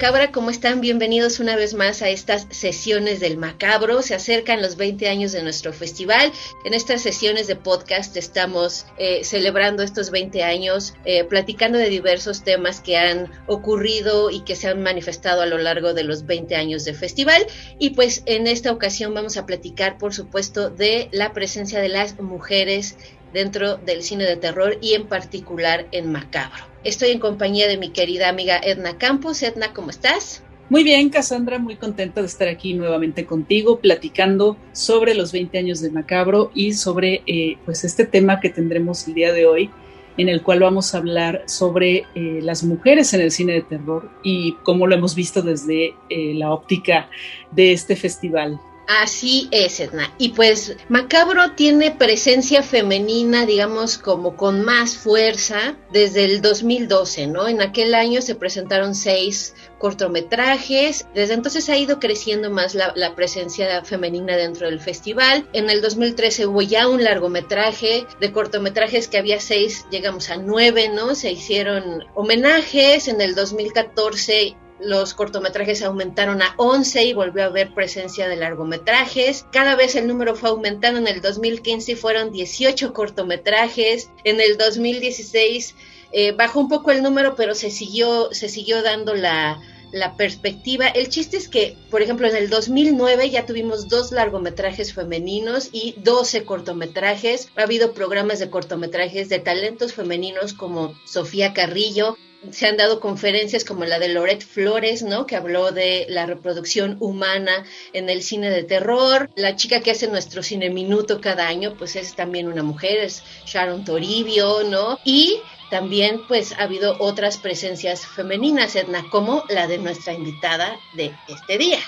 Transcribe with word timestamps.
Macabra, 0.00 0.32
¿cómo 0.32 0.48
están? 0.48 0.80
Bienvenidos 0.80 1.40
una 1.40 1.56
vez 1.56 1.74
más 1.74 2.00
a 2.00 2.08
estas 2.08 2.46
sesiones 2.48 3.20
del 3.20 3.36
Macabro. 3.36 4.00
Se 4.00 4.14
acercan 4.14 4.62
los 4.62 4.76
20 4.76 5.10
años 5.10 5.32
de 5.32 5.42
nuestro 5.42 5.74
festival. 5.74 6.32
En 6.64 6.72
estas 6.72 7.02
sesiones 7.02 7.48
de 7.48 7.56
podcast 7.56 8.16
estamos 8.16 8.86
eh, 8.96 9.24
celebrando 9.24 9.82
estos 9.82 10.10
20 10.10 10.42
años, 10.42 10.94
eh, 11.04 11.24
platicando 11.24 11.76
de 11.76 11.90
diversos 11.90 12.44
temas 12.44 12.80
que 12.80 12.96
han 12.96 13.30
ocurrido 13.46 14.30
y 14.30 14.40
que 14.40 14.56
se 14.56 14.68
han 14.68 14.82
manifestado 14.82 15.42
a 15.42 15.46
lo 15.46 15.58
largo 15.58 15.92
de 15.92 16.04
los 16.04 16.24
20 16.24 16.56
años 16.56 16.86
de 16.86 16.94
festival. 16.94 17.46
Y 17.78 17.90
pues 17.90 18.22
en 18.24 18.46
esta 18.46 18.72
ocasión 18.72 19.12
vamos 19.12 19.36
a 19.36 19.44
platicar, 19.44 19.98
por 19.98 20.14
supuesto, 20.14 20.70
de 20.70 21.10
la 21.12 21.34
presencia 21.34 21.78
de 21.78 21.90
las 21.90 22.18
mujeres 22.18 22.96
dentro 23.34 23.76
del 23.76 24.02
cine 24.02 24.24
de 24.24 24.36
terror 24.36 24.78
y 24.80 24.94
en 24.94 25.08
particular 25.08 25.88
en 25.92 26.10
Macabro. 26.10 26.69
Estoy 26.82 27.10
en 27.10 27.18
compañía 27.18 27.68
de 27.68 27.76
mi 27.76 27.90
querida 27.90 28.30
amiga 28.30 28.58
Edna 28.58 28.96
Campos. 28.96 29.42
Edna, 29.42 29.74
¿cómo 29.74 29.90
estás? 29.90 30.42
Muy 30.70 30.82
bien, 30.82 31.10
Cassandra, 31.10 31.58
muy 31.58 31.76
contenta 31.76 32.22
de 32.22 32.26
estar 32.26 32.48
aquí 32.48 32.72
nuevamente 32.72 33.26
contigo, 33.26 33.80
platicando 33.80 34.56
sobre 34.72 35.14
los 35.14 35.30
20 35.30 35.58
años 35.58 35.82
de 35.82 35.90
Macabro 35.90 36.50
y 36.54 36.72
sobre 36.72 37.22
eh, 37.26 37.58
pues 37.66 37.84
este 37.84 38.06
tema 38.06 38.40
que 38.40 38.48
tendremos 38.48 39.06
el 39.06 39.14
día 39.14 39.32
de 39.34 39.44
hoy, 39.44 39.70
en 40.16 40.30
el 40.30 40.42
cual 40.42 40.60
vamos 40.60 40.94
a 40.94 40.98
hablar 40.98 41.42
sobre 41.46 42.06
eh, 42.14 42.40
las 42.40 42.64
mujeres 42.64 43.12
en 43.12 43.20
el 43.20 43.30
cine 43.30 43.52
de 43.52 43.62
terror 43.62 44.10
y 44.22 44.54
cómo 44.62 44.86
lo 44.86 44.94
hemos 44.94 45.14
visto 45.14 45.42
desde 45.42 45.94
eh, 46.08 46.32
la 46.34 46.50
óptica 46.50 47.10
de 47.50 47.72
este 47.72 47.94
festival. 47.94 48.58
Así 48.92 49.46
es, 49.52 49.78
Edna. 49.78 50.12
Y 50.18 50.30
pues 50.30 50.74
Macabro 50.88 51.52
tiene 51.52 51.92
presencia 51.92 52.60
femenina, 52.64 53.46
digamos, 53.46 53.98
como 53.98 54.36
con 54.36 54.64
más 54.64 54.96
fuerza 54.96 55.76
desde 55.92 56.24
el 56.24 56.42
2012, 56.42 57.28
¿no? 57.28 57.46
En 57.46 57.62
aquel 57.62 57.94
año 57.94 58.20
se 58.20 58.34
presentaron 58.34 58.96
seis 58.96 59.54
cortometrajes. 59.78 61.06
Desde 61.14 61.34
entonces 61.34 61.68
ha 61.68 61.76
ido 61.76 62.00
creciendo 62.00 62.50
más 62.50 62.74
la, 62.74 63.14
presencia 63.14 63.84
femenina 63.84 64.36
dentro 64.36 64.66
del 64.68 64.80
festival. 64.80 65.48
En 65.52 65.70
el 65.70 65.82
2013 65.82 66.46
hubo 66.46 66.60
ya 66.60 66.88
un 66.88 67.04
largometraje 67.04 68.08
de 68.18 68.32
cortometrajes 68.32 69.06
que 69.06 69.18
había 69.18 69.38
seis, 69.38 69.86
llegamos 69.92 70.30
a 70.30 70.36
nueve, 70.36 70.88
¿no? 70.88 71.14
Se 71.14 71.30
hicieron 71.30 72.06
homenajes. 72.16 73.06
En 73.06 73.20
el 73.20 73.36
2014 73.36 74.56
los 74.82 75.14
cortometrajes 75.14 75.82
aumentaron 75.82 76.42
a 76.42 76.54
11 76.56 77.04
y 77.04 77.12
volvió 77.12 77.44
a 77.44 77.46
haber 77.46 77.74
presencia 77.74 78.28
de 78.28 78.36
largometrajes. 78.36 79.46
Cada 79.52 79.76
vez 79.76 79.94
el 79.94 80.06
número 80.06 80.34
fue 80.34 80.50
aumentando. 80.50 81.00
En 81.00 81.08
el 81.08 81.20
2015 81.20 81.96
fueron 81.96 82.32
18 82.32 82.92
cortometrajes. 82.92 84.10
En 84.24 84.40
el 84.40 84.56
2016 84.56 85.74
eh, 86.12 86.32
bajó 86.32 86.60
un 86.60 86.68
poco 86.68 86.90
el 86.90 87.02
número, 87.02 87.34
pero 87.36 87.54
se 87.54 87.70
siguió, 87.70 88.32
se 88.32 88.48
siguió 88.48 88.82
dando 88.82 89.14
la, 89.14 89.60
la 89.92 90.16
perspectiva. 90.16 90.88
El 90.88 91.08
chiste 91.08 91.36
es 91.36 91.48
que, 91.48 91.76
por 91.90 92.02
ejemplo, 92.02 92.28
en 92.28 92.36
el 92.36 92.48
2009 92.50 93.30
ya 93.30 93.46
tuvimos 93.46 93.88
dos 93.88 94.12
largometrajes 94.12 94.92
femeninos 94.92 95.68
y 95.72 95.94
12 95.98 96.44
cortometrajes. 96.44 97.48
Ha 97.56 97.62
habido 97.62 97.92
programas 97.92 98.38
de 98.38 98.50
cortometrajes 98.50 99.28
de 99.28 99.38
talentos 99.38 99.92
femeninos 99.92 100.52
como 100.52 100.94
Sofía 101.06 101.52
Carrillo, 101.52 102.16
se 102.50 102.66
han 102.66 102.76
dado 102.76 103.00
conferencias 103.00 103.64
como 103.64 103.84
la 103.84 103.98
de 103.98 104.08
Loret 104.08 104.42
Flores, 104.42 105.02
¿no? 105.02 105.26
Que 105.26 105.36
habló 105.36 105.72
de 105.72 106.06
la 106.08 106.26
reproducción 106.26 106.96
humana 107.00 107.64
en 107.92 108.08
el 108.08 108.22
cine 108.22 108.50
de 108.50 108.62
terror. 108.62 109.30
La 109.36 109.56
chica 109.56 109.80
que 109.80 109.90
hace 109.90 110.08
nuestro 110.08 110.42
cine 110.42 110.70
minuto 110.70 111.20
cada 111.20 111.46
año, 111.46 111.74
pues 111.76 111.96
es 111.96 112.14
también 112.14 112.48
una 112.48 112.62
mujer, 112.62 112.98
es 112.98 113.22
Sharon 113.44 113.84
Toribio, 113.84 114.64
¿no? 114.64 114.98
Y 115.04 115.38
también 115.70 116.22
pues 116.26 116.52
ha 116.52 116.64
habido 116.64 116.96
otras 116.98 117.36
presencias 117.36 118.06
femeninas, 118.06 118.74
Edna, 118.74 119.04
como 119.10 119.44
la 119.48 119.66
de 119.66 119.78
nuestra 119.78 120.14
invitada 120.14 120.76
de 120.94 121.12
este 121.28 121.58
día. 121.58 121.78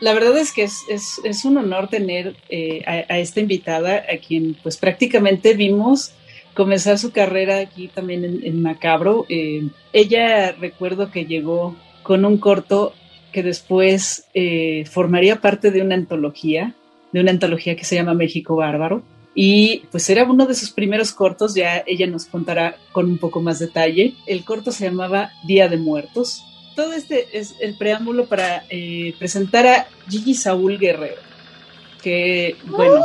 La 0.00 0.12
verdad 0.12 0.36
es 0.36 0.52
que 0.52 0.62
es, 0.62 0.82
es, 0.88 1.20
es 1.24 1.44
un 1.44 1.56
honor 1.56 1.88
tener 1.88 2.36
eh, 2.48 2.82
a, 2.86 3.14
a, 3.14 3.18
esta 3.18 3.40
invitada, 3.40 4.04
a 4.10 4.18
quien 4.18 4.54
pues 4.62 4.76
prácticamente 4.76 5.54
vimos 5.54 6.12
comenzar 6.56 6.98
su 6.98 7.12
carrera 7.12 7.58
aquí 7.58 7.88
también 7.88 8.40
en, 8.42 8.62
Macabro. 8.62 9.26
Eh, 9.28 9.68
ella 9.92 10.52
recuerdo 10.52 11.10
que 11.10 11.26
llegó 11.26 11.76
con 12.02 12.24
un 12.24 12.38
corto 12.38 12.94
que 13.30 13.42
después 13.42 14.24
eh, 14.32 14.84
formaría 14.90 15.40
parte 15.42 15.70
de 15.70 15.82
una 15.82 15.94
antología, 15.94 16.74
de 17.12 17.20
una 17.20 17.30
antología 17.30 17.76
que 17.76 17.84
se 17.84 17.94
llama 17.94 18.14
México 18.14 18.56
Bárbaro. 18.56 19.02
Y 19.34 19.82
pues 19.90 20.08
era 20.08 20.24
uno 20.24 20.46
de 20.46 20.54
sus 20.54 20.70
primeros 20.70 21.12
cortos, 21.12 21.54
ya 21.54 21.84
ella 21.86 22.06
nos 22.06 22.24
contará 22.24 22.78
con 22.92 23.04
un 23.04 23.18
poco 23.18 23.42
más 23.42 23.58
detalle. 23.58 24.14
El 24.26 24.42
corto 24.44 24.72
se 24.72 24.86
llamaba 24.86 25.32
Día 25.46 25.68
de 25.68 25.76
Muertos. 25.76 26.42
Todo 26.74 26.94
este 26.94 27.38
es 27.38 27.54
el 27.60 27.76
preámbulo 27.76 28.26
para 28.26 28.64
eh, 28.70 29.14
presentar 29.18 29.66
a 29.66 29.88
Gigi 30.08 30.32
Saúl 30.32 30.78
Guerrero, 30.78 31.20
que 32.02 32.56
bueno, 32.64 33.02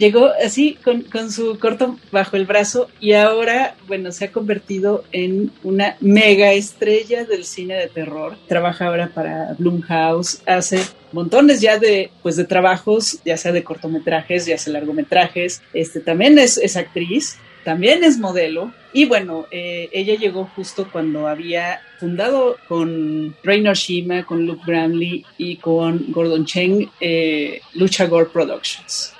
llegó 0.00 0.30
así 0.44 0.76
con, 0.82 1.30
su 1.30 1.58
corto 1.60 1.96
bajo 2.10 2.36
el 2.36 2.46
brazo 2.46 2.88
y 3.00 3.12
ahora, 3.12 3.76
bueno, 3.86 4.10
se 4.10 4.24
ha 4.24 4.32
convertido 4.32 5.04
en 5.12 5.52
una 5.62 5.96
mega 6.00 6.52
estrella 6.52 7.24
del 7.24 7.44
cine 7.44 7.74
de 7.74 7.88
terror. 7.88 8.36
Trabaja 8.48 8.86
ahora 8.86 9.10
para 9.14 9.54
Blumhouse, 9.58 10.42
hace 10.46 10.80
montones 11.12 11.60
ya 11.60 11.78
de, 11.78 12.10
pues, 12.22 12.36
de 12.36 12.44
trabajos, 12.44 13.18
ya 13.24 13.36
sea 13.36 13.52
de 13.52 13.62
cortometrajes, 13.62 14.46
ya 14.46 14.58
sea 14.58 14.72
largometrajes. 14.72 15.62
Este, 15.74 16.00
también 16.00 16.38
es, 16.38 16.56
es 16.56 16.76
actriz, 16.76 17.36
también 17.62 18.02
es 18.02 18.18
modelo. 18.18 18.72
Y 18.92 19.04
bueno, 19.04 19.46
eh, 19.50 19.88
ella 19.92 20.14
llegó 20.14 20.50
justo 20.56 20.88
cuando 20.90 21.28
había 21.28 21.82
fundado 21.98 22.56
con 22.66 23.36
Raynor 23.44 23.76
Shima, 23.76 24.24
con 24.24 24.46
Luke 24.46 24.62
Bramley 24.66 25.24
y 25.36 25.56
con 25.56 26.06
Gordon 26.08 26.46
Cheng 26.46 26.90
eh, 27.00 27.60
Lucha 27.74 28.06
Gore 28.06 28.30
Productions. 28.30 29.12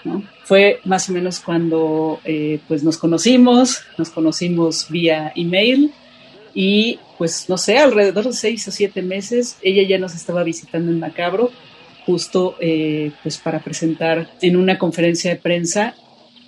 Fue 0.51 0.81
más 0.85 1.09
o 1.09 1.13
menos 1.13 1.39
cuando 1.39 2.19
eh, 2.25 2.59
pues 2.67 2.83
nos 2.83 2.99
conocimos, 2.99 3.83
nos 3.97 4.11
conocimos 4.11 4.89
vía 4.89 5.33
email 5.37 5.93
y 6.53 6.99
pues 7.19 7.49
no 7.49 7.57
sé, 7.57 7.79
alrededor 7.79 8.25
de 8.25 8.33
seis 8.33 8.67
o 8.67 8.73
siete 8.73 9.01
meses 9.01 9.59
ella 9.63 9.85
ya 9.89 10.01
nos 10.01 10.17
estaba 10.17 10.43
visitando 10.43 10.91
en 10.91 10.99
Macabro 10.99 11.53
justo 12.05 12.57
pues 13.23 13.39
para 13.39 13.61
presentar 13.61 14.29
en 14.43 14.57
una 14.57 14.77
conferencia 14.77 15.31
de 15.31 15.37
prensa 15.37 15.95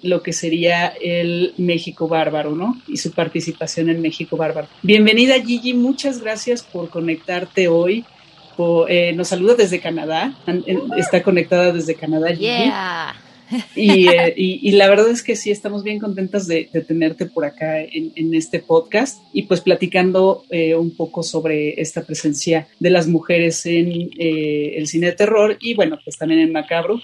lo 0.03 0.21
que 0.21 0.33
sería 0.33 0.89
el 0.89 1.55
México 1.57 2.09
Bárbaro, 2.09 2.57
¿no? 2.57 2.83
Y 2.89 2.97
su 2.97 3.13
participación 3.13 3.89
en 3.89 4.03
México 4.03 4.37
Bárbaro. 4.37 4.67
Bienvenida 4.83 5.41
Gigi, 5.41 5.75
muchas 5.75 6.21
gracias 6.21 6.65
por 6.65 6.89
conectarte 6.91 7.69
hoy. 7.69 8.05
Eh, 8.89 9.13
nos 9.15 9.29
saluda 9.29 9.55
desde 9.55 9.79
Canadá, 9.81 10.35
está 10.97 11.23
conectada 11.23 11.71
desde 11.71 11.95
Canadá. 11.95 12.35
Gigi. 12.35 12.73
Eh, 13.77 14.35
y, 14.37 14.73
la 14.73 14.89
verdad 14.89 15.11
es 15.11 15.23
que 15.23 15.37
sí, 15.37 15.51
estamos 15.51 15.83
bien 15.83 15.99
contentas 15.99 16.47
de, 16.47 16.65
tenerte 16.87 17.27
por 17.27 17.45
acá 17.45 17.81
en, 17.81 18.35
este 18.35 18.61
podcast 18.61 19.23
y 19.33 19.43
pues 19.43 19.61
platicando 19.61 20.45
eh, 20.51 20.75
un 20.75 20.97
poco 20.97 21.23
sobre 21.23 21.81
esta 21.81 22.05
presencia 22.05 22.69
de 22.79 22.91
las 22.91 23.09
mujeres 23.09 23.67
en 23.67 24.11
el 24.19 24.87
cine 24.87 25.09
de 25.09 25.13
terror 25.13 25.59
y 25.61 25.75
bueno, 25.75 25.99
pues 26.05 26.17
también 26.17 26.41
en 26.41 26.53
Macabro 26.53 27.01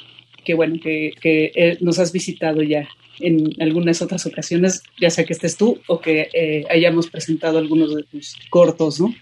que 0.48 0.54
bueno, 0.54 0.76
que, 0.82 1.12
eh, 1.22 1.76
nos 1.82 1.98
has 1.98 2.10
visitado 2.10 2.62
ya 2.62 2.88
en 3.20 3.50
algunas 3.60 4.00
otras 4.00 4.24
ocasiones, 4.24 4.82
ya 4.98 5.10
sea 5.10 5.26
que 5.26 5.34
estés 5.34 5.58
tú 5.58 5.78
o 5.88 6.00
que 6.00 6.30
eh, 6.32 6.64
hayamos 6.70 7.10
presentado 7.10 7.58
algunos 7.58 7.94
de 7.94 8.04
tus 8.04 8.34
cortos, 8.48 8.98
¿no? 8.98 9.14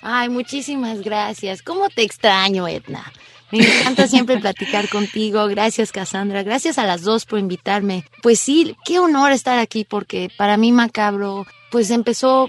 Ay, 0.00 0.28
muchísimas 0.28 1.00
gracias. 1.00 1.60
¿Cómo 1.60 1.88
te 1.88 2.02
extraño, 2.02 2.68
Edna? 2.68 3.12
Me 3.52 3.58
encanta 3.64 4.06
siempre 4.06 4.38
platicar 4.38 4.88
contigo. 4.88 5.46
Gracias, 5.46 5.92
Cassandra. 5.92 6.42
Gracias 6.42 6.78
a 6.78 6.86
las 6.86 7.02
dos 7.02 7.26
por 7.26 7.38
invitarme. 7.38 8.04
Pues 8.22 8.38
sí, 8.38 8.76
qué 8.84 8.98
honor 8.98 9.32
estar 9.32 9.58
aquí 9.58 9.84
porque 9.84 10.30
para 10.36 10.56
mí 10.56 10.72
Macabro, 10.72 11.46
pues 11.70 11.90
empezó 11.90 12.48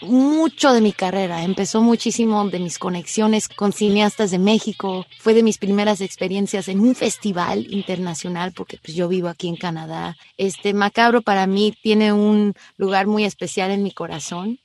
mucho 0.00 0.72
de 0.72 0.80
mi 0.80 0.92
carrera, 0.92 1.42
empezó 1.42 1.82
muchísimo 1.82 2.48
de 2.48 2.60
mis 2.60 2.78
conexiones 2.78 3.48
con 3.48 3.72
cineastas 3.72 4.30
de 4.30 4.38
México, 4.38 5.06
fue 5.18 5.34
de 5.34 5.42
mis 5.42 5.58
primeras 5.58 6.00
experiencias 6.00 6.68
en 6.68 6.80
un 6.80 6.94
festival 6.94 7.66
internacional, 7.72 8.52
porque 8.52 8.78
pues 8.82 8.96
yo 8.96 9.08
vivo 9.08 9.28
aquí 9.28 9.48
en 9.48 9.56
Canadá. 9.56 10.16
Este 10.36 10.72
Macabro 10.72 11.22
para 11.22 11.46
mí 11.46 11.74
tiene 11.82 12.12
un 12.12 12.54
lugar 12.76 13.06
muy 13.06 13.24
especial 13.24 13.70
en 13.70 13.82
mi 13.82 13.90
corazón. 13.90 14.60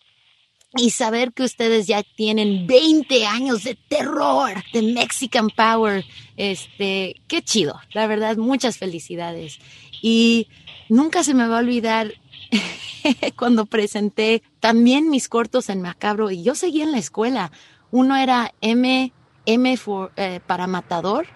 Y 0.76 0.90
saber 0.90 1.34
que 1.34 1.44
ustedes 1.44 1.86
ya 1.86 2.02
tienen 2.02 2.66
20 2.66 3.28
años 3.28 3.64
de 3.64 3.76
terror, 3.76 4.52
de 4.74 4.82
Mexican 4.82 5.50
Power, 5.50 6.04
este, 6.36 7.22
qué 7.28 7.44
chido, 7.44 7.80
la 7.94 8.08
verdad, 8.08 8.38
muchas 8.38 8.78
felicidades. 8.78 9.60
Y 10.02 10.48
nunca 10.90 11.24
se 11.24 11.36
me 11.36 11.48
va 11.48 11.58
a 11.58 11.60
olvidar 11.60 12.14
cuando 13.36 13.66
presenté 13.66 14.42
también 14.60 15.10
mis 15.10 15.30
cortos 15.30 15.70
en 15.70 15.82
Macabro 15.82 16.32
y 16.32 16.44
yo 16.44 16.56
seguía 16.56 16.84
en 16.84 16.92
la 16.92 16.98
escuela. 16.98 17.52
Uno 17.92 18.16
era 18.16 18.54
M, 18.62 19.14
M 19.46 19.80
eh, 20.16 20.40
para 20.48 20.68
Matador, 20.68 21.28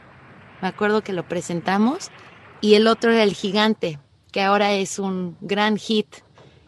me 0.62 0.68
acuerdo 0.68 1.04
que 1.04 1.14
lo 1.14 1.28
presentamos, 1.28 2.10
y 2.62 2.74
el 2.74 2.88
otro 2.88 3.12
era 3.12 3.24
El 3.24 3.34
Gigante, 3.34 4.00
que 4.32 4.42
ahora 4.42 4.74
es 4.74 4.98
un 4.98 5.38
gran 5.42 5.78
hit 5.78 6.08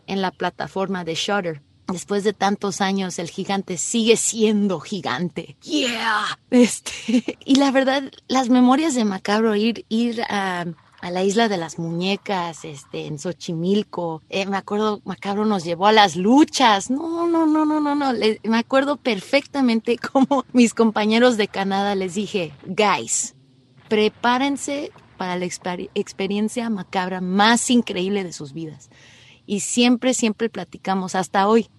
en 0.06 0.22
la 0.22 0.32
plataforma 0.32 1.04
de 1.04 1.16
Shutter. 1.16 1.62
Después 1.92 2.24
de 2.24 2.34
tantos 2.34 2.82
años, 2.82 3.20
el 3.20 3.30
gigante 3.30 3.78
sigue 3.78 4.18
siendo 4.18 4.80
gigante. 4.80 5.58
Yeah. 5.62 6.40
Este, 6.50 7.38
y 7.46 7.56
la 7.56 7.72
verdad, 7.72 8.12
las 8.28 8.50
memorias 8.50 8.96
de 8.96 9.06
Macabro, 9.06 9.56
ir, 9.56 9.86
ir 9.90 10.22
a 10.30 10.66
a 11.02 11.12
la 11.12 11.24
isla 11.24 11.48
de 11.48 11.58
las 11.58 11.80
muñecas, 11.80 12.66
este, 12.66 13.06
en 13.06 13.20
Xochimilco. 13.20 14.22
Eh, 14.30 14.46
me 14.46 14.58
acuerdo, 14.58 15.02
Macabro 15.06 15.46
nos 15.46 15.64
llevó 15.64 15.88
a 15.88 15.92
las 15.92 16.16
luchas. 16.16 16.90
No, 16.90 17.28
no, 17.28 17.46
no, 17.46 17.66
no, 17.66 17.80
no, 17.80 17.96
no. 17.96 18.14
me 18.44 18.58
acuerdo 18.58 18.98
perfectamente 18.98 19.98
como 20.14 20.46
mis 20.54 20.74
compañeros 20.74 21.38
de 21.38 21.48
Canadá 21.48 21.96
les 21.96 22.16
dije, 22.16 22.52
guys, 22.66 23.36
prepárense 23.88 24.92
para 25.18 25.36
la 25.36 25.46
experiencia 25.46 26.70
macabra 26.70 27.20
más 27.22 27.70
increíble 27.70 28.24
de 28.24 28.34
sus 28.34 28.54
vidas. 28.54 28.90
Y 29.46 29.62
siempre, 29.62 30.14
siempre 30.14 30.50
platicamos, 30.50 31.16
hasta 31.16 31.48
hoy, 31.48 31.70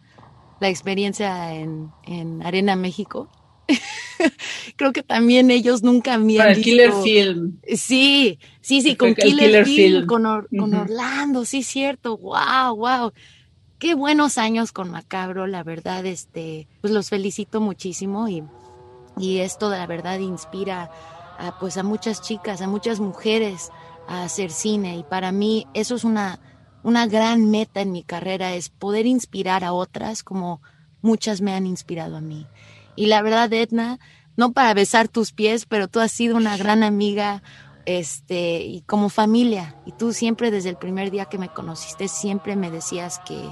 la 0.60 0.68
experiencia 0.68 1.54
en, 1.54 1.90
en 2.04 2.42
Arena 2.42 2.76
México 2.76 3.28
creo 4.76 4.92
que 4.92 5.02
también 5.02 5.50
ellos 5.50 5.82
nunca 5.82 6.18
me 6.18 6.38
han 6.40 6.48
visto. 6.48 6.62
Killer 6.62 6.92
Film. 7.02 7.58
Sí, 7.74 8.38
sí, 8.60 8.82
sí, 8.82 8.96
con 8.96 9.14
Killer, 9.14 9.64
Film, 9.64 10.06
Con, 10.06 10.26
Orlando, 10.26 11.44
sí, 11.44 11.62
cierto. 11.62 12.16
Wow, 12.18 12.76
wow. 12.76 13.12
Qué 13.78 13.94
buenos 13.94 14.36
años 14.38 14.72
con 14.72 14.90
Macabro, 14.90 15.46
la 15.46 15.62
verdad, 15.62 16.04
este, 16.04 16.68
pues 16.82 16.92
los 16.92 17.08
felicito 17.08 17.62
muchísimo 17.62 18.28
y, 18.28 18.44
y 19.16 19.38
esto 19.38 19.70
de 19.70 19.78
la 19.78 19.86
verdad 19.86 20.18
inspira 20.18 20.90
a, 21.38 21.58
pues 21.58 21.78
a 21.78 21.82
muchas 21.82 22.20
chicas, 22.20 22.60
a 22.60 22.68
muchas 22.68 23.00
mujeres 23.00 23.70
a 24.06 24.24
hacer 24.24 24.50
cine 24.50 24.98
y 24.98 25.02
para 25.02 25.32
mí 25.32 25.66
eso 25.72 25.94
es 25.94 26.04
una, 26.04 26.38
una 26.82 27.06
gran 27.06 27.50
meta 27.50 27.80
en 27.80 27.92
mi 27.92 28.02
carrera, 28.02 28.54
es 28.54 28.68
poder 28.68 29.06
inspirar 29.06 29.64
a 29.64 29.72
otras 29.72 30.22
como 30.22 30.62
muchas 31.02 31.40
me 31.40 31.54
han 31.54 31.66
inspirado 31.66 32.16
a 32.16 32.20
mí. 32.20 32.46
Y 32.96 33.06
la 33.06 33.22
verdad, 33.22 33.52
Edna, 33.52 33.98
no 34.36 34.52
para 34.52 34.74
besar 34.74 35.08
tus 35.08 35.32
pies, 35.32 35.66
pero 35.66 35.88
tú 35.88 36.00
has 36.00 36.12
sido 36.12 36.36
una 36.36 36.56
gran 36.56 36.82
amiga, 36.82 37.42
este, 37.86 38.62
y 38.62 38.82
como 38.82 39.08
familia. 39.08 39.76
Y 39.86 39.92
tú 39.92 40.12
siempre 40.12 40.50
desde 40.50 40.70
el 40.70 40.76
primer 40.76 41.10
día 41.10 41.26
que 41.26 41.38
me 41.38 41.48
conociste, 41.48 42.08
siempre 42.08 42.56
me 42.56 42.70
decías 42.70 43.20
que, 43.26 43.50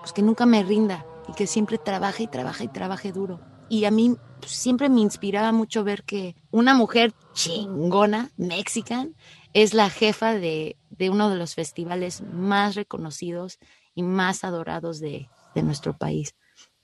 pues 0.00 0.12
que 0.12 0.22
nunca 0.22 0.46
me 0.46 0.62
rinda 0.62 1.04
y 1.28 1.32
que 1.34 1.46
siempre 1.46 1.78
trabaje 1.78 2.24
y 2.24 2.26
trabaje 2.26 2.64
y 2.64 2.68
trabaje 2.68 3.12
duro. 3.12 3.40
Y 3.68 3.84
a 3.84 3.90
mí 3.90 4.16
pues, 4.40 4.52
siempre 4.52 4.88
me 4.88 5.00
inspiraba 5.00 5.52
mucho 5.52 5.84
ver 5.84 6.02
que 6.04 6.36
una 6.50 6.74
mujer 6.74 7.14
chingona, 7.32 8.30
mexican, 8.36 9.14
es 9.54 9.74
la 9.74 9.90
jefa 9.90 10.34
de, 10.34 10.76
de 10.90 11.10
uno 11.10 11.30
de 11.30 11.36
los 11.36 11.54
festivales 11.54 12.22
más 12.22 12.74
reconocidos 12.74 13.58
y 13.94 14.02
más 14.02 14.44
adorados 14.44 15.00
de, 15.00 15.28
de 15.54 15.62
nuestro 15.62 15.96
país 15.96 16.34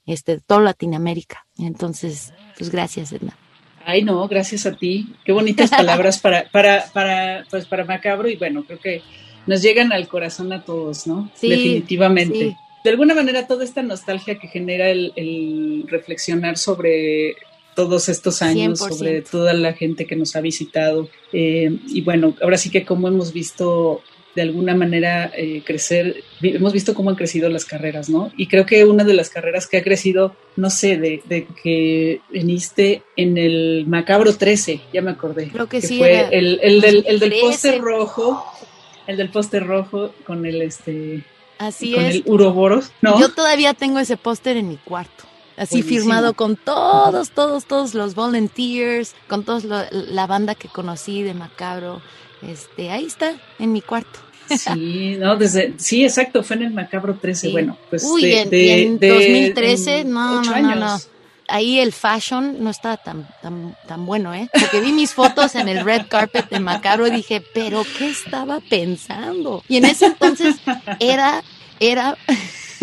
este, 0.09 0.39
toda 0.39 0.61
Latinoamérica. 0.61 1.45
Entonces, 1.57 2.33
pues 2.57 2.71
gracias, 2.71 3.11
Edna. 3.11 3.37
Ay, 3.85 4.03
no, 4.03 4.27
gracias 4.27 4.65
a 4.65 4.75
ti. 4.75 5.13
Qué 5.23 5.31
bonitas 5.31 5.69
palabras 5.69 6.19
para, 6.19 6.49
para, 6.51 6.85
para, 6.93 7.45
pues 7.49 7.65
para 7.65 7.85
Macabro 7.85 8.27
y 8.27 8.35
bueno, 8.35 8.63
creo 8.65 8.79
que 8.79 9.01
nos 9.45 9.61
llegan 9.61 9.93
al 9.93 10.07
corazón 10.07 10.51
a 10.51 10.63
todos, 10.63 11.07
¿no? 11.07 11.31
Sí, 11.35 11.49
Definitivamente. 11.49 12.57
De 12.83 12.89
alguna 12.89 13.13
manera, 13.13 13.45
toda 13.45 13.63
esta 13.63 13.83
nostalgia 13.83 14.39
que 14.39 14.47
genera 14.47 14.89
el, 14.89 15.85
reflexionar 15.87 16.57
sobre 16.57 17.35
todos 17.79 18.09
estos 18.09 18.41
años, 18.41 18.79
sobre 18.79 19.21
toda 19.21 19.53
la 19.53 19.71
gente 19.71 20.05
que 20.05 20.17
nos 20.17 20.35
ha 20.35 20.41
visitado. 20.41 21.07
Eh, 21.31 21.79
y 21.87 22.01
bueno, 22.01 22.35
ahora 22.41 22.57
sí 22.57 22.69
que 22.69 22.83
como 22.83 23.07
hemos 23.07 23.31
visto 23.31 24.01
de 24.35 24.41
alguna 24.41 24.75
manera 24.75 25.31
eh, 25.33 25.63
crecer, 25.65 26.21
hemos 26.41 26.73
visto 26.73 26.93
cómo 26.93 27.09
han 27.09 27.15
crecido 27.15 27.47
las 27.49 27.63
carreras, 27.63 28.09
¿no? 28.09 28.33
Y 28.35 28.47
creo 28.47 28.65
que 28.65 28.83
una 28.83 29.05
de 29.05 29.13
las 29.13 29.29
carreras 29.29 29.65
que 29.65 29.77
ha 29.77 29.83
crecido, 29.83 30.35
no 30.57 30.69
sé, 30.69 30.97
de, 30.97 31.47
que 31.63 32.19
viniste 32.29 33.01
en 33.15 33.37
el 33.37 33.85
Macabro 33.87 34.35
13, 34.35 34.81
ya 34.91 35.01
me 35.01 35.11
acordé. 35.11 35.47
Creo 35.47 35.69
que, 35.69 35.79
sí. 35.79 35.99
Fue 35.99 36.27
el, 36.37 36.59
el, 36.61 36.81
del, 36.81 37.05
el 37.07 37.19
del 37.19 37.33
póster 37.39 37.79
rojo, 37.79 38.43
el 39.07 39.15
del 39.15 39.29
póster 39.29 39.65
rojo 39.65 40.13
con 40.25 40.45
el, 40.45 40.61
este, 40.63 41.23
Así 41.59 41.93
con 41.93 42.03
es. 42.03 42.15
el 42.15 42.23
Uroboros, 42.25 42.91
¿no? 43.01 43.17
Yo 43.21 43.29
todavía 43.29 43.73
tengo 43.73 43.99
ese 43.99 44.17
póster 44.17 44.57
en 44.57 44.67
mi 44.67 44.75
cuarto 44.75 45.28
así 45.59 45.83
firmado 45.83 46.33
con 46.33 46.55
todos, 46.55 47.31
todos, 47.31 47.65
todos 47.65 47.93
los 47.93 48.15
volunteers, 48.15 49.13
con 49.27 49.43
toda 49.43 49.89
la 49.91 50.25
banda 50.25 50.55
que 50.55 50.69
conocí 50.69 51.21
de 51.21 51.33
Macabro. 51.33 52.01
Este, 52.41 52.89
ahí 52.89 53.05
está, 53.05 53.35
en 53.59 53.73
mi 53.73 53.81
cuarto. 53.81 54.19
Sí, 54.47 55.17
no, 55.19 55.35
desde, 55.35 55.73
sí, 55.77 56.03
exacto, 56.05 56.43
fue 56.43 56.55
en 56.55 56.63
el 56.63 56.73
Macabro 56.73 57.15
13, 57.15 57.51
bueno, 57.51 57.77
pues 57.89 58.03
Uy, 58.03 58.21
de, 58.23 58.83
en, 58.83 58.99
2013, 58.99 60.05
no, 60.05 60.41
no, 60.41 60.59
no, 60.59 60.75
no, 60.75 60.97
Ahí 61.51 61.79
el 61.79 61.91
fashion 61.93 62.63
no 62.63 62.69
estaba 62.69 62.97
tan, 62.97 63.27
tan, 63.41 63.75
tan 63.87 64.05
bueno, 64.05 64.35
¿eh? 64.35 64.47
Porque 64.53 64.81
vi 64.81 64.91
mis 64.91 65.15
fotos 65.15 65.55
en 65.55 65.67
el 65.67 65.83
red 65.83 66.03
carpet 66.07 66.47
de 66.47 66.59
Macabro 66.59 67.07
y 67.07 67.11
dije, 67.11 67.43
pero 67.55 67.83
¿qué 67.97 68.07
estaba 68.07 68.59
pensando? 68.59 69.63
Y 69.67 69.77
en 69.77 69.85
ese 69.85 70.05
entonces 70.05 70.57
era, 70.99 71.43
era, 71.79 72.15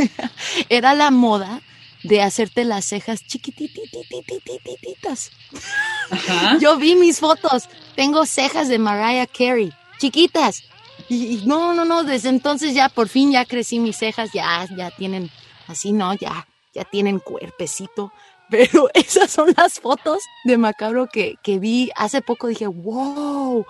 era 0.68 0.94
la 0.94 1.12
moda 1.12 1.62
de 2.06 2.22
hacerte 2.22 2.64
las 2.64 2.84
cejas 2.84 3.26
chiquititititititas. 3.26 5.30
Yo 6.60 6.76
vi 6.76 6.94
mis 6.94 7.20
fotos, 7.20 7.68
tengo 7.94 8.26
cejas 8.26 8.68
de 8.68 8.78
Mariah 8.78 9.26
Carey, 9.26 9.72
chiquitas. 9.98 10.62
Y, 11.08 11.42
no, 11.46 11.74
no, 11.74 11.84
no, 11.84 12.04
desde 12.04 12.30
entonces 12.30 12.74
ya 12.74 12.88
por 12.88 13.08
fin 13.08 13.30
ya 13.30 13.44
crecí 13.44 13.78
mis 13.78 13.96
cejas, 13.96 14.30
ya, 14.32 14.66
ya 14.76 14.90
tienen, 14.90 15.30
así 15.68 15.92
no, 15.92 16.14
ya, 16.14 16.48
ya 16.74 16.84
tienen 16.84 17.18
cuerpecito. 17.18 18.12
Pero 18.50 18.88
esas 18.94 19.30
son 19.30 19.52
las 19.56 19.80
fotos 19.80 20.22
de 20.44 20.56
Macabro 20.56 21.08
que, 21.08 21.34
que 21.42 21.58
vi 21.58 21.90
hace 21.96 22.22
poco. 22.22 22.46
Dije, 22.46 22.68
wow, 22.68 23.66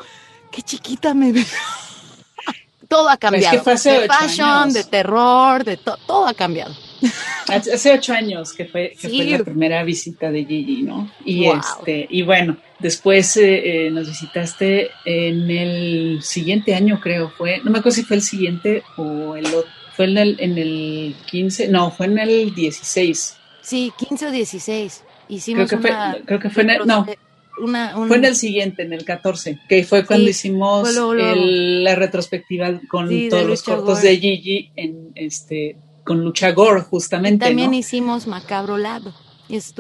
qué 0.51 0.63
chiquita 0.63 1.15
me 1.15 1.33
veo. 1.33 1.45
todo 2.89 3.09
ha 3.09 3.17
pues 3.17 3.21
cambiado. 3.21 3.65
de 3.65 4.09
fashion, 4.09 4.73
de 4.73 4.85
terror, 4.85 5.65
de 5.65 5.79
todo 5.79 6.27
ha 6.27 6.35
cambiado. 6.35 6.75
Hace 7.49 7.93
ocho 7.93 8.13
años 8.13 8.53
que 8.53 8.65
fue, 8.65 8.95
que 9.01 9.09
fue 9.09 9.25
la 9.25 9.45
primera 9.45 9.85
visita 9.85 10.31
de 10.31 10.45
Gigi, 10.45 10.83
¿no? 10.83 11.11
Y 11.25 11.47
este, 11.47 12.07
y 12.11 12.23
bueno, 12.23 12.57
después 12.79 13.37
eh, 13.37 13.87
eh, 13.87 13.91
nos 13.91 14.09
visitaste 14.09 14.91
en 15.05 15.51
el 15.51 16.23
siguiente 16.23 16.75
año, 16.75 17.01
creo, 17.01 17.31
fue, 17.31 17.59
no 17.65 17.71
me 17.71 17.79
acuerdo 17.79 17.97
si 17.97 18.03
fue 18.03 18.17
el 18.17 18.23
siguiente 18.23 18.83
o 18.97 19.37
el 19.37 19.47
otro, 19.47 19.71
fue 19.95 20.07
en 20.07 20.19
el, 20.19 20.37
en 20.41 20.59
el 20.59 21.17
15, 21.31 21.69
no, 21.69 21.91
fue 21.91 22.07
en 22.07 22.19
el 22.19 22.55
16. 22.55 23.37
Sí, 23.63 23.93
15 23.97 24.27
o 24.27 24.31
16. 24.31 25.05
Hicimos 25.29 25.69
creo 25.69 25.81
que 25.81 25.89
fue, 25.89 26.23
creo 26.25 26.41
que 26.41 26.51
fue 26.51 26.63
en 26.65 26.71
el, 26.71 26.87
no. 26.87 27.07
Fue 28.07 28.17
en 28.19 28.25
el 28.25 28.37
siguiente, 28.37 28.83
en 28.83 28.93
el 28.93 29.05
14, 29.05 29.61
que 29.67 29.83
fue 29.85 30.05
cuando 30.05 30.29
hicimos 30.29 30.95
la 30.95 31.95
retrospectiva 31.95 32.81
con 32.89 33.09
todos 33.31 33.47
los 33.47 33.63
cortos 33.63 34.03
de 34.03 34.19
Gigi 34.19 34.71
en 34.77 35.13
este 35.15 35.77
con 36.07 36.25
Lucha 36.25 36.53
Gore, 36.53 36.83
justamente. 36.83 37.45
también 37.45 37.75
hicimos 37.75 38.27
Macabro 38.27 38.79
Lab. 38.79 39.03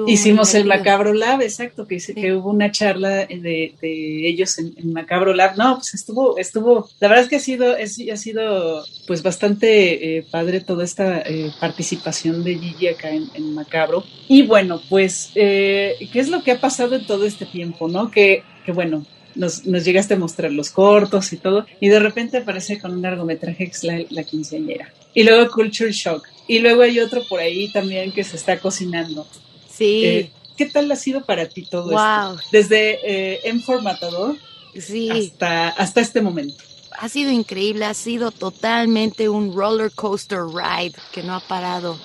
Hicimos 0.06 0.54
el 0.54 0.64
Macabro 0.64 1.12
Lab, 1.12 1.42
exacto, 1.42 1.86
que, 1.88 1.98
que 1.98 2.34
hubo 2.34 2.50
una 2.50 2.70
charla 2.70 3.26
de, 3.26 3.74
ellos 3.82 4.58
en, 4.58 4.92
Macabro 4.92 5.34
Lab. 5.34 5.56
No, 5.56 5.76
pues 5.76 5.94
estuvo, 5.94 6.38
estuvo, 6.38 6.88
la 7.00 7.08
verdad 7.08 7.24
es 7.24 7.30
que 7.30 7.36
ha 7.36 7.40
sido, 7.40 7.74
ha 7.74 8.16
sido 8.16 8.84
pues 9.08 9.22
bastante 9.22 10.18
eh, 10.18 10.26
padre 10.30 10.60
toda 10.60 10.84
esta 10.84 11.20
eh, 11.20 11.50
participación 11.58 12.44
de 12.44 12.58
Gigi 12.58 12.88
acá 12.88 13.10
en, 13.10 13.54
Macabro. 13.54 14.04
Y 14.28 14.42
bueno, 14.46 14.80
pues, 14.88 15.32
eh, 15.34 15.96
¿qué 16.12 16.20
es 16.20 16.28
lo 16.28 16.42
que 16.44 16.52
ha 16.52 16.60
pasado 16.60 16.94
en 16.94 17.06
todo 17.06 17.24
este 17.24 17.46
tiempo, 17.46 17.88
no? 17.88 18.10
Que, 18.10 18.44
que 18.64 18.72
bueno, 18.72 19.04
nos, 19.36 19.62
llegaste 19.64 20.14
a 20.14 20.18
mostrar 20.18 20.50
los 20.52 20.70
cortos 20.70 21.32
y 21.32 21.36
todo, 21.36 21.66
y 21.80 21.88
de 21.88 22.00
repente 22.00 22.38
aparece 22.38 22.78
con 22.78 22.92
un 22.92 23.02
largometraje 23.02 23.66
que 23.66 23.70
es 23.70 23.84
la, 23.84 24.04
la 24.10 24.24
quinceañera. 24.24 24.92
Y 25.14 25.22
luego 25.22 25.50
Culture 25.50 25.92
Shock. 25.92 26.28
Y 26.48 26.58
luego 26.58 26.82
hay 26.82 27.00
otro 27.00 27.24
por 27.26 27.40
ahí 27.40 27.68
también 27.72 28.12
que 28.12 28.22
se 28.22 28.36
está 28.36 28.58
cocinando. 28.58 29.26
Sí. 29.68 30.04
Eh, 30.04 30.30
¿Qué 30.56 30.66
tal 30.66 30.90
ha 30.90 30.96
sido 30.96 31.24
para 31.24 31.48
ti 31.48 31.66
todo 31.68 31.90
esto? 31.90 32.42
Desde 32.50 32.98
eh, 33.04 33.40
en 33.44 33.62
formatador 33.62 34.36
sí. 34.78 35.10
hasta, 35.10 35.68
hasta 35.68 36.00
este 36.00 36.20
momento. 36.22 36.62
Ha 36.98 37.08
sido 37.08 37.30
increíble, 37.30 37.84
ha 37.84 37.94
sido 37.94 38.30
totalmente 38.30 39.28
un 39.28 39.54
roller 39.54 39.90
coaster 39.92 40.40
ride 40.46 40.94
que 41.12 41.22
no 41.22 41.34
ha 41.34 41.40
parado. 41.40 41.98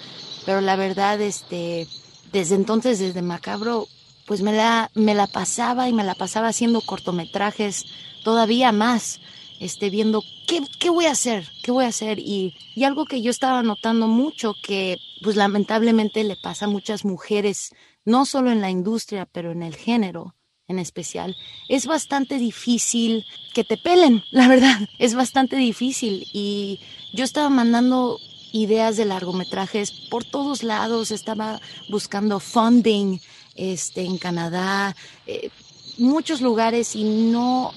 Pero 0.45 0.59
la 0.59 0.75
verdad, 0.75 1.21
este, 1.21 1.87
desde 2.33 2.55
entonces, 2.55 2.99
desde 2.99 3.21
Macabro, 3.21 3.87
pues 4.31 4.43
me 4.43 4.53
la, 4.53 4.89
me 4.93 5.13
la 5.13 5.27
pasaba 5.27 5.89
y 5.89 5.93
me 5.93 6.05
la 6.05 6.15
pasaba 6.15 6.47
haciendo 6.47 6.79
cortometrajes 6.79 7.83
todavía 8.23 8.71
más, 8.71 9.19
este, 9.59 9.89
viendo 9.89 10.23
qué, 10.47 10.61
qué 10.79 10.89
voy 10.89 11.07
a 11.07 11.11
hacer, 11.11 11.49
qué 11.61 11.71
voy 11.71 11.83
a 11.83 11.89
hacer. 11.89 12.17
Y, 12.17 12.55
y 12.73 12.85
algo 12.85 13.03
que 13.03 13.21
yo 13.21 13.29
estaba 13.29 13.61
notando 13.61 14.07
mucho, 14.07 14.55
que 14.63 14.99
pues 15.21 15.35
lamentablemente 15.35 16.23
le 16.23 16.37
pasa 16.37 16.63
a 16.63 16.69
muchas 16.69 17.03
mujeres 17.03 17.75
no 18.05 18.25
solo 18.25 18.53
en 18.53 18.61
la 18.61 18.69
industria, 18.69 19.27
pero 19.29 19.51
en 19.51 19.63
el 19.63 19.75
género 19.75 20.33
en 20.69 20.79
especial, 20.79 21.35
es 21.67 21.85
bastante 21.85 22.37
difícil 22.37 23.25
que 23.53 23.65
te 23.65 23.75
pelen, 23.75 24.23
la 24.31 24.47
verdad, 24.47 24.79
es 24.97 25.13
bastante 25.13 25.57
difícil. 25.57 26.25
Y 26.31 26.79
yo 27.11 27.25
estaba 27.25 27.49
mandando 27.49 28.17
ideas 28.53 28.95
de 28.95 29.03
largometrajes 29.03 29.91
por 29.91 30.23
todos 30.23 30.63
lados, 30.63 31.11
estaba 31.11 31.59
buscando 31.89 32.39
funding 32.39 33.19
este, 33.55 34.01
en 34.01 34.17
Canadá, 34.17 34.95
eh, 35.27 35.49
muchos 35.97 36.41
lugares 36.41 36.95
y 36.95 37.03
no, 37.03 37.71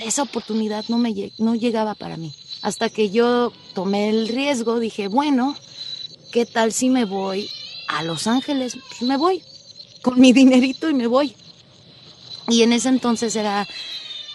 esa 0.00 0.22
oportunidad 0.22 0.84
no, 0.88 0.98
me, 0.98 1.32
no 1.38 1.54
llegaba 1.54 1.94
para 1.94 2.16
mí. 2.16 2.32
Hasta 2.62 2.88
que 2.88 3.10
yo 3.10 3.52
tomé 3.74 4.08
el 4.08 4.28
riesgo, 4.28 4.80
dije, 4.80 5.08
bueno, 5.08 5.56
¿qué 6.32 6.46
tal 6.46 6.72
si 6.72 6.88
me 6.88 7.04
voy 7.04 7.50
a 7.88 8.02
Los 8.02 8.26
Ángeles? 8.26 8.78
Pues 8.88 9.02
me 9.02 9.16
voy, 9.16 9.42
con 10.02 10.18
mi 10.20 10.32
dinerito 10.32 10.88
y 10.88 10.94
me 10.94 11.06
voy. 11.06 11.34
Y 12.48 12.62
en 12.62 12.72
ese 12.72 12.88
entonces 12.88 13.36
era, 13.36 13.66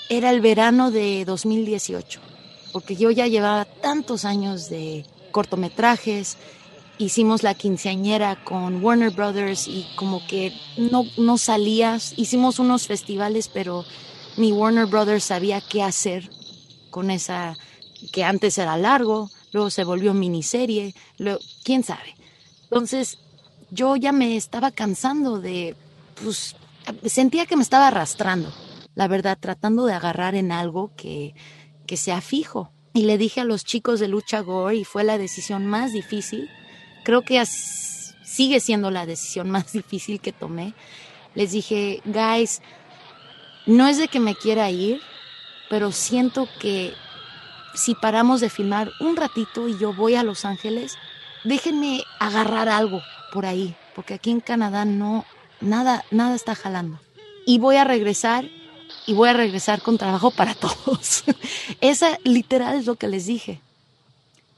era 0.10 0.32
el 0.32 0.42
verano 0.42 0.92
de 0.92 1.26
2018, 1.26 2.20
porque 2.72 2.96
yo 2.96 3.12
ya 3.12 3.28
llevaba 3.28 3.66
tantos 3.66 4.26
años 4.26 4.70
de 4.70 5.06
cortometrajes, 5.32 6.38
hicimos 7.00 7.44
la 7.44 7.56
quinceañera 7.56 8.44
con 8.44 8.84
Warner 8.84 9.10
Brothers 9.10 9.68
y 9.68 9.88
como 9.96 10.26
que 10.28 10.54
no, 10.78 11.06
no 11.18 11.38
salías, 11.38 12.14
hicimos 12.18 12.60
unos 12.60 12.88
festivales, 12.88 13.48
pero 13.48 13.86
ni 14.38 14.52
Warner 14.52 14.86
Brothers 14.86 15.24
sabía 15.24 15.62
qué 15.62 15.82
hacer 15.82 16.30
con 16.92 17.10
esa, 17.10 17.58
que 18.12 18.24
antes 18.24 18.58
era 18.58 18.78
largo, 18.78 19.32
luego 19.54 19.70
se 19.70 19.86
volvió 19.86 20.14
miniserie, 20.14 20.94
luego, 21.18 21.40
quién 21.64 21.84
sabe. 21.84 22.16
Entonces 22.64 23.18
yo 23.72 23.96
ya 23.96 24.12
me 24.12 24.36
estaba 24.36 24.72
cansando 24.72 25.40
de, 25.40 25.76
pues, 26.22 26.56
sentía 27.06 27.46
que 27.46 27.56
me 27.56 27.64
estaba 27.64 27.88
arrastrando, 27.88 28.52
la 28.94 29.08
verdad, 29.08 29.38
tratando 29.40 29.86
de 29.86 29.94
agarrar 29.94 30.36
en 30.36 30.52
algo 30.52 30.92
que, 30.98 31.34
que 31.88 31.96
sea 31.96 32.20
fijo. 32.20 32.72
Y 32.94 33.04
le 33.04 33.18
dije 33.18 33.40
a 33.40 33.46
los 33.46 33.64
chicos 33.64 34.02
de 34.02 34.10
Lucha 34.10 34.42
Gore, 34.42 34.76
y 34.76 34.84
fue 34.84 35.06
la 35.06 35.18
decisión 35.18 35.66
más 35.66 35.94
difícil, 35.94 36.50
creo 37.10 37.24
que 37.24 37.44
sigue 38.24 38.60
siendo 38.60 38.92
la 38.92 39.08
decisión 39.08 39.50
más 39.56 39.72
difícil 39.72 40.20
que 40.20 40.32
tomé. 40.32 40.76
Les 41.34 41.52
dije, 41.52 42.04
guys, 42.06 42.62
no 43.66 43.88
es 43.88 43.98
de 43.98 44.08
que 44.08 44.20
me 44.20 44.36
quiera 44.36 44.70
ir, 44.70 45.02
pero 45.72 45.92
siento 45.92 46.48
que 46.60 46.94
si 47.74 47.96
paramos 47.96 48.42
de 48.42 48.52
filmar 48.52 48.92
un 49.00 49.16
ratito 49.16 49.68
y 49.68 49.78
yo 49.80 49.92
voy 49.92 50.14
a 50.14 50.24
Los 50.24 50.46
Ángeles, 50.46 51.00
déjenme 51.44 52.04
agarrar 52.20 52.70
algo, 52.70 53.02
por 53.34 53.48
ahí, 53.48 53.76
porque 53.96 54.14
aquí 54.14 54.30
en 54.30 54.40
Canadá 54.40 54.86
no, 54.86 55.26
nada, 55.62 56.06
nada 56.12 56.36
está 56.36 56.54
jalando. 56.54 57.00
Y 57.48 57.58
voy 57.58 57.78
a 57.78 57.86
regresar 57.86 58.46
y 59.08 59.14
voy 59.14 59.30
a 59.30 59.34
regresar 59.34 59.82
con 59.82 59.98
trabajo 59.98 60.30
para 60.30 60.54
todos. 60.86 61.24
Esa 61.82 62.20
literal 62.24 62.78
es 62.78 62.86
lo 62.86 62.98
que 62.98 63.08
les 63.08 63.26
dije. 63.26 63.62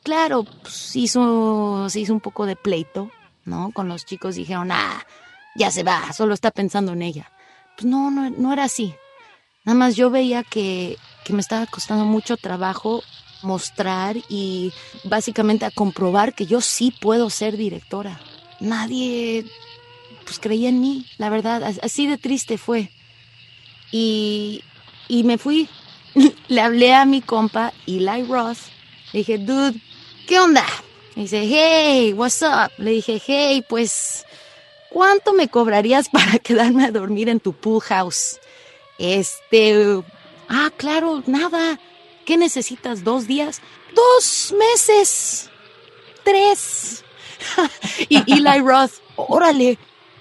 Claro, 0.03 0.43
pues 0.43 0.95
hizo, 0.95 1.87
se 1.89 1.99
hizo 1.99 2.13
un 2.13 2.21
poco 2.21 2.45
de 2.45 2.55
pleito, 2.55 3.11
¿no? 3.45 3.71
Con 3.71 3.87
los 3.87 4.05
chicos 4.05 4.35
dijeron, 4.35 4.71
ah, 4.71 5.05
ya 5.55 5.69
se 5.71 5.83
va, 5.83 6.11
solo 6.13 6.33
está 6.33 6.51
pensando 6.51 6.93
en 6.93 7.01
ella. 7.01 7.31
Pues 7.75 7.85
no, 7.85 8.09
no, 8.09 8.29
no 8.29 8.53
era 8.53 8.63
así. 8.63 8.95
Nada 9.63 9.77
más 9.77 9.95
yo 9.95 10.09
veía 10.09 10.43
que, 10.43 10.97
me 11.29 11.39
estaba 11.39 11.65
costando 11.65 12.03
mucho 12.03 12.35
trabajo 12.35 13.03
mostrar 13.41 14.17
y 14.27 14.73
básicamente 15.05 15.65
a 15.65 15.71
comprobar 15.71 16.33
que 16.33 16.45
yo 16.45 16.61
sí 16.61 16.93
puedo 16.99 17.29
ser 17.29 17.55
directora 17.55 18.19
nadie 18.61 19.45
pues 20.23 20.39
creía 20.39 20.69
en 20.69 20.79
mí, 20.79 21.05
la 21.17 21.29
verdad, 21.29 21.63
así 21.81 22.07
de 22.07 22.17
triste 22.17 22.57
fue. 22.57 22.91
Y, 23.91 24.63
y 25.09 25.23
me 25.23 25.37
fui, 25.37 25.67
le 26.47 26.61
hablé 26.61 26.93
a 26.93 27.05
mi 27.05 27.21
compa 27.21 27.73
Eli 27.85 28.23
Roth, 28.23 28.59
le 29.11 29.19
dije, 29.19 29.37
dude, 29.39 29.81
¿qué 30.31 30.39
onda? 30.39 30.65
Dice, 31.13 31.41
hey, 31.43 32.13
what's 32.13 32.41
up? 32.41 32.71
Le 32.77 32.91
dije, 32.91 33.21
hey, 33.27 33.65
pues, 33.67 34.25
¿cuánto 34.89 35.33
me 35.33 35.49
cobrarías 35.49 36.07
para 36.13 36.39
quedarme 36.39 36.85
a 36.85 36.91
dormir 36.91 37.27
en 37.27 37.41
tu 37.41 37.51
pool 37.51 37.81
house? 37.81 38.39
Este, 38.97 40.01
ah, 40.47 40.71
claro, 40.77 41.21
nada. 41.27 41.77
¿Qué 42.25 42.37
necesitas? 42.37 43.03
¿Dos 43.03 43.27
días? 43.27 43.61
Dos 43.93 44.55
meses. 44.57 45.49
Tres. 46.23 47.03
y 48.07 48.19
Eli 48.31 48.61
Roth, 48.61 49.01
órale, 49.17 49.77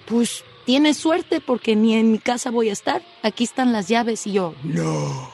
pues 0.07 0.43
tienes 0.65 0.97
suerte 0.97 1.39
porque 1.39 1.77
ni 1.77 1.95
en 1.95 2.11
mi 2.11 2.19
casa 2.19 2.51
voy 2.51 2.67
a 2.67 2.73
estar. 2.73 3.01
Aquí 3.23 3.45
están 3.45 3.71
las 3.71 3.87
llaves 3.87 4.27
y 4.27 4.33
yo, 4.33 4.55
no. 4.63 5.31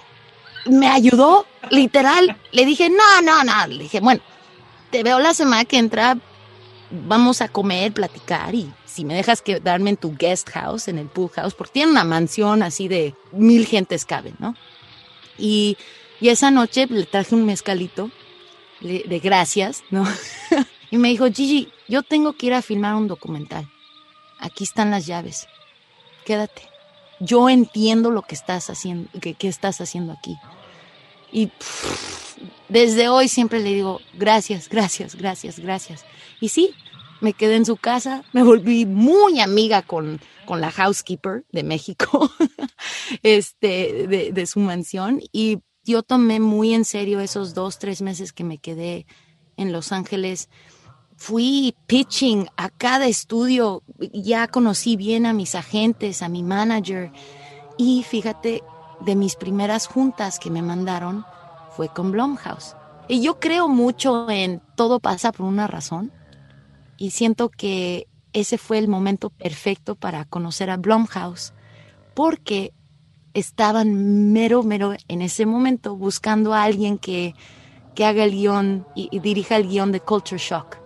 Me 0.68 0.88
ayudó, 0.88 1.48
literal. 1.72 2.40
Le 2.52 2.64
dije, 2.64 2.92
no, 2.92 3.22
no, 3.24 3.44
no. 3.44 3.66
Le 3.66 3.80
dije, 3.80 4.02
bueno, 4.02 4.22
te 4.92 5.04
veo 5.04 5.20
la 5.20 5.34
semana 5.34 5.66
que 5.66 5.78
entra, 5.78 6.18
vamos 6.90 7.42
a 7.42 7.50
comer, 7.50 7.94
platicar 7.94 8.56
y 8.56 8.72
si 8.86 9.06
me 9.06 9.14
dejas 9.14 9.42
quedarme 9.42 9.92
en 9.92 9.98
tu 9.98 10.16
guest 10.16 10.50
house, 10.50 10.88
en 10.88 10.98
el 10.98 11.08
pool 11.08 11.30
house, 11.30 11.54
porque 11.54 11.74
tiene 11.74 11.92
una 11.92 12.04
mansión 12.04 12.64
así 12.64 12.88
de 12.88 13.16
mil 13.32 13.66
gentes 13.66 14.06
caben, 14.06 14.36
¿no? 14.40 14.56
Y, 15.38 15.78
y 16.20 16.30
esa 16.30 16.50
noche 16.50 16.88
le 16.88 17.06
traje 17.06 17.36
un 17.36 17.46
mezcalito 17.46 18.10
de 18.82 19.20
gracias, 19.24 19.84
¿no? 19.90 20.06
y 20.92 20.98
me 20.98 21.10
dijo, 21.10 21.26
Gigi, 21.28 21.72
yo 21.88 22.04
tengo 22.04 22.34
que 22.34 22.48
ir 22.48 22.54
a 22.54 22.62
filmar 22.62 22.96
un 22.96 23.08
documental. 23.08 23.70
Aquí 24.40 24.64
están 24.64 24.92
las 24.92 25.06
llaves. 25.06 25.48
Quédate. 26.26 26.64
Yo 27.20 27.50
entiendo 27.50 28.12
lo 28.12 28.22
que 28.22 28.36
estás 28.36 28.70
haciendo, 28.70 29.10
que, 29.20 29.36
estás 29.48 29.82
haciendo 29.82 30.14
aquí. 30.14 30.38
Y 31.32 31.52
desde 32.70 33.10
hoy 33.10 33.28
siempre 33.28 33.60
le 33.60 33.74
digo, 33.74 34.02
gracias, 34.14 34.70
gracias, 34.70 35.16
gracias, 35.16 35.60
gracias. 35.60 36.06
Y 36.40 36.50
sí, 36.50 36.74
me 37.22 37.34
quedé 37.34 37.56
en 37.56 37.66
su 37.66 37.78
casa, 37.78 38.24
me 38.34 38.44
volví 38.44 38.86
muy 38.86 39.40
amiga 39.40 39.82
con, 39.82 40.20
con 40.46 40.62
la 40.62 40.72
housekeeper 40.72 41.46
de 41.52 41.64
México, 41.64 42.32
este, 43.24 44.08
de, 44.08 44.32
de, 44.32 44.46
su 44.46 44.60
mansión, 44.60 45.22
y 45.32 45.60
yo 45.84 46.04
tomé 46.04 46.40
muy 46.40 46.74
en 46.74 46.86
serio 46.86 47.20
esos 47.20 47.54
dos, 47.54 47.80
tres 47.80 48.02
meses 48.02 48.34
que 48.34 48.44
me 48.44 48.58
quedé 48.58 49.08
en 49.56 49.72
Los 49.72 49.92
Ángeles 49.92 50.50
fui 51.18 51.76
pitching 51.88 52.48
a 52.58 52.70
cada 52.70 53.08
estudio, 53.08 53.84
ya 54.14 54.48
conocí 54.48 54.96
bien 54.96 55.26
a 55.26 55.34
mis 55.34 55.56
agentes, 55.56 56.22
a 56.22 56.30
mi 56.30 56.44
manager 56.44 57.12
y 57.78 58.04
fíjate, 58.04 58.64
de 59.02 59.16
mis 59.16 59.36
primeras 59.36 59.88
juntas 59.88 60.40
que 60.40 60.52
me 60.52 60.62
mandaron 60.62 61.26
fue 61.78 61.90
con 61.90 62.12
Blumhouse. 62.12 62.76
Y 63.08 63.22
yo 63.22 63.40
creo 63.40 63.70
mucho 63.70 64.30
en 64.32 64.62
todo 64.76 65.00
pasa 65.00 65.32
por 65.32 65.46
una 65.46 65.68
razón 65.68 66.12
y 66.98 67.12
siento 67.12 67.50
que 67.50 68.08
ese 68.34 68.58
fue 68.58 68.80
el 68.80 68.88
momento 68.88 69.30
perfecto 69.30 69.96
para 69.96 70.26
conocer 70.26 70.72
a 70.72 70.78
Blumhouse 70.78 71.54
porque 72.16 72.74
estaban 73.36 74.34
mero, 74.34 74.64
mero 74.64 74.96
en 75.08 75.22
ese 75.22 75.46
momento 75.46 75.96
buscando 75.96 76.56
a 76.56 76.64
alguien 76.64 76.98
que, 76.98 77.36
que 77.94 78.06
haga 78.06 78.24
el 78.24 78.32
guion 78.32 78.88
y, 78.96 79.08
y 79.12 79.20
dirija 79.20 79.56
el 79.56 79.68
guion 79.68 79.92
de 79.92 80.00
Culture 80.00 80.42
Shock 80.42 80.78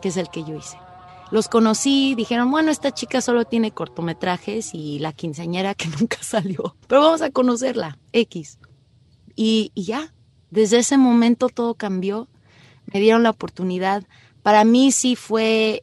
que 0.00 0.08
es 0.08 0.16
el 0.16 0.30
que 0.30 0.44
yo 0.44 0.54
hice. 0.54 0.78
Los 1.32 1.48
conocí, 1.48 2.14
dijeron, 2.14 2.52
bueno, 2.52 2.70
esta 2.70 2.92
chica 2.92 3.20
solo 3.20 3.44
tiene 3.44 3.72
cortometrajes 3.72 4.74
y 4.74 5.00
la 5.00 5.12
quinceañera 5.12 5.74
que 5.74 5.88
nunca 6.00 6.18
salió, 6.22 6.76
pero 6.86 7.00
vamos 7.00 7.22
a 7.22 7.30
conocerla, 7.30 7.98
X. 8.12 8.60
Y, 9.34 9.72
y 9.74 9.82
ya, 9.82 10.14
desde 10.50 10.78
ese 10.78 10.98
momento 10.98 11.48
todo 11.48 11.74
cambió, 11.74 12.28
me 12.92 13.00
dieron 13.00 13.22
la 13.22 13.30
oportunidad. 13.30 14.04
Para 14.42 14.64
mí 14.64 14.92
sí 14.92 15.16
fue 15.16 15.82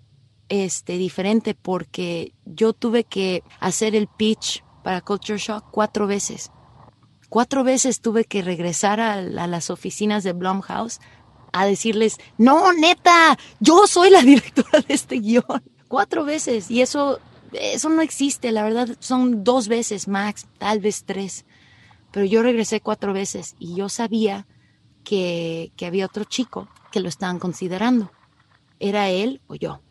este, 0.49 0.97
diferente 0.97 1.53
porque 1.53 2.33
yo 2.45 2.73
tuve 2.73 3.03
que 3.03 3.43
hacer 3.59 3.95
el 3.95 4.07
pitch 4.07 4.63
para 4.83 5.01
Culture 5.01 5.37
Shock 5.37 5.65
cuatro 5.71 6.07
veces 6.07 6.51
cuatro 7.33 7.63
veces 7.63 7.99
tuve 7.99 8.25
que 8.25 8.43
regresar 8.43 8.99
a, 8.99 9.19
las 9.19 9.71
oficinas 9.71 10.23
de 10.23 10.33
Blumhouse 10.33 10.99
a 11.51 11.65
decirles, 11.65 12.19
no, 12.37 12.71
neta, 12.73 13.39
yo 13.59 13.87
soy 13.87 14.11
la 14.11 14.21
directora 14.21 14.81
de 14.87 14.93
este 14.93 15.15
guion. 15.15 15.63
Cuatro 15.87 16.25
veces. 16.25 16.69
Y 16.69 16.83
eso, 16.83 17.19
eso 17.53 17.89
no 17.89 18.03
existe. 18.03 18.51
La 18.51 18.61
verdad, 18.61 18.87
son 18.99 19.43
dos 19.43 19.67
veces 19.67 20.07
max, 20.07 20.45
tal 20.59 20.79
vez 20.79 21.05
tres. 21.05 21.43
Pero 22.11 22.27
yo 22.27 22.43
regresé 22.43 22.81
cuatro 22.81 23.13
veces 23.13 23.55
y 23.57 23.73
yo 23.73 23.89
sabía 23.89 24.45
que, 25.03 25.71
había 25.85 26.05
otro 26.05 26.23
chico 26.23 26.67
que 26.91 26.99
lo 26.99 27.09
estaban 27.09 27.39
considerando. 27.39 28.11
Era 28.79 29.09
él 29.09 29.41
o 29.47 29.55
yo. 29.55 29.81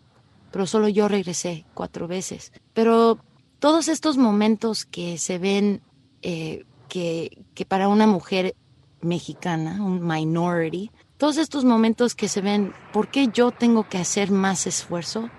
Pero 0.51 0.67
solo 0.67 0.89
yo 0.89 1.09
regresé 1.09 1.65
cuatro 1.75 2.09
veces. 2.09 2.53
Pero 2.73 3.19
todos 3.59 3.89
estos 3.89 4.17
momentos 4.17 4.85
que 4.85 5.19
se 5.19 5.39
ven 5.39 5.83
eh, 6.23 6.65
que, 6.89 7.45
que 7.55 7.65
para 7.65 7.89
una 7.89 8.07
mujer 8.07 8.55
mexicana, 9.01 9.83
un 9.83 10.07
minority, 10.07 10.91
todos 11.17 11.37
estos 11.37 11.65
momentos 11.65 12.15
que 12.15 12.29
se 12.29 12.41
ven, 12.41 12.75
¿por 12.93 13.09
qué 13.09 13.29
yo 13.29 13.53
tengo 13.53 13.89
que 13.89 13.99
hacer 13.99 14.31
más 14.31 14.67
esfuerzo? 14.67 15.31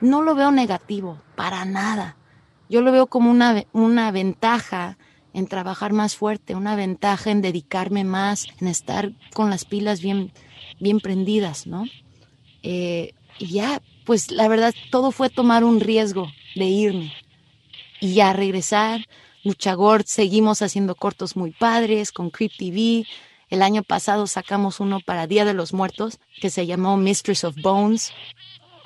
No 0.00 0.22
lo 0.22 0.34
veo 0.34 0.50
negativo, 0.50 1.20
para 1.36 1.64
nada. 1.64 2.16
Yo 2.68 2.80
lo 2.80 2.90
veo 2.90 3.06
como 3.06 3.30
una, 3.30 3.64
una 3.72 4.10
ventaja 4.10 4.98
en 5.36 5.46
trabajar 5.48 5.92
más 5.92 6.16
fuerte, 6.16 6.54
una 6.54 6.76
ventaja 6.76 7.30
en 7.30 7.42
dedicarme 7.42 8.04
más, 8.04 8.46
en 8.58 8.68
estar 8.68 9.12
con 9.34 9.50
las 9.50 9.66
pilas 9.66 10.00
bien, 10.00 10.32
bien 10.80 10.98
prendidas, 10.98 11.66
¿no? 11.66 11.84
Eh, 12.62 13.12
y 13.38 13.48
ya, 13.48 13.82
pues 14.06 14.30
la 14.30 14.48
verdad, 14.48 14.74
todo 14.90 15.10
fue 15.10 15.28
tomar 15.28 15.62
un 15.62 15.80
riesgo 15.80 16.32
de 16.54 16.64
irme 16.64 17.12
y 18.00 18.14
ya 18.14 18.32
regresar. 18.32 19.04
Luchagor, 19.44 20.04
seguimos 20.06 20.62
haciendo 20.62 20.94
cortos 20.94 21.36
muy 21.36 21.50
padres 21.50 22.12
con 22.12 22.30
Creep 22.30 22.52
TV. 22.56 23.06
El 23.50 23.60
año 23.60 23.82
pasado 23.82 24.26
sacamos 24.26 24.80
uno 24.80 25.00
para 25.04 25.26
Día 25.26 25.44
de 25.44 25.52
los 25.52 25.74
Muertos 25.74 26.18
que 26.40 26.48
se 26.48 26.64
llamó 26.64 26.96
Mistress 26.96 27.44
of 27.44 27.56
Bones. 27.60 28.10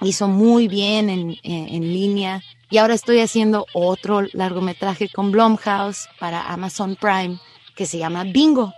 Hizo 0.01 0.27
muy 0.27 0.67
bien 0.67 1.11
en, 1.11 1.37
en, 1.45 1.93
línea. 1.93 2.43
Y 2.71 2.79
ahora 2.79 2.95
estoy 2.95 3.19
haciendo 3.19 3.67
otro 3.73 4.23
largometraje 4.33 5.09
con 5.09 5.33
Blumhouse 5.33 6.09
para 6.21 6.53
Amazon 6.53 6.97
Prime 6.97 7.39
que 7.75 7.87
se 7.87 7.99
llama 7.99 8.25
Bingo. 8.25 8.73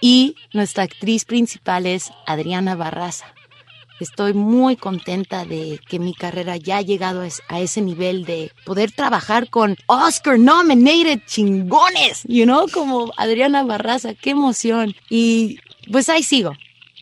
Y 0.00 0.36
nuestra 0.54 0.84
actriz 0.84 1.26
principal 1.26 1.84
es 1.84 2.10
Adriana 2.26 2.74
Barraza. 2.74 3.26
Estoy 4.00 4.32
muy 4.32 4.76
contenta 4.76 5.44
de 5.44 5.78
que 5.86 5.98
mi 5.98 6.14
carrera 6.14 6.56
ya 6.56 6.78
ha 6.78 6.82
llegado 6.82 7.22
a 7.48 7.60
ese 7.60 7.82
nivel 7.82 8.24
de 8.24 8.50
poder 8.64 8.92
trabajar 8.92 9.50
con 9.50 9.76
Oscar 9.86 10.38
nominated 10.38 11.20
chingones, 11.26 12.22
you 12.26 12.44
know, 12.44 12.66
como 12.72 13.12
Adriana 13.18 13.62
Barraza, 13.62 14.14
qué 14.14 14.30
emoción. 14.30 14.94
Y 15.10 15.58
pues 15.92 16.08
ahí 16.08 16.22
sigo. 16.22 16.52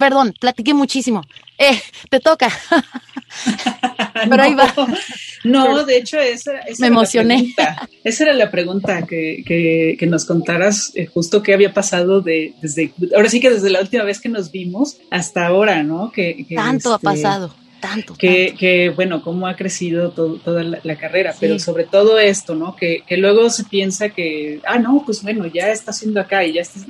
Perdón, 0.00 0.34
platiqué 0.40 0.75
muchísimo. 0.75 1.22
Eh, 1.59 1.81
te 2.09 2.21
toca. 2.21 2.50
Pero 4.31 4.43
ahí 4.43 4.55
va. 4.55 4.73
No, 5.45 5.85
de 5.85 5.99
hecho, 5.99 6.19
esa, 6.19 6.53
me 6.79 6.87
emocioné. 6.87 7.55
esa 8.05 8.25
era 8.25 8.33
la 8.33 8.50
pregunta 8.50 9.07
que, 9.07 9.43
que, 9.99 10.07
nos 10.07 10.25
contaras 10.25 10.93
eh, 10.95 11.07
justo 11.07 11.43
qué 11.43 11.55
había 11.55 11.73
pasado 11.73 12.21
de, 12.21 12.55
desde, 12.61 12.93
ahora 13.15 13.29
sí 13.29 13.41
que 13.41 13.50
desde 13.50 13.71
la 13.71 13.81
última 13.81 14.05
vez 14.05 14.21
que 14.21 14.29
nos 14.29 14.50
vimos 14.50 14.99
hasta 15.11 15.47
ahora, 15.47 15.83
¿no? 15.83 16.11
Que, 16.11 16.47
Tanto 16.55 16.93
ha 16.93 16.97
este, 16.97 17.05
pasado. 17.05 17.55
Tanto, 17.80 18.14
que, 18.14 18.54
que, 18.58 18.90
bueno, 18.90 19.23
cómo 19.23 19.47
ha 19.47 19.54
crecido 19.54 20.11
toda 20.11 20.62
la, 20.62 20.97
carrera, 20.97 21.35
pero 21.38 21.58
sobre 21.58 21.85
todo 21.85 22.18
esto, 22.18 22.54
¿no? 22.54 22.75
Que, 22.75 23.02
que, 23.06 23.16
luego 23.16 23.50
se 23.50 23.64
piensa 23.64 24.08
que, 24.08 24.61
ah, 24.66 24.78
no, 24.78 25.02
pues 25.06 25.23
bueno, 25.23 25.47
ya 25.47 25.70
está 25.70 25.92
haciendo 25.92 26.20
acá 26.20 26.44
y 26.44 26.54
ya 26.54 26.62
está, 26.62 26.80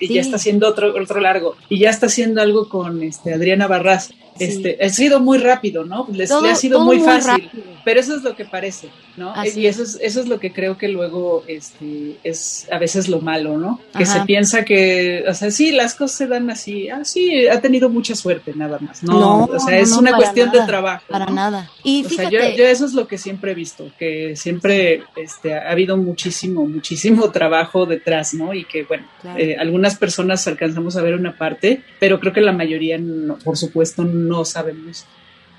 ya 0.00 0.20
está 0.20 0.36
haciendo 0.36 0.68
otro, 0.68 0.94
otro 1.00 1.20
largo 1.20 1.56
y 1.68 1.78
ya 1.78 1.90
está 1.90 2.06
haciendo 2.06 2.40
algo 2.40 2.68
con 2.68 3.02
este, 3.02 3.34
Adriana 3.34 3.66
Barras. 3.66 4.10
Este, 4.38 4.78
ha 4.84 4.88
sido 4.88 5.20
muy 5.20 5.38
rápido, 5.38 5.84
¿no? 5.84 6.06
Les, 6.12 6.30
le 6.30 6.50
ha 6.50 6.54
sido 6.54 6.80
muy, 6.80 7.00
fácil, 7.00 7.50
pero 7.84 8.00
eso 8.00 8.16
es 8.16 8.22
lo 8.22 8.36
que 8.36 8.44
parece, 8.44 8.88
¿no? 9.16 9.32
y 9.44 9.66
eso 9.66 9.82
es, 9.82 9.98
eso 10.00 10.20
es 10.20 10.28
lo 10.28 10.38
que 10.38 10.52
creo 10.52 10.76
que 10.76 10.88
luego 10.88 11.44
este, 11.46 12.16
es 12.24 12.66
a 12.70 12.78
veces 12.78 13.08
lo 13.08 13.20
malo, 13.20 13.56
¿no? 13.58 13.80
Que 13.96 14.06
se 14.06 14.20
piensa 14.20 14.64
que, 14.64 15.24
o 15.28 15.34
sea, 15.34 15.50
sí, 15.50 15.72
las 15.72 15.94
cosas 15.94 16.18
se 16.18 16.26
dan 16.26 16.50
así, 16.50 16.88
ah, 16.88 17.04
sí, 17.04 17.48
ha 17.48 17.60
tenido 17.60 17.88
mucha 17.88 18.14
suerte 18.14 18.52
nada 18.54 18.78
más, 18.80 19.02
¿no? 19.02 19.44
o 19.44 19.58
sea, 19.58 19.78
es 19.78 19.92
una 19.92 20.14
cuestión 20.16 20.50
de 20.50 20.60
trabajo. 20.62 21.04
Para 21.08 21.26
nada. 21.26 21.70
Y 21.82 22.04
o 22.04 22.08
sea, 22.08 22.28
yo, 22.28 22.38
eso 22.38 22.84
es 22.84 22.92
lo 22.92 23.08
que 23.08 23.18
siempre 23.18 23.52
he 23.52 23.54
visto, 23.54 23.90
que 23.98 24.36
siempre 24.36 25.02
este, 25.16 25.54
ha 25.54 25.70
habido 25.70 25.96
muchísimo, 25.96 26.66
muchísimo 26.66 27.30
trabajo 27.32 27.86
detrás, 27.86 28.34
¿no? 28.34 28.52
Y 28.54 28.64
que, 28.64 28.84
bueno, 28.84 29.06
eh, 29.36 29.56
algunas 29.58 29.96
personas 29.96 30.46
alcanzamos 30.46 30.96
a 30.96 31.02
ver 31.02 31.14
una 31.14 31.36
parte, 31.36 31.82
pero 31.98 32.20
creo 32.20 32.32
que 32.32 32.40
la 32.40 32.52
mayoría, 32.52 33.00
por 33.44 33.56
supuesto, 33.56 34.04
no 34.04 34.27
no 34.28 34.44
sabemos 34.44 35.06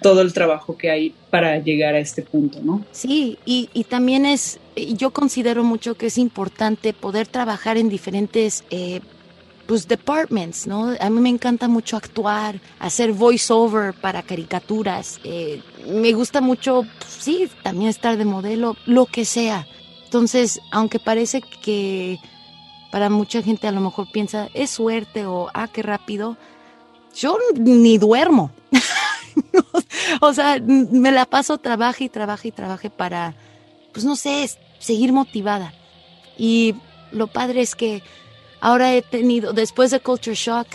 todo 0.02 0.22
el 0.22 0.32
trabajo 0.32 0.78
que 0.78 0.90
hay 0.90 1.14
para 1.30 1.60
llegar 1.60 1.96
a 1.96 2.00
este 2.00 2.22
punto, 2.22 2.60
¿no? 2.64 2.86
Sí, 2.92 3.38
y, 3.46 3.70
y 3.74 3.84
también 3.84 4.26
es, 4.26 4.60
yo 4.76 5.12
considero 5.12 5.64
mucho 5.64 5.96
que 5.96 6.06
es 6.06 6.18
importante 6.18 6.94
poder 6.94 7.28
trabajar 7.28 7.78
en 7.78 7.90
diferentes... 7.90 8.64
Eh, 8.70 9.02
pues 9.70 9.88
departments, 9.88 10.66
¿no? 10.66 10.96
A 11.00 11.12
mí 11.12 11.20
me 11.22 11.30
encanta 11.30 11.68
mucho 11.68 11.96
actuar, 11.96 12.60
hacer 12.80 13.14
voiceover 13.14 13.94
para 13.94 14.24
caricaturas. 14.24 15.20
Eh, 15.24 15.62
me 15.86 16.12
gusta 16.14 16.42
mucho, 16.42 16.88
pues, 16.98 17.12
sí, 17.20 17.48
también 17.62 17.92
estar 17.92 18.18
de 18.18 18.26
modelo, 18.26 18.76
lo 18.88 19.06
que 19.06 19.26
sea. 19.26 19.68
Entonces, 20.06 20.60
aunque 20.72 20.98
parece 20.98 21.44
que 21.62 22.18
para 22.92 23.12
mucha 23.12 23.44
gente 23.44 23.68
a 23.68 23.72
lo 23.72 23.80
mejor 23.80 24.12
piensa, 24.12 24.50
es 24.56 24.72
suerte 24.72 25.28
o, 25.28 25.52
ah, 25.54 25.68
qué 25.72 25.84
rápido, 25.84 26.36
yo 27.20 27.38
ni 27.56 27.98
duermo. 27.98 28.52
o 30.22 30.34
sea, 30.34 30.60
me 30.60 31.12
la 31.12 31.26
paso 31.26 31.58
trabaje 31.58 32.06
y 32.06 32.10
trabaje 32.10 32.50
y 32.50 32.52
trabaje 32.52 32.90
para, 32.90 33.36
pues 33.94 34.06
no 34.06 34.16
sé, 34.16 34.50
seguir 34.80 35.14
motivada. 35.14 35.74
Y 36.38 36.76
lo 37.12 37.28
padre 37.28 37.62
es 37.62 37.76
que 37.76 38.02
ahora 38.62 38.94
he 38.94 39.02
tenido, 39.02 39.54
después 39.54 39.92
de 39.92 40.00
Culture 40.00 40.36
Shock, 40.36 40.68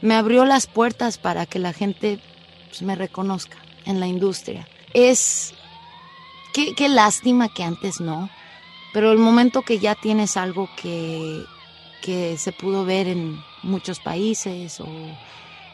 me 0.00 0.14
abrió 0.14 0.44
las 0.44 0.66
puertas 0.66 1.18
para 1.18 1.46
que 1.46 1.58
la 1.58 1.72
gente 1.72 2.18
pues, 2.68 2.82
me 2.82 2.96
reconozca 2.96 3.58
en 3.84 4.00
la 4.00 4.06
industria. 4.06 4.66
Es, 4.94 5.54
qué, 6.52 6.74
qué 6.74 6.88
lástima 6.88 7.48
que 7.48 7.62
antes 7.62 8.00
no, 8.00 8.30
pero 8.92 9.12
el 9.12 9.18
momento 9.18 9.62
que 9.62 9.78
ya 9.78 9.94
tienes 9.94 10.36
algo 10.36 10.68
que, 10.76 11.44
que 12.02 12.36
se 12.36 12.52
pudo 12.52 12.84
ver 12.84 13.06
en 13.06 13.40
muchos 13.62 14.00
países 14.00 14.80
o, 14.80 14.86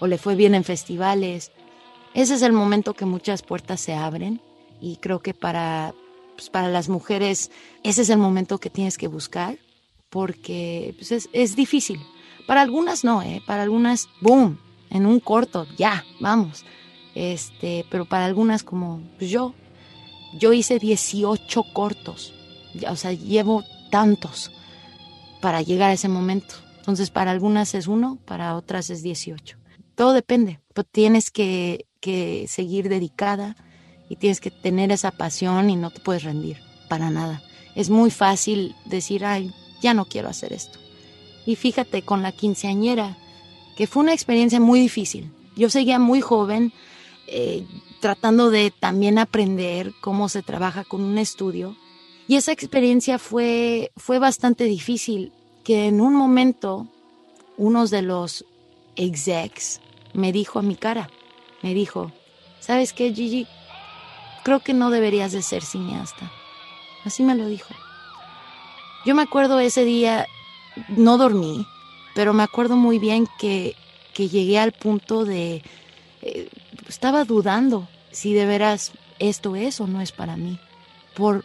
o 0.00 0.06
le 0.06 0.18
fue 0.18 0.34
bien 0.34 0.54
en 0.54 0.64
festivales, 0.64 1.52
ese 2.14 2.34
es 2.34 2.42
el 2.42 2.52
momento 2.52 2.94
que 2.94 3.04
muchas 3.04 3.42
puertas 3.42 3.80
se 3.80 3.94
abren 3.94 4.40
y 4.80 4.96
creo 4.96 5.20
que 5.20 5.34
para, 5.34 5.94
pues, 6.37 6.50
para 6.50 6.68
las 6.68 6.88
mujeres 6.88 7.50
ese 7.82 8.02
es 8.02 8.11
el 8.11 8.18
momento 8.18 8.58
que 8.58 8.70
tienes 8.70 8.98
que 8.98 9.08
buscar 9.08 9.58
porque 10.11 10.94
pues, 10.96 11.12
es, 11.12 11.28
es, 11.32 11.54
difícil. 11.54 12.00
Para 12.46 12.62
algunas 12.62 13.04
no, 13.04 13.22
¿eh? 13.22 13.42
para 13.46 13.62
algunas, 13.62 14.08
boom, 14.20 14.58
en 14.90 15.04
un 15.04 15.20
corto, 15.20 15.66
ya, 15.76 16.04
vamos. 16.18 16.64
Este, 17.14 17.84
pero 17.90 18.06
para 18.06 18.24
algunas 18.24 18.62
como 18.62 19.02
yo, 19.20 19.54
yo 20.38 20.52
hice 20.52 20.78
18 20.78 21.62
cortos, 21.72 22.32
o 22.88 22.96
sea, 22.96 23.12
llevo 23.12 23.64
tantos 23.90 24.50
para 25.40 25.62
llegar 25.62 25.90
a 25.90 25.94
ese 25.94 26.08
momento. 26.08 26.54
Entonces, 26.78 27.11
para 27.11 27.30
algunas 27.30 27.74
es 27.74 27.87
uno, 27.87 28.18
para 28.24 28.56
otras 28.56 28.88
es 28.88 29.02
18. 29.02 29.57
Todo 29.98 30.14
depende, 30.14 30.61
pero 30.72 30.84
tienes 30.84 31.30
que 31.30 31.88
que 32.00 32.46
seguir 32.48 32.88
dedicada 32.88 33.56
y 34.08 34.16
tienes 34.16 34.40
que 34.40 34.50
tener 34.50 34.90
esa 34.92 35.11
pasión 35.11 35.70
y 35.70 35.76
no 35.76 35.90
te 35.90 36.00
puedes 36.00 36.22
rendir 36.22 36.58
para 36.88 37.11
nada. 37.11 37.42
Es 37.74 37.90
muy 37.90 38.11
fácil 38.11 38.74
decir, 38.87 39.24
ay, 39.24 39.52
ya 39.82 39.94
no 39.94 40.06
quiero 40.06 40.28
hacer 40.28 40.52
esto. 40.52 40.78
Y 41.46 41.56
fíjate 41.56 42.02
con 42.02 42.22
la 42.22 42.32
quinceañera, 42.32 43.16
que 43.76 43.87
fue 43.87 44.02
una 44.02 44.12
experiencia 44.12 44.61
muy 44.61 44.80
difícil. 44.80 45.30
Yo 45.56 45.70
seguía 45.70 45.98
muy 45.98 46.20
joven, 46.20 46.72
eh, 47.26 47.66
tratando 48.00 48.50
de 48.50 48.70
también 48.70 49.18
aprender 49.18 49.92
cómo 50.00 50.28
se 50.28 50.42
trabaja 50.42 50.84
con 50.84 51.02
un 51.02 51.18
estudio. 51.18 51.76
Y 52.26 52.37
esa 52.37 52.52
experiencia 52.52 53.18
fue, 53.18 53.92
fue 53.96 54.18
bastante 54.18 54.64
difícil, 54.64 55.32
que 55.64 55.87
en 55.87 56.00
un 56.00 56.14
momento 56.14 56.88
uno 57.56 57.87
de 57.87 58.02
los 58.02 58.44
execs 58.96 59.80
me 60.12 60.32
dijo 60.32 60.58
a 60.58 60.62
mi 60.62 60.76
cara, 60.76 61.10
me 61.62 61.74
dijo, 61.74 62.12
¿sabes 62.60 62.92
qué, 62.92 63.12
Gigi? 63.12 63.46
Creo 64.44 64.60
que 64.60 64.74
no 64.74 64.90
deberías 64.90 65.32
de 65.32 65.42
ser 65.42 65.62
cineasta. 65.62 66.30
Así 67.04 67.22
me 67.22 67.34
lo 67.34 67.46
dijo. 67.46 67.74
Yo 69.04 69.14
me 69.14 69.22
acuerdo 69.22 69.60
ese 69.60 69.84
día, 69.84 70.26
no 70.88 71.18
dormí, 71.18 71.66
pero 72.14 72.32
me 72.32 72.42
acuerdo 72.42 72.76
muy 72.76 72.98
bien 72.98 73.28
que, 73.38 73.76
que 74.14 74.28
llegué 74.28 74.58
al 74.58 74.72
punto 74.72 75.24
de... 75.24 75.62
Eh, 76.22 76.48
estaba 76.88 77.24
dudando 77.24 77.88
si 78.10 78.32
de 78.34 78.46
veras 78.46 78.92
esto 79.18 79.56
es 79.56 79.80
o 79.80 79.86
no 79.86 80.00
es 80.00 80.12
para 80.12 80.36
mí. 80.36 80.58
Por, 81.14 81.44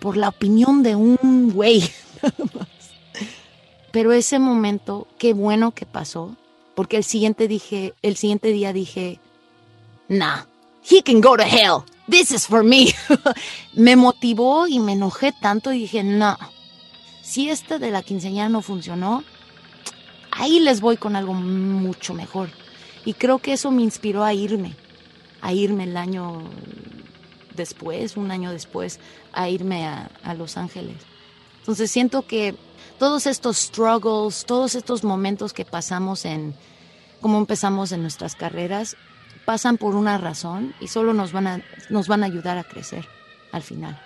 por 0.00 0.16
la 0.16 0.28
opinión 0.28 0.82
de 0.82 0.96
un 0.96 1.50
güey. 1.52 1.82
Pero 3.92 4.12
ese 4.12 4.38
momento, 4.38 5.06
qué 5.18 5.34
bueno 5.34 5.70
que 5.70 5.86
pasó, 5.86 6.36
porque 6.74 6.96
el 6.96 7.04
siguiente 7.04 7.48
dije, 7.48 7.94
el 8.02 8.16
siguiente 8.16 8.48
día 8.48 8.72
dije, 8.72 9.20
nah, 10.08 10.42
he 10.88 11.02
can 11.02 11.20
go 11.20 11.36
to 11.36 11.44
hell. 11.44 11.84
This 12.08 12.32
is 12.32 12.46
for 12.46 12.62
me. 12.62 12.94
me 13.74 13.96
motivó 13.96 14.66
y 14.66 14.78
me 14.78 14.92
enojé 14.92 15.32
tanto 15.32 15.72
y 15.72 15.80
dije, 15.80 16.04
no, 16.04 16.36
si 17.22 17.48
este 17.48 17.78
de 17.78 17.90
la 17.90 18.02
quinceañera 18.02 18.48
no 18.48 18.60
funcionó, 18.60 19.24
ahí 20.30 20.60
les 20.60 20.80
voy 20.80 20.96
con 20.96 21.16
algo 21.16 21.32
mucho 21.32 22.12
mejor. 22.12 22.50
Y 23.04 23.14
creo 23.14 23.38
que 23.38 23.52
eso 23.52 23.70
me 23.70 23.82
inspiró 23.82 24.24
a 24.24 24.34
irme, 24.34 24.74
a 25.40 25.52
irme 25.52 25.84
el 25.84 25.96
año 25.96 26.42
después, 27.54 28.16
un 28.16 28.30
año 28.30 28.50
después, 28.50 29.00
a 29.32 29.48
irme 29.48 29.86
a, 29.86 30.10
a 30.22 30.34
Los 30.34 30.56
Ángeles. 30.56 30.96
Entonces 31.60 31.90
siento 31.90 32.26
que 32.26 32.54
todos 32.98 33.26
estos 33.26 33.58
struggles, 33.58 34.44
todos 34.44 34.74
estos 34.74 35.04
momentos 35.04 35.52
que 35.52 35.64
pasamos 35.64 36.24
en, 36.24 36.54
como 37.20 37.38
empezamos 37.38 37.92
en 37.92 38.02
nuestras 38.02 38.34
carreras, 38.34 38.96
pasan 39.44 39.76
por 39.76 39.94
una 39.94 40.18
razón 40.18 40.74
y 40.80 40.88
solo 40.88 41.12
nos 41.12 41.32
van 41.32 41.46
a, 41.46 41.62
nos 41.90 42.08
van 42.08 42.22
a 42.22 42.26
ayudar 42.26 42.58
a 42.58 42.64
crecer 42.64 43.06
al 43.52 43.62
final 43.62 44.00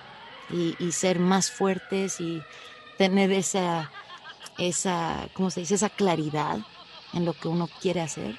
y, 0.50 0.74
y 0.78 0.92
ser 0.92 1.18
más 1.18 1.50
fuertes 1.50 2.20
y 2.20 2.42
tener 2.96 3.30
esa, 3.32 3.90
esa, 4.58 5.28
¿cómo 5.34 5.50
se 5.50 5.60
dice? 5.60 5.76
Esa 5.76 5.90
claridad 5.90 6.58
en 7.14 7.24
lo 7.24 7.32
que 7.32 7.48
uno 7.48 7.68
quiere 7.80 8.00
hacer. 8.00 8.36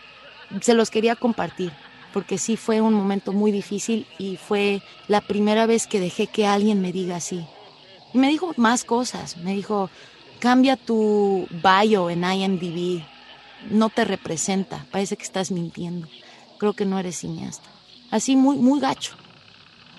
Se 0.62 0.74
los 0.74 0.90
quería 0.90 1.16
compartir 1.16 1.72
porque 2.14 2.38
sí 2.38 2.58
fue 2.58 2.82
un 2.82 2.94
momento 2.94 3.34
muy 3.34 3.52
difícil 3.52 4.08
y 4.18 4.38
fue 4.38 4.82
la 5.08 5.22
primera 5.22 5.66
vez 5.66 5.88
que 5.88 6.00
dejé 6.00 6.28
que 6.28 6.48
alguien 6.48 6.82
me 6.82 6.92
diga 6.92 7.18
así. 7.18 7.46
Y 8.14 8.18
me 8.18 8.30
dijo 8.30 8.54
más 8.58 8.84
cosas, 8.84 9.38
me 9.38 9.54
dijo, 9.54 9.90
cambia 10.40 10.76
tu 10.76 11.48
bio 11.52 12.10
en 12.10 12.24
IMDb, 12.24 13.04
no 13.70 13.90
te 13.90 14.06
representa, 14.06 14.86
parece 14.92 15.18
que 15.18 15.24
estás 15.24 15.52
mintiendo, 15.52 16.08
creo 16.58 16.74
que 16.74 16.86
no 16.86 16.98
eres 16.98 17.20
cineasta. 17.20 17.70
Así 18.12 18.36
muy, 18.36 18.58
muy 18.58 18.80
gacho. 18.80 19.14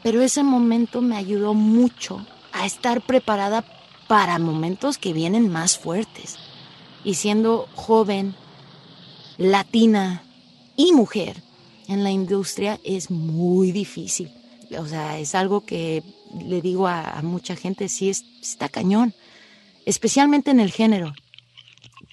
Pero 0.02 0.22
ese 0.22 0.42
momento 0.42 1.02
me 1.02 1.16
ayudó 1.16 1.54
mucho 1.54 2.24
a 2.52 2.66
estar 2.66 3.02
preparada 3.02 3.64
para 4.08 4.38
momentos 4.38 4.98
que 4.98 5.12
vienen 5.12 5.50
más 5.50 5.78
fuertes. 5.78 6.36
Y 7.04 7.14
siendo 7.14 7.68
joven, 7.74 8.34
latina 9.36 10.24
y 10.76 10.92
mujer 10.92 11.42
en 11.86 12.02
la 12.02 12.10
industria 12.10 12.80
es 12.84 13.10
muy 13.10 13.72
difícil. 13.72 14.30
O 14.78 14.86
sea, 14.86 15.18
es 15.18 15.34
algo 15.34 15.62
que 15.62 16.02
le 16.44 16.60
digo 16.60 16.86
a, 16.88 17.20
mucha 17.22 17.56
gente, 17.56 17.88
sí 17.88 18.10
es, 18.10 18.24
está 18.40 18.68
cañón, 18.68 19.14
especialmente 19.86 20.50
en 20.50 20.60
el 20.60 20.70
género. 20.70 21.12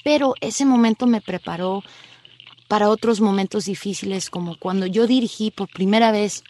Pero 0.04 0.36
ese 0.42 0.66
momento 0.66 1.08
me 1.08 1.22
preparó 1.22 1.84
para 2.68 2.90
otros 2.90 3.22
momentos 3.22 3.66
difíciles, 3.66 4.30
como 4.30 4.58
cuando 4.58 4.86
yo 4.86 5.08
dirigí 5.08 5.52
por 5.52 5.70
primera 5.70 6.12
vez 6.12 6.44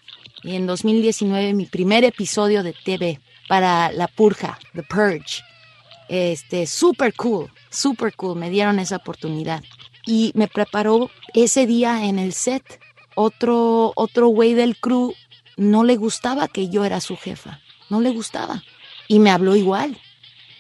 en 0.44 0.66
2019 0.66 1.54
mi 1.54 1.66
primer 1.66 2.04
episodio 2.04 2.64
de 2.64 2.74
TV 2.74 3.20
para 3.48 3.92
La 3.92 4.08
Purja, 4.08 4.60
The 4.74 4.84
Purge. 4.84 5.44
Este, 6.10 6.68
super 6.68 7.14
cool, 7.14 7.52
super 7.70 8.16
cool, 8.16 8.38
me 8.38 8.50
dieron 8.50 8.80
esa 8.80 8.98
oportunidad. 8.98 9.64
Y 10.06 10.32
me 10.36 10.48
preparó 10.48 11.10
ese 11.34 11.66
día 11.66 12.06
en 12.06 12.18
el 12.20 12.34
set. 12.34 12.80
Otro, 13.16 13.94
otro 13.96 14.28
güey 14.28 14.54
del 14.54 14.78
crew 14.78 15.14
no 15.58 15.84
le 15.84 15.98
gustaba 15.98 16.48
que 16.48 16.70
yo 16.70 16.86
era 16.86 17.02
su 17.02 17.18
jefa, 17.18 17.60
no 17.90 18.00
le 18.00 18.12
gustaba. 18.12 18.64
Y 19.08 19.20
me 19.20 19.32
habló 19.32 19.56
igual. 19.56 20.00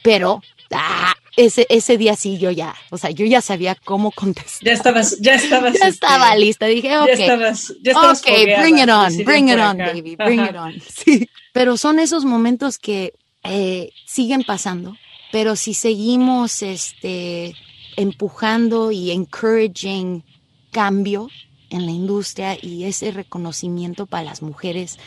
Pero, 0.03 0.41
ah, 0.71 1.13
ese, 1.35 1.67
ese 1.69 1.97
día 1.97 2.15
sí 2.15 2.37
yo 2.37 2.51
ya, 2.51 2.75
o 2.89 2.97
sea, 2.97 3.11
yo 3.11 3.25
ya 3.25 3.41
sabía 3.41 3.75
cómo 3.75 4.11
contestar. 4.11 4.63
Ya 4.63 4.73
estabas, 4.73 5.19
ya 5.19 5.35
estabas. 5.35 5.73
ya 5.79 5.87
estaba 5.87 6.29
este, 6.29 6.39
lista, 6.39 6.65
dije, 6.65 6.97
ok. 6.97 7.07
Ya 7.07 7.13
estabas, 7.13 7.73
ya 7.81 7.91
estabas 7.91 8.21
ok, 8.21 8.27
fogueada, 8.27 8.61
bring 8.61 8.77
it 8.79 8.89
on, 8.89 9.25
bring 9.25 9.49
it 9.49 9.59
on, 9.59 9.77
baby, 9.77 10.15
bring 10.15 10.39
Ajá. 10.39 10.49
it 10.49 10.55
on. 10.55 10.81
Sí. 10.81 11.29
Pero 11.53 11.77
son 11.77 11.99
esos 11.99 12.25
momentos 12.25 12.77
que 12.77 13.13
eh, 13.43 13.91
siguen 14.05 14.43
pasando, 14.43 14.97
pero 15.31 15.55
si 15.55 15.73
seguimos 15.73 16.61
este, 16.61 17.55
empujando 17.95 18.91
y 18.91 19.11
encouraging 19.11 20.23
cambio 20.71 21.29
en 21.69 21.85
la 21.85 21.91
industria 21.91 22.57
y 22.61 22.85
ese 22.85 23.11
reconocimiento 23.11 24.05
para 24.05 24.23
las 24.23 24.41
mujeres 24.41 24.97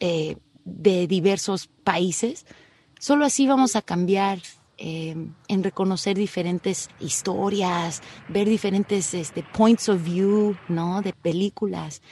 eh, 0.00 0.36
de 0.64 1.06
diversos 1.06 1.68
países, 1.84 2.46
solo 3.00 3.24
así 3.24 3.48
vamos 3.48 3.74
a 3.74 3.82
cambiar 3.82 4.38
eh, 4.78 5.16
en 5.48 5.62
reconocer 5.64 6.16
diferentes 6.16 6.88
historias, 7.00 8.02
ver 8.28 8.48
diferentes 8.48 9.12
este, 9.14 9.42
points 9.42 9.88
of 9.88 10.02
view, 10.04 10.56
¿no? 10.68 11.02
De 11.02 11.12
películas. 11.12 12.02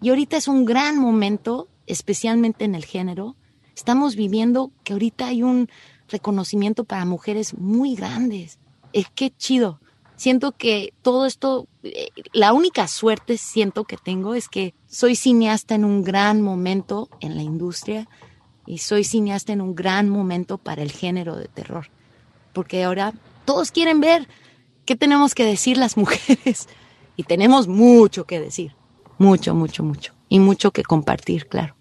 Y 0.00 0.08
ahorita 0.08 0.36
es 0.36 0.48
un 0.48 0.64
gran 0.64 0.98
momento, 0.98 1.68
especialmente 1.86 2.64
en 2.64 2.74
el 2.74 2.84
género. 2.84 3.36
Estamos 3.76 4.16
viviendo 4.16 4.72
que 4.82 4.94
ahorita 4.94 5.26
hay 5.26 5.42
un 5.42 5.68
reconocimiento 6.08 6.84
para 6.84 7.04
mujeres 7.04 7.56
muy 7.56 7.94
grandes. 7.94 8.58
Es 8.92 9.06
que 9.14 9.30
chido. 9.30 9.80
Siento 10.16 10.52
que 10.52 10.94
todo 11.02 11.26
esto, 11.26 11.68
eh, 11.82 12.08
la 12.32 12.52
única 12.54 12.88
suerte 12.88 13.36
siento 13.36 13.84
que 13.84 13.98
tengo 13.98 14.34
es 14.34 14.48
que 14.48 14.74
soy 14.86 15.14
cineasta 15.14 15.74
en 15.74 15.84
un 15.84 16.02
gran 16.02 16.40
momento 16.40 17.10
en 17.20 17.36
la 17.36 17.42
industria 17.42 18.08
y 18.66 18.78
soy 18.78 19.04
cineasta 19.04 19.52
en 19.52 19.60
un 19.60 19.74
gran 19.74 20.08
momento 20.08 20.58
para 20.58 20.82
el 20.82 20.92
género 20.92 21.36
de 21.36 21.48
terror. 21.48 21.88
Porque 22.52 22.82
ahora 22.84 23.12
todos 23.44 23.70
quieren 23.70 24.00
ver 24.00 24.26
qué 24.84 24.96
tenemos 24.96 25.34
que 25.34 25.44
decir 25.44 25.76
las 25.76 25.96
mujeres. 25.96 26.68
Y 27.16 27.22
tenemos 27.22 27.68
mucho 27.68 28.24
que 28.24 28.40
decir. 28.40 28.72
Mucho, 29.18 29.54
mucho, 29.54 29.82
mucho. 29.82 30.12
Y 30.28 30.38
mucho 30.40 30.70
que 30.72 30.82
compartir, 30.82 31.46
claro. 31.46 31.74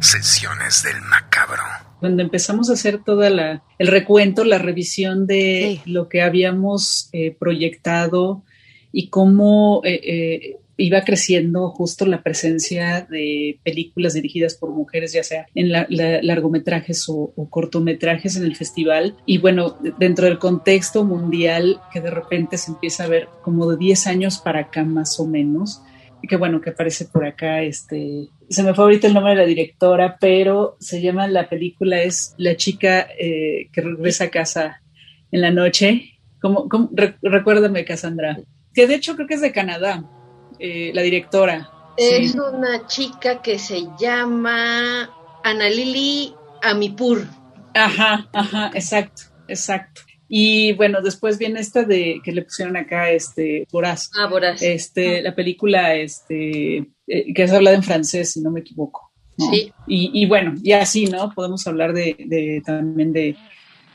Sesiones 0.00 0.82
del 0.82 1.00
macabro. 1.02 1.62
Cuando 2.00 2.22
empezamos 2.22 2.70
a 2.70 2.72
hacer 2.72 3.02
toda 3.04 3.28
la 3.28 3.62
el 3.78 3.88
recuento, 3.88 4.44
la 4.44 4.58
revisión 4.58 5.26
de 5.26 5.80
Sí. 5.84 5.90
lo 5.90 6.08
que 6.08 6.22
habíamos 6.22 7.10
eh, 7.12 7.36
proyectado 7.38 8.42
y 8.92 9.08
cómo 9.08 9.82
eh, 9.84 10.00
eh, 10.02 10.56
iba 10.82 11.02
creciendo 11.02 11.70
justo 11.70 12.06
la 12.06 12.22
presencia 12.22 13.06
de 13.10 13.60
películas 13.64 14.14
dirigidas 14.14 14.54
por 14.56 14.70
mujeres, 14.70 15.12
ya 15.12 15.22
sea 15.22 15.46
en 15.54 15.70
la- 15.72 15.86
la- 15.90 16.22
largometrajes 16.22 17.04
o, 17.08 17.32
cortometrajes 17.50 18.36
en 18.36 18.44
el 18.44 18.56
festival. 18.56 19.16
Y 19.26 19.38
bueno, 19.38 19.76
dentro 19.98 20.26
del 20.26 20.38
contexto 20.38 21.04
mundial 21.04 21.80
que 21.92 22.00
de 22.00 22.10
repente 22.10 22.56
se 22.58 22.70
empieza 22.72 23.04
a 23.04 23.08
ver 23.08 23.28
como 23.42 23.70
de 23.70 23.76
10 23.76 24.06
años 24.06 24.38
para 24.38 24.60
acá 24.60 24.84
más 24.84 25.20
o 25.20 25.26
menos, 25.26 25.82
que 26.28 26.36
bueno, 26.36 26.60
que 26.60 26.70
aparece 26.70 27.06
por 27.06 27.24
acá, 27.24 27.62
este, 27.62 28.28
se 28.48 28.62
me 28.62 28.74
fue 28.74 28.84
ahorita 28.84 29.06
el 29.06 29.14
nombre 29.14 29.32
de 29.32 29.38
la 29.40 29.46
directora, 29.46 30.18
pero 30.20 30.76
se 30.78 31.00
llama, 31.00 31.26
la 31.28 31.48
película 31.48 32.02
es 32.02 32.34
La 32.36 32.56
chica 32.56 33.06
eh, 33.18 33.68
que 33.72 33.80
regresa 33.80 34.24
a 34.24 34.28
casa 34.30 34.82
en 35.32 35.40
la 35.40 35.50
noche. 35.50 36.18
Re- 36.92 37.16
recuérdame, 37.22 37.84
Cassandra. 37.84 38.38
Que 38.74 38.86
de 38.86 38.94
hecho 38.96 39.14
creo 39.16 39.26
que 39.26 39.34
es 39.34 39.40
de 39.40 39.52
Canadá, 39.52 40.04
eh, 40.60 40.90
la 40.94 41.02
directora. 41.02 41.70
Es 41.96 42.32
Sí. 42.32 42.38
una 42.38 42.86
chica 42.86 43.42
que 43.42 43.58
se 43.58 43.82
llama 43.98 45.10
Analili 45.44 46.34
Amipur. 46.62 47.24
Ajá, 47.74 48.28
ajá, 48.32 48.70
exacto, 48.74 49.22
exacto. 49.48 50.02
Y 50.28 50.72
bueno, 50.74 51.00
después 51.02 51.38
viene 51.38 51.60
esta 51.60 51.82
de 51.82 52.20
que 52.24 52.30
le 52.32 52.42
pusieron 52.42 52.76
acá, 52.76 53.10
este, 53.10 53.66
Voraz. 53.72 54.10
Ah, 54.18 54.26
voraz. 54.28 54.62
Este, 54.62 55.22
la 55.22 55.34
película, 55.34 55.94
este, 55.96 56.78
eh, 57.08 57.34
que 57.34 57.42
es 57.42 57.52
hablada 57.52 57.76
en 57.76 57.82
francés, 57.82 58.32
si 58.32 58.40
no 58.40 58.50
me 58.50 58.60
equivoco. 58.60 59.10
¿no? 59.38 59.50
Sí. 59.50 59.72
Y, 59.88 60.10
y 60.22 60.26
bueno, 60.26 60.54
y 60.62 60.72
así, 60.72 61.06
¿no? 61.06 61.32
Podemos 61.34 61.66
hablar 61.66 61.92
de, 61.92 62.14
de 62.26 62.62
también 62.64 63.12
de, 63.12 63.36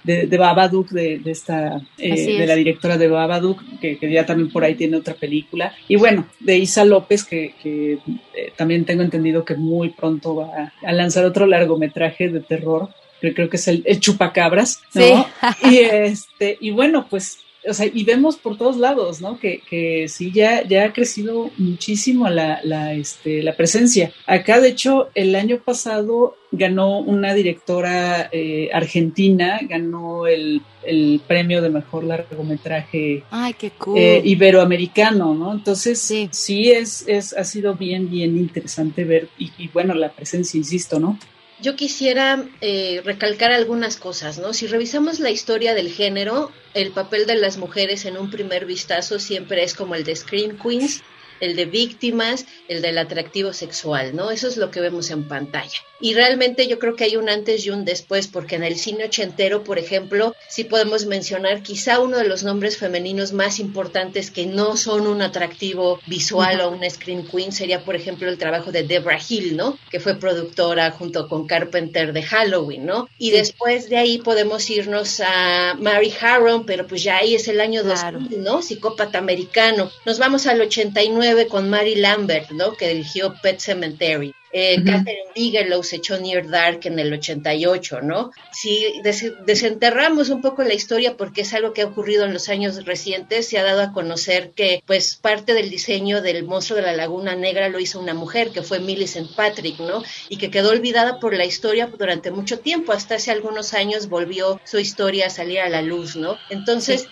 de, 0.05 0.27
de 0.27 0.37
Babadook, 0.37 0.89
de, 0.89 1.19
de 1.19 1.31
esta, 1.31 1.81
eh, 1.97 2.37
de 2.37 2.47
la 2.47 2.55
directora 2.55 2.97
de 2.97 3.07
Babadook, 3.07 3.61
que, 3.81 3.97
que 3.97 4.11
ya 4.11 4.25
también 4.25 4.51
por 4.51 4.63
ahí 4.63 4.75
tiene 4.75 4.97
otra 4.97 5.15
película. 5.15 5.73
Y 5.87 5.95
bueno, 5.95 6.27
de 6.39 6.57
Isa 6.57 6.85
López, 6.85 7.23
que, 7.23 7.53
que 7.61 7.93
eh, 8.33 8.51
también 8.55 8.85
tengo 8.85 9.01
entendido 9.03 9.43
que 9.43 9.55
muy 9.55 9.89
pronto 9.89 10.35
va 10.35 10.45
a, 10.45 10.73
a 10.87 10.91
lanzar 10.93 11.25
otro 11.25 11.45
largometraje 11.45 12.29
de 12.29 12.39
terror, 12.39 12.89
que 13.21 13.33
creo 13.33 13.49
que 13.49 13.57
es 13.57 13.67
el, 13.67 13.81
el 13.85 13.99
Chupacabras, 13.99 14.81
¿no? 14.93 15.01
Sí. 15.01 15.69
y 15.69 15.77
este, 15.77 16.57
y 16.59 16.71
bueno, 16.71 17.07
pues, 17.09 17.39
o 17.67 17.73
sea, 17.73 17.87
y 17.93 18.03
vemos 18.03 18.35
por 18.37 18.57
todos 18.57 18.77
lados, 18.77 19.21
¿no? 19.21 19.39
Que, 19.39 19.61
que 19.69 20.07
sí, 20.07 20.31
ya, 20.31 20.63
ya 20.67 20.85
ha 20.85 20.93
crecido 20.93 21.49
muchísimo 21.57 22.29
la, 22.29 22.59
la, 22.63 22.93
este, 22.93 23.41
la 23.43 23.55
presencia. 23.55 24.11
Acá, 24.27 24.59
de 24.59 24.69
hecho, 24.69 25.09
el 25.15 25.35
año 25.35 25.59
pasado 25.63 26.35
ganó 26.51 26.99
una 26.99 27.33
directora 27.33 28.29
eh, 28.31 28.69
argentina, 28.73 29.59
ganó 29.67 30.25
el, 30.27 30.61
el 30.85 31.19
premio 31.27 31.61
de 31.61 31.69
mejor 31.69 32.03
largometraje 32.05 33.23
Ay, 33.31 33.53
qué 33.55 33.71
cool. 33.71 33.97
eh, 33.97 34.21
iberoamericano, 34.23 35.33
¿no? 35.35 35.53
Entonces, 35.53 35.99
Sí. 35.99 36.29
sí, 36.31 36.71
es, 36.71 37.05
es, 37.07 37.33
ha 37.33 37.43
sido 37.43 37.75
bien, 37.75 38.09
bien 38.09 38.37
interesante 38.37 39.03
ver, 39.03 39.27
y, 39.37 39.51
y 39.57 39.67
bueno, 39.69 39.93
la 39.93 40.11
presencia, 40.11 40.57
insisto, 40.57 40.99
¿no? 40.99 41.17
Yo 41.61 41.75
quisiera 41.75 42.43
eh, 42.61 43.01
recalcar 43.05 43.51
algunas 43.51 43.97
cosas, 43.97 44.37
¿no? 44.37 44.53
Si 44.53 44.67
revisamos 44.67 45.19
la 45.19 45.29
historia 45.29 45.73
del 45.73 45.91
género, 45.91 46.51
el 46.73 46.91
papel 46.91 47.25
de 47.25 47.35
las 47.35 47.57
mujeres 47.57 48.05
en 48.05 48.17
un 48.17 48.29
primer 48.29 48.65
vistazo 48.65 49.19
siempre 49.19 49.63
es 49.63 49.73
como 49.73 49.95
el 49.95 50.03
de 50.03 50.15
Scream 50.15 50.57
Queens, 50.57 51.01
el 51.39 51.55
de 51.55 51.65
víctimas, 51.65 52.45
el 52.67 52.81
del 52.81 52.97
atractivo 52.97 53.53
sexual, 53.53 54.15
¿no? 54.15 54.31
Eso 54.31 54.47
es 54.47 54.57
lo 54.57 54.71
que 54.71 54.81
vemos 54.81 55.09
en 55.11 55.27
pantalla. 55.27 55.79
Y 56.01 56.13
realmente 56.13 56.67
yo 56.67 56.77
creo 56.77 56.95
que 56.95 57.05
hay 57.05 57.15
un 57.15 57.29
antes 57.29 57.65
y 57.65 57.69
un 57.69 57.85
después, 57.85 58.27
porque 58.27 58.55
en 58.55 58.63
el 58.63 58.75
cine 58.75 59.05
ochentero, 59.05 59.63
por 59.63 59.79
ejemplo, 59.79 60.35
sí 60.49 60.65
podemos 60.65 61.05
mencionar 61.05 61.63
quizá 61.63 61.99
uno 61.99 62.17
de 62.17 62.27
los 62.27 62.43
nombres 62.43 62.77
femeninos 62.77 63.31
más 63.31 63.59
importantes 63.59 64.29
que 64.29 64.45
no 64.45 64.75
son 64.75 65.07
un 65.07 65.21
atractivo 65.21 65.99
visual 66.05 66.61
o 66.61 66.69
un 66.69 66.89
screen 66.89 67.25
queen 67.25 67.51
sería, 67.51 67.85
por 67.85 67.95
ejemplo, 67.95 68.29
el 68.29 68.37
trabajo 68.37 68.71
de 68.71 68.83
Debra 68.83 69.19
Hill, 69.27 69.55
¿no? 69.55 69.77
Que 69.89 70.01
fue 70.01 70.15
productora 70.15 70.91
junto 70.91 71.29
con 71.29 71.47
Carpenter 71.47 72.11
de 72.11 72.23
Halloween, 72.23 72.85
¿no? 72.85 73.07
Y 73.17 73.31
después 73.31 73.89
de 73.89 73.97
ahí 73.97 74.17
podemos 74.17 74.69
irnos 74.69 75.21
a 75.21 75.75
Mary 75.79 76.13
Harron, 76.19 76.65
pero 76.65 76.87
pues 76.87 77.03
ya 77.03 77.17
ahí 77.17 77.35
es 77.35 77.47
el 77.47 77.61
año 77.61 77.83
2000, 77.83 78.43
¿no? 78.43 78.61
Psicópata 78.61 79.17
americano. 79.17 79.89
Nos 80.05 80.19
vamos 80.19 80.45
al 80.45 80.59
89 80.59 81.24
con 81.49 81.69
Mary 81.69 81.95
Lambert, 81.95 82.51
¿no? 82.51 82.73
Que 82.73 82.89
dirigió 82.89 83.35
Pet 83.41 83.59
Cemetery. 83.59 84.33
Eh, 84.57 84.81
Catherine 84.85 85.31
Bigelow 85.35 85.83
se 85.83 85.97
echó 85.97 86.17
Near 86.17 86.47
Dark 86.47 86.79
en 86.83 86.97
el 86.97 87.11
88, 87.11 87.99
¿no? 88.01 88.31
Si 88.53 89.01
desenterramos 89.45 90.29
un 90.29 90.41
poco 90.41 90.63
la 90.63 90.73
historia, 90.73 91.17
porque 91.17 91.41
es 91.41 91.53
algo 91.53 91.73
que 91.73 91.81
ha 91.81 91.87
ocurrido 91.87 92.23
en 92.23 92.31
los 92.31 92.47
años 92.47 92.85
recientes, 92.85 93.49
se 93.49 93.57
ha 93.57 93.63
dado 93.63 93.81
a 93.81 93.91
conocer 93.91 94.51
que, 94.51 94.81
pues, 94.85 95.17
parte 95.17 95.53
del 95.53 95.69
diseño 95.69 96.21
del 96.21 96.45
monstruo 96.45 96.77
de 96.77 96.85
la 96.85 96.93
Laguna 96.93 97.35
Negra 97.35 97.67
lo 97.67 97.81
hizo 97.81 97.99
una 97.99 98.13
mujer, 98.13 98.51
que 98.51 98.61
fue 98.61 98.79
Millicent 98.79 99.35
Patrick, 99.35 99.77
¿no? 99.79 100.03
Y 100.29 100.37
que 100.37 100.49
quedó 100.49 100.69
olvidada 100.69 101.19
por 101.19 101.35
la 101.35 101.43
historia 101.43 101.87
durante 101.87 102.31
mucho 102.31 102.59
tiempo. 102.59 102.93
Hasta 102.93 103.15
hace 103.15 103.31
algunos 103.31 103.73
años 103.73 104.07
volvió 104.07 104.61
su 104.63 104.79
historia 104.79 105.27
a 105.27 105.31
salir 105.31 105.59
a 105.59 105.67
la 105.67 105.81
luz, 105.81 106.15
¿no? 106.15 106.37
Entonces, 106.49 107.01
sí, 107.01 107.07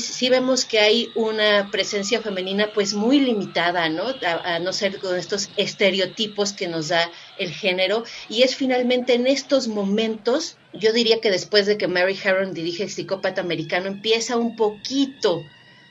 sí 0.00 0.28
vemos 0.28 0.64
que 0.64 0.78
hay 0.78 1.10
una 1.14 1.68
presencia 1.70 2.20
femenina 2.20 2.70
pues 2.72 2.94
muy 2.94 3.20
limitada, 3.20 3.88
¿no? 3.88 4.04
A, 4.44 4.58
no 4.58 4.72
ser 4.72 4.98
con 4.98 5.16
estos 5.16 5.50
estereotipos 5.56 6.52
que 6.52 6.68
nos 6.68 6.88
da 6.88 7.10
el 7.38 7.50
género. 7.50 8.04
Y 8.28 8.42
es 8.42 8.56
finalmente 8.56 9.14
en 9.14 9.26
estos 9.26 9.68
momentos, 9.68 10.56
yo 10.72 10.92
diría 10.92 11.20
que 11.20 11.30
después 11.30 11.66
de 11.66 11.76
que 11.76 11.88
Mary 11.88 12.18
Harron 12.24 12.54
dirige 12.54 12.84
el 12.84 12.90
psicópata 12.90 13.40
americano, 13.40 13.86
empieza 13.86 14.36
un 14.36 14.56
poquito 14.56 15.44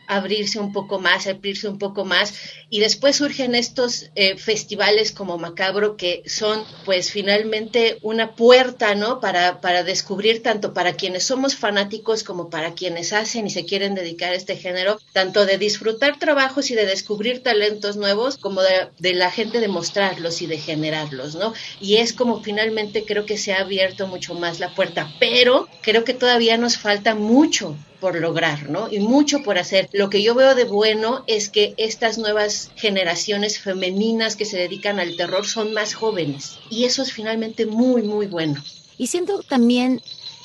abrirse 0.08 0.60
un 0.60 0.72
poco 0.74 1.00
más, 1.00 1.28
abrirse 1.28 1.68
un 1.68 1.78
poco 1.78 2.06
más. 2.06 2.34
Y 2.70 2.80
después 2.80 3.18
surgen 3.18 3.56
estos 3.56 4.10
eh, 4.16 4.38
festivales 4.38 5.12
como 5.12 5.38
Macabro 5.38 5.96
que 5.96 6.24
son 6.26 6.64
pues 6.86 7.12
finalmente 7.12 7.98
una 8.02 8.36
puerta, 8.36 8.96
¿no? 8.96 9.20
Para, 9.20 9.62
para 9.62 9.84
descubrir 9.84 10.42
tanto 10.42 10.74
para 10.74 10.94
quienes 10.94 11.26
somos 11.26 11.56
fanáticos 11.56 12.24
como 12.24 12.50
para 12.50 12.74
quienes 12.74 13.14
hacen 13.14 13.48
y 13.48 13.50
se 13.50 13.66
quieren 13.66 13.96
dedicar 13.96 14.34
a 14.34 14.36
este 14.36 14.56
género, 14.56 15.00
tanto 15.14 15.46
de 15.46 15.58
disfrutar 15.58 16.20
trabajos 16.20 16.72
y 16.72 16.76
de 16.76 16.86
descubrir 16.86 17.44
talentos 17.44 17.96
nuevos 17.96 18.38
como 18.38 18.62
de, 18.62 18.88
de 19.00 19.14
la 19.14 19.32
gente 19.32 19.60
de 19.60 19.68
mostrarlos 19.68 20.42
y 20.42 20.48
de 20.48 20.58
generarlos, 20.58 21.36
¿no? 21.36 21.54
Y 21.80 21.98
es 21.98 22.14
como 22.14 22.42
finalmente 22.42 23.06
creo 23.06 23.26
que 23.26 23.38
se 23.38 23.54
ha 23.54 23.62
abierto 23.62 24.08
mucho 24.08 24.34
más 24.34 24.60
la 24.60 24.74
puerta, 24.74 25.14
pero 25.20 25.68
creo 25.82 26.04
que 26.04 26.14
todavía 26.14 26.58
nos 26.58 26.78
falta 26.78 27.16
mucho 27.16 27.76
por 28.04 28.20
lograr, 28.20 28.70
¿no? 28.70 28.92
Y 28.92 29.00
mucho 29.00 29.44
por 29.44 29.58
hacer. 29.58 29.88
Lo 29.94 30.10
que 30.10 30.22
yo 30.22 30.36
veo 30.36 30.56
de 30.56 30.66
bueno 30.66 31.24
es 31.26 31.48
que 31.48 31.74
estas 31.78 32.18
nuevas 32.18 32.70
generaciones 32.76 33.60
femeninas 33.60 34.36
que 34.36 34.44
se 34.44 34.58
dedican 34.58 35.00
al 35.00 35.16
terror 35.16 35.48
son 35.48 35.72
más 35.74 35.94
jóvenes. 35.94 36.58
Y 36.70 36.84
eso 36.84 37.02
es 37.02 37.14
finalmente 37.14 37.66
muy, 37.66 38.02
muy 38.02 38.26
bueno. 38.26 38.62
Y 38.98 39.08
siento 39.08 39.42
también 39.44 40.02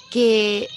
que 0.09 0.69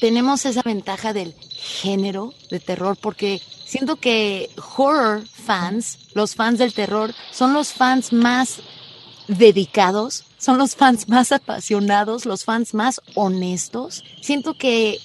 tenemos 0.00 0.46
esa 0.46 0.62
ventaja 0.62 1.12
del 1.12 1.34
género 1.50 2.32
de 2.50 2.58
terror 2.58 2.96
porque 2.98 3.42
siento 3.66 3.96
que 3.96 4.48
horror 4.78 5.24
fans, 5.26 5.98
los 6.14 6.34
fans 6.34 6.58
del 6.58 6.72
terror, 6.72 7.14
son 7.32 7.52
los 7.52 7.74
fans 7.74 8.14
más 8.14 8.60
dedicados, 9.28 10.24
son 10.38 10.56
los 10.56 10.74
fans 10.74 11.06
más 11.06 11.32
apasionados, 11.32 12.24
los 12.24 12.44
fans 12.44 12.72
más 12.72 13.02
honestos. 13.14 14.02
Siento 14.22 14.54
que 14.54 14.98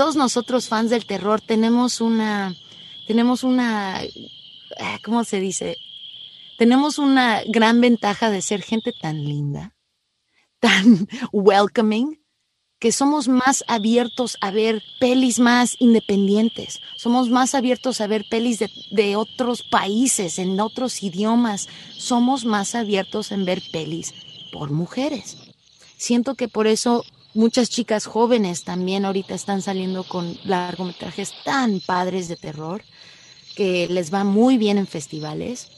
todos 0.00 0.16
nosotros 0.16 0.66
fans 0.66 0.88
del 0.88 1.04
terror 1.04 1.42
tenemos 1.42 2.00
una, 2.00 2.56
tenemos 3.06 3.44
una, 3.44 3.98
ah, 3.98 4.98
¿cómo 5.04 5.24
se 5.24 5.40
dice? 5.40 5.76
Tenemos 6.56 6.96
una 6.96 7.42
gran 7.46 7.82
ventaja 7.82 8.30
de 8.30 8.40
ser 8.40 8.62
gente 8.62 8.94
tan 8.98 9.22
linda, 9.22 9.76
tan 10.58 11.06
welcoming, 11.32 12.18
que 12.78 12.92
somos 12.92 13.28
más 13.28 13.62
abiertos 13.68 14.38
a 14.40 14.50
ver 14.50 14.82
pelis 15.00 15.38
más 15.38 15.76
independientes, 15.80 16.80
somos 16.96 17.28
más 17.28 17.54
abiertos 17.54 18.00
a 18.00 18.06
ver 18.06 18.24
pelis 18.30 18.58
de, 18.58 18.70
de, 18.92 19.16
otros 19.16 19.62
países, 19.62 20.38
en 20.38 20.58
otros 20.60 21.02
idiomas, 21.02 21.68
somos 21.94 22.46
más 22.46 22.74
abiertos 22.74 23.32
en 23.32 23.44
ver 23.44 23.60
pelis 23.70 24.14
por 24.50 24.70
mujeres. 24.70 25.36
Siento 25.98 26.36
que 26.36 26.48
por 26.48 26.66
eso 26.66 27.04
Muchas 27.32 27.70
chicas 27.70 28.06
jóvenes 28.06 28.64
también 28.64 29.04
ahorita 29.04 29.34
están 29.34 29.62
saliendo 29.62 30.02
con 30.02 30.36
largometrajes 30.42 31.32
tan 31.44 31.78
padres 31.78 32.26
de 32.26 32.34
terror 32.34 32.82
que 33.54 33.86
les 33.88 34.12
va 34.12 34.24
muy 34.24 34.58
bien 34.58 34.78
en 34.78 34.88
festivales. 34.88 35.68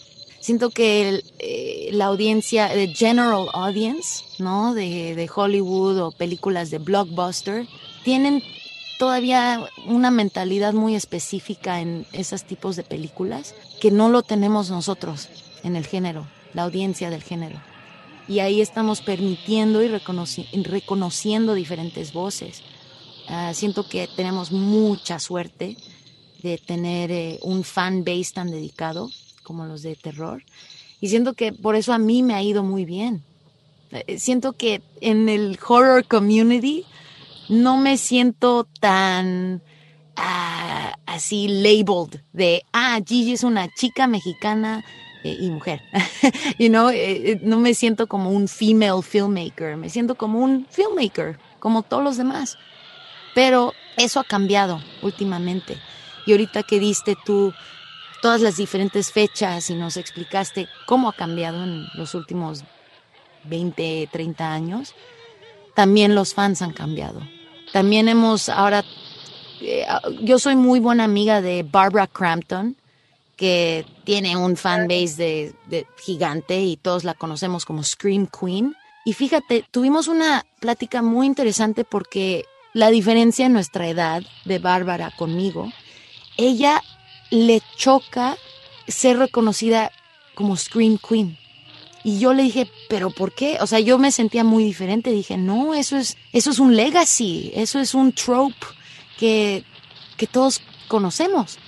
Siento 0.40 0.70
que 0.70 1.22
eh, 1.38 1.90
la 1.92 2.06
audiencia, 2.06 2.70
general 2.94 3.48
audience, 3.52 4.24
¿no? 4.38 4.72
De, 4.72 5.14
de 5.14 5.30
Hollywood 5.32 6.00
o 6.00 6.10
películas 6.10 6.70
de 6.70 6.78
blockbuster, 6.78 7.66
tienen 8.02 8.42
todavía 8.98 9.60
una 9.86 10.10
mentalidad 10.10 10.72
muy 10.72 10.94
específica 10.94 11.82
en 11.82 12.06
esos 12.12 12.44
tipos 12.44 12.76
de 12.76 12.82
películas 12.82 13.54
que 13.78 13.90
no 13.90 14.08
lo 14.08 14.22
tenemos 14.22 14.70
nosotros 14.70 15.28
en 15.64 15.76
el 15.76 15.86
género, 15.86 16.26
la 16.54 16.62
audiencia 16.62 17.10
del 17.10 17.22
género 17.22 17.71
y 18.28 18.38
ahí 18.38 18.61
estamos 18.61 19.00
permitiendo 19.00 19.82
y 19.82 19.88
reconociendo 19.88 21.54
diferentes 21.54 22.12
voces. 22.12 22.62
Ah, 23.28 23.52
siento 23.54 23.88
que 23.88 24.08
tenemos 24.08 24.52
mucha 24.52 25.18
suerte 25.18 25.76
de 26.42 26.58
tener 26.58 27.11
eh, 27.11 27.38
un 27.42 27.64
fan 27.64 28.04
base 28.04 28.32
tan 28.35 28.50
dedicado 28.50 29.11
como 29.42 29.64
los 29.66 29.82
de 29.82 29.96
terror 29.96 30.42
y 31.00 31.08
siento 31.08 31.35
que 31.35 31.52
por 31.52 31.74
eso 31.74 31.92
a 31.92 31.98
mí 31.98 32.22
me 32.22 32.35
ha 32.35 32.42
ido 32.42 32.62
muy 32.62 32.85
bien. 32.85 33.24
Eh, 33.90 34.18
siento 34.18 34.52
que 34.52 34.82
en 35.00 35.28
el 35.28 35.58
horror 35.66 36.06
community 36.06 36.85
no 37.48 37.76
me 37.76 37.98
siento 37.98 38.68
tan 38.80 39.61
ah, 40.16 40.94
así 41.06 41.48
labeled 41.48 42.20
de, 42.32 42.62
ah, 42.72 43.00
Gigi 43.04 43.32
es 43.32 43.42
una 43.42 43.68
chica 43.74 44.06
mexicana 44.06 44.85
y 45.24 45.50
mujer. 45.50 45.82
you 46.58 46.68
know, 46.68 46.90
eh, 46.90 47.32
eh, 47.32 47.40
no 47.42 47.58
me 47.58 47.74
siento 47.74 48.06
como 48.06 48.30
un 48.30 48.48
female 48.48 49.02
filmmaker, 49.02 49.76
me 49.76 49.88
siento 49.88 50.14
como 50.14 50.40
un 50.40 50.66
filmmaker, 50.70 51.38
como 51.58 51.82
todos 51.82 52.02
los 52.02 52.16
demás. 52.16 52.58
Pero 53.35 53.72
eso 53.96 54.20
ha 54.20 54.24
cambiado 54.24 54.82
últimamente. 55.02 55.78
Y 56.26 56.32
ahorita 56.32 56.62
que 56.62 56.78
diste 56.78 57.16
tú 57.24 57.52
todas 58.20 58.40
las 58.40 58.56
diferentes 58.56 59.11
fechas 59.11 59.68
y 59.70 59.74
nos 59.74 59.96
explicaste 59.96 60.68
cómo 60.87 61.08
ha 61.08 61.12
cambiado 61.12 61.64
en 61.64 61.87
los 61.94 62.14
últimos 62.14 62.62
20, 63.44 64.08
30 64.12 64.52
años, 64.52 64.94
también 65.74 66.14
los 66.14 66.35
fans 66.35 66.62
han 66.62 66.72
cambiado. 66.72 67.20
También 67.72 68.08
hemos 68.08 68.48
ahora, 68.48 68.85
yo 70.20 70.38
soy 70.38 70.54
muy 70.54 70.78
buena 70.78 71.04
amiga 71.04 71.40
de 71.40 71.64
Barbara 71.68 72.06
Crampton, 72.06 72.76
que 73.42 73.85
tiene 74.05 74.37
un 74.37 74.57
fanbase 74.57 75.52
de, 75.66 75.87
gigante 76.00 76.61
y 76.61 76.76
todos 76.76 77.02
la 77.02 77.14
conocemos 77.14 77.64
como 77.64 77.83
Scream 77.83 78.28
Queen. 78.28 78.76
Y 79.05 79.14
fíjate, 79.14 79.64
tuvimos 79.68 80.07
una 80.07 80.46
plática 80.61 81.02
muy 81.02 81.26
interesante 81.26 81.83
porque 81.83 82.44
la 82.72 82.90
diferencia 82.90 83.46
en 83.46 83.52
nuestra 83.52 83.88
edad 83.88 84.22
de 84.44 84.61
Bárbara 84.61 85.11
conmigo, 85.18 85.72
ella 86.37 86.85
le 87.33 87.61
choca 87.76 88.37
ser 88.87 89.18
reconocida 89.18 89.90
como 90.37 90.57
Scream 90.57 90.96
Queen. 90.98 91.37
Y 92.05 92.20
yo 92.20 92.35
le 92.35 92.44
dije, 92.44 92.70
¿pero 92.88 93.11
por 93.11 93.33
qué? 93.33 93.59
O 93.61 93.66
sea, 93.66 93.81
yo 93.81 93.98
me 93.98 94.12
sentía 94.12 94.44
muy 94.44 94.62
diferente. 94.62 95.11
Dije, 95.11 95.37
no, 95.37 95.74
eso 95.74 95.96
es, 95.96 96.16
eso 96.33 96.50
es 96.52 96.61
un 96.61 96.76
legacy, 96.76 97.50
eso 97.57 97.81
es 97.81 97.92
un 97.92 98.12
trope 98.12 98.66
que, 99.18 99.64
que 100.16 100.28
todos 100.28 100.62
conocemos. 100.87 101.59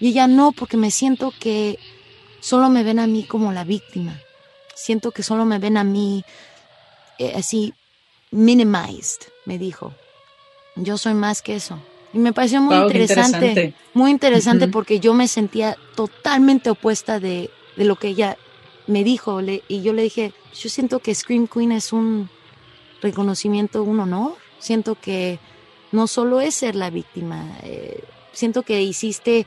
Y 0.00 0.08
ella 0.08 0.26
no, 0.26 0.52
porque 0.52 0.76
me 0.76 0.90
siento 0.90 1.32
que 1.38 1.78
solo 2.40 2.68
me 2.68 2.82
ven 2.82 2.98
a 2.98 3.06
mí 3.06 3.24
como 3.24 3.52
la 3.52 3.64
víctima. 3.64 4.20
Siento 4.74 5.10
que 5.10 5.22
solo 5.22 5.44
me 5.44 5.58
ven 5.58 5.76
a 5.76 5.84
mí 5.84 6.24
eh, 7.18 7.32
así 7.36 7.74
minimized, 8.30 9.22
me 9.44 9.58
dijo. 9.58 9.92
Yo 10.76 10.98
soy 10.98 11.14
más 11.14 11.42
que 11.42 11.56
eso. 11.56 11.80
Y 12.12 12.18
me 12.18 12.32
pareció 12.32 12.62
muy 12.62 12.76
interesante, 12.76 13.74
muy 13.92 14.10
interesante 14.10 14.68
porque 14.68 15.00
yo 15.00 15.12
me 15.12 15.28
sentía 15.28 15.76
totalmente 15.94 16.70
opuesta 16.70 17.20
de, 17.20 17.50
de, 17.76 17.84
lo 17.84 17.96
que 17.96 18.08
ella 18.08 18.38
me 18.86 19.04
dijo, 19.04 19.40
y 19.42 19.82
yo 19.82 19.92
le 19.92 20.02
dije, 20.02 20.32
yo 20.58 20.70
siento 20.70 21.00
que 21.00 21.14
Scream 21.14 21.48
Queen 21.48 21.72
es 21.72 21.92
un 21.92 22.30
reconocimiento, 23.02 23.82
un 23.82 24.00
honor. 24.00 24.36
Siento 24.58 24.94
que 24.94 25.38
no 25.92 26.06
solo 26.06 26.40
es 26.40 26.54
ser 26.54 26.74
la 26.74 26.90
víctima, 26.90 27.58
eh, 27.62 28.02
siento 28.32 28.62
que 28.62 28.82
hiciste 28.82 29.46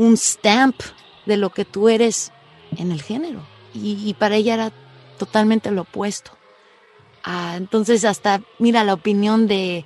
un 0.00 0.16
stamp 0.16 0.80
de 1.26 1.36
lo 1.36 1.50
que 1.50 1.66
tú 1.66 1.90
eres 1.90 2.32
en 2.78 2.90
el 2.90 3.02
género. 3.02 3.42
Y, 3.74 4.14
para 4.14 4.36
ella 4.36 4.54
era 4.54 4.72
totalmente 5.18 5.70
lo 5.70 5.82
opuesto. 5.82 6.30
Ah, 7.22 7.54
entonces 7.58 8.06
hasta, 8.06 8.40
mira, 8.58 8.82
la 8.82 8.94
opinión 8.94 9.46
de, 9.46 9.84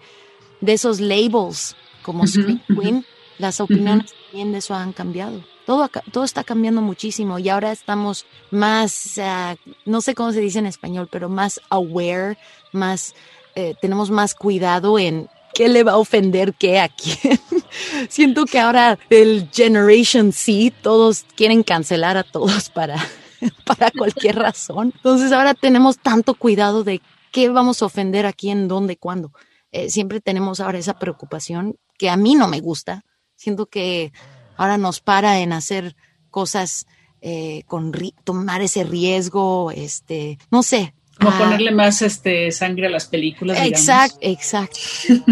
de 0.61 0.73
esos 0.73 1.01
labels 1.01 1.75
como 2.03 2.29
Scream 2.29 2.63
Queen, 2.69 3.05
las 3.39 3.61
opiniones 3.61 4.13
también 4.27 4.53
de 4.53 4.59
eso 4.59 4.75
han 4.75 4.93
cambiado. 4.93 5.43
Todo, 5.67 5.91
todo 6.13 6.23
está 6.23 6.45
cambiando 6.45 6.81
muchísimo 6.81 7.41
y 7.41 7.49
ahora 7.49 7.73
estamos 7.73 8.25
más, 8.53 9.19
ah, 9.19 9.57
no 9.85 10.01
sé 10.01 10.15
cómo 10.15 10.31
se 10.31 10.41
dice 10.41 10.61
en 10.61 10.67
español, 10.67 11.09
pero 11.11 11.29
más 11.29 11.61
aware, 11.71 12.39
más, 12.71 13.17
eh, 13.57 13.75
tenemos 13.81 14.11
más 14.11 14.37
cuidado 14.37 14.97
en 14.97 15.29
qué 15.55 15.69
le 15.69 15.85
va 15.85 15.93
a 15.93 15.99
ofender 15.99 16.55
qué 16.55 16.81
a 16.81 16.89
quién. 16.89 17.41
Siento 18.09 18.45
que 18.45 18.59
ahora 18.59 18.99
el 19.11 19.49
Generation 19.53 20.33
C, 20.33 20.73
todos 20.83 21.25
quieren 21.37 21.63
cancelar 21.63 22.17
a 22.17 22.25
todos 22.25 22.69
para, 22.69 22.97
para 23.65 23.91
cualquier 23.91 24.37
razón. 24.37 24.93
Entonces 24.97 25.33
ahora 25.33 25.55
tenemos 25.55 25.99
tanto 25.99 26.35
cuidado 26.35 26.85
de 26.85 27.01
qué 27.33 27.49
vamos 27.49 27.83
a 27.83 27.87
ofender 27.87 28.27
a 28.27 28.33
quién, 28.33 28.69
dónde, 28.69 28.97
cuándo. 28.97 29.33
Eh, 29.73 29.91
siempre 29.91 30.21
tenemos 30.21 30.61
ahora 30.61 30.79
esa 30.79 30.99
preocupación 30.99 31.77
que 31.99 32.11
a 32.11 32.17
mí 32.17 32.35
no 32.35 32.49
me 32.49 32.61
gusta. 32.61 33.05
Siento 33.37 33.67
que 33.67 34.13
ahora 34.57 34.79
nos 34.79 35.01
para 35.01 35.41
en 35.41 35.53
hacer 35.53 35.97
cosas 36.31 36.87
eh, 37.21 37.63
con 37.67 37.93
tomar 38.25 38.61
ese 38.63 38.85
riesgo, 38.85 39.71
este, 39.71 40.39
no 40.51 40.63
sé. 40.63 40.95
Como 41.19 41.31
ah. 41.31 41.39
ponerle 41.39 41.71
más 41.71 42.03
este 42.03 42.51
sangre 42.51 42.87
a 42.87 42.91
las 42.91 43.07
películas. 43.07 43.59
Exacto, 43.63 44.19
exacto. 44.21 44.79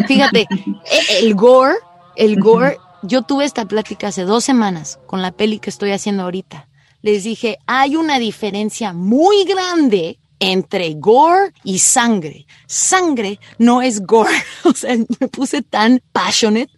Fíjate, 0.07 0.47
e, 0.51 1.19
el 1.19 1.35
gore, 1.35 1.75
el 2.17 2.39
gore, 2.39 2.79
yo 3.03 3.23
tuve 3.23 3.45
esta 3.45 3.65
plática 3.65 4.09
hace 4.09 4.23
dos 4.23 4.45
semanas 4.45 4.99
con 5.07 5.23
la 5.23 5.33
peli 5.33 5.59
que 5.59 5.71
estoy 5.71 5.91
haciendo 5.91 6.23
ahorita. 6.23 6.69
Les 7.03 7.25
dije, 7.25 7.59
hay 7.67 7.97
una 7.97 8.19
diferencia 8.21 8.93
muy 8.93 9.45
grande 9.45 10.21
entre 10.39 10.95
gore 10.95 11.53
y 11.65 11.79
sangre. 11.79 12.47
Sangre 12.67 13.39
no 13.59 13.83
es 13.83 14.05
gore. 14.07 14.33
O 14.65 14.73
sea, 14.73 14.97
me 14.97 15.29
puse 15.29 15.63
tan 15.63 16.01
passionate 16.13 16.73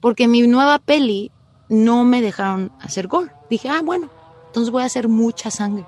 porque 0.00 0.28
mi 0.28 0.42
nueva 0.42 0.78
peli 0.78 1.30
no 1.68 2.04
me 2.04 2.22
dejaron 2.22 2.72
hacer 2.80 3.06
gore. 3.06 3.30
Dije, 3.50 3.68
ah, 3.68 3.82
bueno, 3.82 4.10
entonces 4.46 4.70
voy 4.70 4.82
a 4.82 4.86
hacer 4.86 5.08
mucha 5.08 5.50
sangre. 5.50 5.84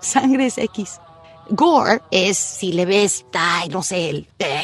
Sangre 0.00 0.46
es 0.46 0.58
X. 0.58 1.00
Gore 1.54 2.00
es 2.10 2.38
si 2.38 2.72
le 2.72 2.84
ves, 2.84 3.26
ay, 3.32 3.68
no 3.68 3.82
sé, 3.82 4.26
eh, 4.38 4.62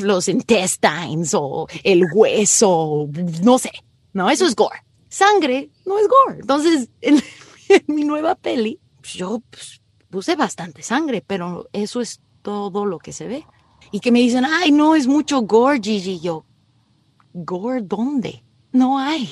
los 0.00 0.28
intestines 0.28 1.34
o 1.34 1.66
el 1.82 2.04
hueso, 2.12 3.08
no 3.42 3.58
sé. 3.58 3.70
No, 4.12 4.30
eso 4.30 4.46
es 4.46 4.54
gore. 4.54 4.82
Sangre 5.08 5.70
no 5.86 5.98
es 5.98 6.06
gore. 6.08 6.40
Entonces, 6.40 6.88
en, 7.00 7.22
mi 7.86 8.04
nueva 8.04 8.34
peli, 8.34 8.78
yo 9.02 9.40
pues, 9.50 9.80
puse 10.10 10.36
bastante 10.36 10.82
sangre, 10.82 11.22
pero 11.26 11.68
eso 11.72 12.00
es 12.00 12.20
todo 12.42 12.86
lo 12.86 12.98
que 12.98 13.12
se 13.12 13.26
ve. 13.26 13.46
Y 13.90 14.00
que 14.00 14.12
me 14.12 14.20
dicen, 14.20 14.44
ay, 14.44 14.72
no, 14.72 14.94
es 14.96 15.06
mucho 15.06 15.42
gore, 15.42 15.80
Gigi. 15.82 16.20
Yo, 16.20 16.44
¿gore 17.32 17.82
dónde? 17.82 18.44
no 18.74 18.98
hay. 18.98 19.30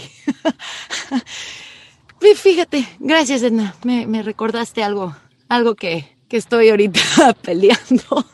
Fíjate, 2.36 2.88
gracias 3.00 3.42
Edna, 3.42 3.74
me, 3.82 4.22
recordaste 4.22 4.82
algo, 4.82 5.14
algo 5.48 5.74
que, 5.74 6.16
estoy 6.36 6.68
ahorita 6.68 7.00
peleando. 7.42 8.24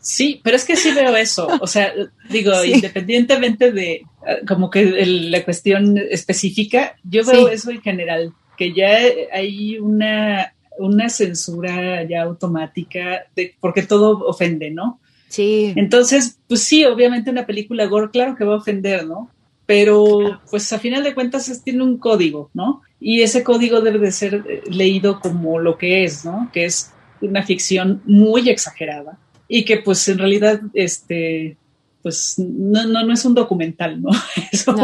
Sí, 0.00 0.40
pero 0.42 0.56
es 0.56 0.64
que 0.64 0.76
sí 0.76 0.92
veo 0.92 1.16
eso. 1.16 1.48
O 1.60 1.66
sea, 1.66 1.92
digo, 2.30 2.52
independientemente 2.64 3.72
de 3.72 4.02
como 4.46 4.70
que 4.70 4.84
la 5.06 5.44
cuestión 5.44 5.98
específica, 5.98 6.96
yo 7.04 7.24
veo 7.24 7.48
eso 7.48 7.70
en 7.70 7.80
general, 7.80 8.32
que 8.56 8.72
ya 8.74 8.98
hay 9.32 9.78
una, 9.78 10.52
una 10.78 11.08
censura 11.08 12.02
ya 12.04 12.22
automática 12.22 13.26
de, 13.34 13.54
porque 13.60 13.82
todo 13.82 14.26
ofende, 14.26 14.70
¿no? 14.70 15.00
Sí. 15.28 15.72
Entonces, 15.76 16.38
pues 16.48 16.62
sí, 16.62 16.84
obviamente 16.84 17.30
una 17.30 17.46
película 17.46 17.86
gore, 17.86 18.10
claro 18.10 18.36
que 18.36 18.44
va 18.44 18.54
a 18.54 18.58
ofender, 18.58 19.06
¿no? 19.06 19.30
pero 19.66 20.40
pues 20.48 20.72
a 20.72 20.78
final 20.78 21.02
de 21.02 21.12
cuentas 21.12 21.62
tiene 21.64 21.82
un 21.82 21.98
código, 21.98 22.50
¿no? 22.54 22.82
Y 23.00 23.22
ese 23.22 23.42
código 23.42 23.80
debe 23.80 23.98
de 23.98 24.12
ser 24.12 24.44
eh, 24.48 24.62
leído 24.70 25.20
como 25.20 25.58
lo 25.58 25.76
que 25.76 26.04
es, 26.04 26.24
¿no? 26.24 26.48
Que 26.52 26.64
es 26.66 26.92
una 27.20 27.42
ficción 27.42 28.02
muy 28.04 28.48
exagerada 28.48 29.18
y 29.48 29.64
que 29.64 29.78
pues 29.78 30.06
en 30.08 30.18
realidad 30.18 30.60
este 30.74 31.56
pues 32.02 32.38
no, 32.38 32.86
no, 32.86 33.04
no 33.04 33.12
es 33.12 33.24
un 33.24 33.34
documental, 33.34 34.00
¿no? 34.00 34.10
Eso 34.52 34.76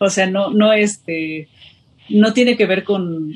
o 0.00 0.10
sea, 0.10 0.26
no, 0.26 0.50
no 0.50 0.72
este 0.72 1.48
no 2.08 2.32
tiene 2.32 2.56
que 2.56 2.66
ver 2.66 2.84
con, 2.84 3.34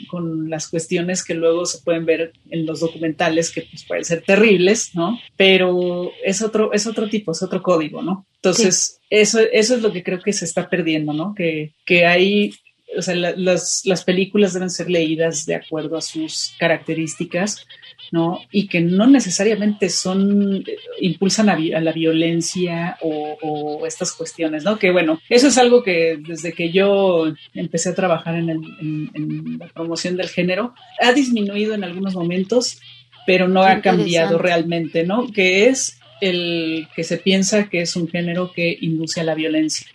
las 0.49 0.69
cuestiones 0.69 1.25
que 1.25 1.35
luego 1.35 1.67
se 1.67 1.83
pueden 1.83 2.07
ver 2.07 2.33
en 2.51 2.67
los 2.67 2.81
documentales 2.81 3.51
que 3.51 3.63
pues, 3.63 3.85
pueden 3.85 4.05
ser 4.05 4.23
terribles, 4.23 4.95
¿no? 4.95 5.21
Pero 5.37 6.11
es 6.25 6.43
otro, 6.43 6.73
es 6.73 6.87
otro 6.87 7.09
tipo, 7.09 7.33
es 7.33 7.43
otro 7.43 7.63
código, 7.63 8.03
¿no? 8.03 8.27
Entonces, 8.37 9.01
eso, 9.11 9.41
eso 9.41 9.77
es 9.77 9.83
lo 9.83 9.93
que 9.93 10.03
creo 10.03 10.21
que 10.21 10.33
se 10.33 10.45
está 10.45 10.69
perdiendo, 10.69 11.13
¿no? 11.13 11.35
Que, 11.35 11.75
que 11.85 12.07
hay, 12.07 12.55
o 12.97 13.03
sea, 13.03 13.15
las, 13.15 13.83
las 13.85 14.05
películas 14.05 14.55
deben 14.55 14.71
ser 14.71 14.91
leídas 14.91 15.45
de 15.47 15.57
acuerdo 15.57 15.97
a 15.97 16.03
sus 16.03 16.55
características 16.59 17.67
¿no? 18.13 18.41
Y 18.53 18.69
que 18.69 18.83
no 18.83 19.07
necesariamente 19.07 19.89
son, 19.89 20.63
impulsan 21.01 21.49
a, 21.49 21.57
la 21.57 21.93
violencia 21.93 22.99
o, 23.01 23.85
estas 23.87 24.13
cuestiones, 24.13 24.65
¿no? 24.65 24.79
Que 24.79 24.93
bueno, 24.93 25.19
eso 25.31 25.49
es 25.49 25.57
algo 25.57 25.83
que 25.83 26.19
desde 26.21 26.53
que 26.53 26.71
yo 26.71 27.25
empecé 27.55 27.89
a 27.89 27.95
trabajar 27.95 28.37
en, 28.37 28.51
en 28.51 29.59
la 29.59 29.67
promoción 29.69 30.17
del 30.17 30.29
género, 30.29 30.75
ha 31.01 31.13
disminuido 31.13 31.75
en 31.75 31.85
algunos 31.85 32.15
momentos, 32.15 32.81
pero 33.27 33.49
no 33.49 33.63
ha 33.63 33.81
cambiado 33.81 34.37
realmente, 34.39 35.05
¿no? 35.05 35.33
Que 35.33 35.69
es 35.69 35.99
el 36.21 36.89
que 36.95 37.05
se 37.05 37.17
piensa 37.17 37.71
que 37.71 37.81
es 37.81 37.97
un 37.97 38.09
género 38.09 38.53
que 38.53 38.77
induce 38.83 39.23
a 39.23 39.25
la 39.25 39.35
violencia, 39.35 39.87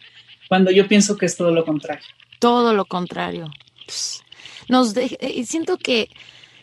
cuando 0.50 0.72
yo 0.72 0.88
pienso 0.88 1.18
que 1.18 1.28
es 1.28 1.38
todo 1.38 1.52
lo 1.52 1.64
contrario. 1.64 2.06
Todo 2.40 2.74
lo 2.74 2.86
contrario. 2.86 3.52
Nos 4.68 4.98
eh, 4.98 5.46
siento 5.46 5.78
que 5.78 6.10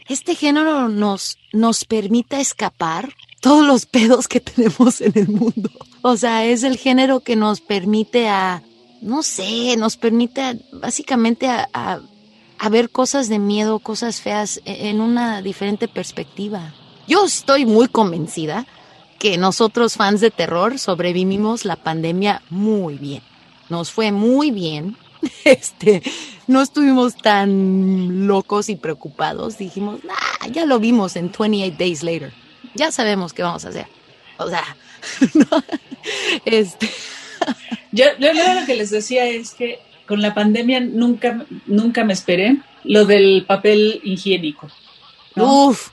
este 0.09 0.35
género 0.35 0.89
nos, 0.89 1.39
nos 1.53 1.85
permite 1.85 2.41
escapar 2.41 3.15
todos 3.41 3.67
los 3.67 3.87
pedos 3.87 4.29
que 4.29 4.41
tenemos 4.41 5.01
en 5.01 5.13
el 5.17 5.29
mundo. 5.29 5.71
O 6.03 6.17
sea, 6.17 6.45
es 6.45 6.63
el 6.63 6.77
género 6.77 7.21
que 7.21 7.37
nos 7.37 7.61
permite 7.61 8.29
a, 8.29 8.63
no 9.01 9.23
sé, 9.23 9.77
nos 9.77 9.97
permite 9.97 10.61
básicamente 10.73 11.49
a, 11.49 11.69
a, 11.73 12.69
ver 12.69 12.91
cosas 12.91 13.29
de 13.29 13.39
miedo, 13.39 13.79
cosas 13.79 14.21
feas 14.21 14.61
e, 14.65 14.89
en 14.89 15.01
una 15.01 15.43
diferente 15.43 15.89
perspectiva. 15.89 16.75
Yo 17.07 17.25
estoy 17.25 17.67
muy 17.67 17.89
convencida 17.89 18.67
que 19.19 19.37
nosotros 19.39 19.95
fans 19.95 20.21
de 20.21 20.31
terror 20.31 20.79
sobrevivimos 20.79 21.65
la 21.65 21.77
pandemia 21.77 22.43
muy 22.51 22.99
bien. 22.99 23.23
Nos 23.71 23.91
fue 23.91 24.13
muy 24.13 24.51
bien 24.51 24.97
este, 25.45 26.03
no 26.47 26.61
estuvimos 26.63 27.17
tan 27.17 28.27
locos 28.27 28.69
y 28.69 28.77
preocupados. 28.77 29.59
Dijimos, 29.59 30.01
ya 30.51 30.67
lo 30.67 30.79
vimos 30.79 31.17
en 31.17 31.33
28 31.37 31.77
Days 31.79 32.03
Later. 32.03 32.33
Ya 32.75 32.93
sabemos 32.93 33.33
qué 33.33 33.43
vamos 33.43 33.65
a 33.65 33.69
hacer. 33.69 33.87
O 34.39 34.49
sea, 34.49 34.65
este. 36.45 36.91
yo, 37.93 38.07
lo 38.19 38.67
que 38.67 38.75
les 38.75 38.91
decía 38.91 39.27
es 39.27 39.53
que 39.53 39.81
con 40.07 40.21
la 40.21 40.35
pandemia 40.35 40.81
nunca, 40.81 41.47
nunca 41.67 42.05
me 42.05 42.13
esperé 42.13 42.59
lo 42.83 43.07
del 43.07 43.45
papel 43.47 44.01
higiénico. 44.05 44.69
Uf, 45.37 45.91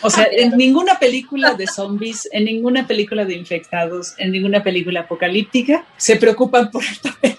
o 0.00 0.10
sea, 0.10 0.26
en 0.30 0.56
ninguna 0.56 0.98
película 0.98 1.54
de 1.54 1.66
zombies, 1.66 2.28
en 2.32 2.44
ninguna 2.44 2.86
película 2.86 3.24
de 3.24 3.34
infectados, 3.34 4.14
en 4.18 4.32
ninguna 4.32 4.62
película 4.62 5.00
apocalíptica 5.00 5.86
se 5.96 6.16
preocupan 6.16 6.70
por 6.70 6.82
el 6.84 6.96
papel 6.98 7.34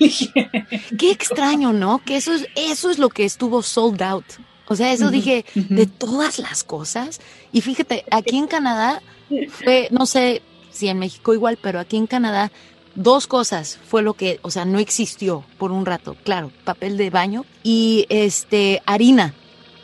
Qué 0.98 1.12
extraño, 1.12 1.74
¿no? 1.74 2.00
Que 2.00 2.18
eso 2.18 2.34
es, 2.34 2.48
eso 2.56 2.90
es 2.90 3.00
lo 3.00 3.10
que 3.10 3.26
estuvo 3.26 3.62
sold 3.62 4.02
out. 4.02 4.26
O 4.68 4.76
sea, 4.76 4.92
eso 4.92 5.12
dije, 5.12 5.46
de 5.54 5.86
todas 5.86 6.40
las 6.40 6.64
cosas. 6.64 7.22
Y 7.52 7.62
fíjate, 7.62 8.04
aquí 8.10 8.38
en 8.38 8.48
Canadá 8.48 9.02
fue, 9.50 9.90
no 9.92 10.06
sé 10.06 10.42
si 10.72 10.88
en 10.88 10.98
México 10.98 11.34
igual, 11.34 11.58
pero 11.62 11.80
aquí 11.80 11.98
en 11.98 12.08
Canadá 12.08 12.52
dos 12.96 13.28
cosas 13.28 13.80
fue 13.88 14.02
lo 14.02 14.14
que, 14.14 14.40
o 14.42 14.50
sea, 14.50 14.66
no 14.66 14.80
existió 14.80 15.46
por 15.58 15.72
un 15.72 15.86
rato. 15.86 16.16
Claro, 16.24 16.52
papel 16.64 16.98
de 16.98 17.10
baño 17.12 17.46
y 17.64 18.08
este 18.10 18.82
harina 18.86 19.36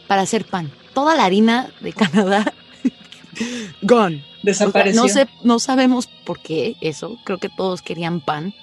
para 0.07 0.23
hacer 0.23 0.45
pan 0.45 0.71
toda 0.93 1.15
la 1.15 1.25
harina 1.25 1.71
de 1.81 1.93
Canadá, 1.93 2.53
gone. 3.81 4.25
Desapareció. 4.43 5.01
no, 5.01 5.07
sé, 5.07 5.27
no 5.43 5.59
sabemos 5.59 6.07
por 6.07 6.39
qué 6.39 6.75
eso. 6.81 7.17
Creo 7.23 7.37
que 7.37 7.49
todos 7.49 7.81
querían 7.81 8.21
pan, 8.21 8.55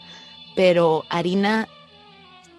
pero 0.56 1.04
harina 1.08 1.68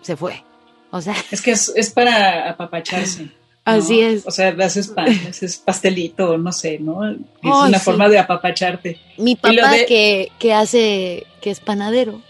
se 0.02 0.16
fue. 0.16 0.44
O 0.92 1.02
sea. 1.02 1.16
Es 1.32 1.42
que 1.42 1.52
es, 1.52 1.92
para 1.94 2.50
apapacharse. 2.50 3.32
Así 3.66 4.00
es. 4.00 4.26
O 4.26 4.32
sea, 4.32 4.56
haces, 4.62 4.88
pan, 4.88 5.10
haces 5.30 5.58
pastelito, 5.58 6.38
no 6.38 6.52
sé, 6.52 6.80
¿no? 6.80 7.08
Es 7.12 7.18
una 7.44 7.78
forma 7.78 8.10
de 8.10 8.18
apapacharte. 8.18 9.00
Mi 9.18 9.36
papá 9.36 9.74
que, 9.88 10.32
que 10.40 10.54
hace, 10.54 11.28
que 11.42 11.52
es 11.52 11.60
panadero. 11.60 12.22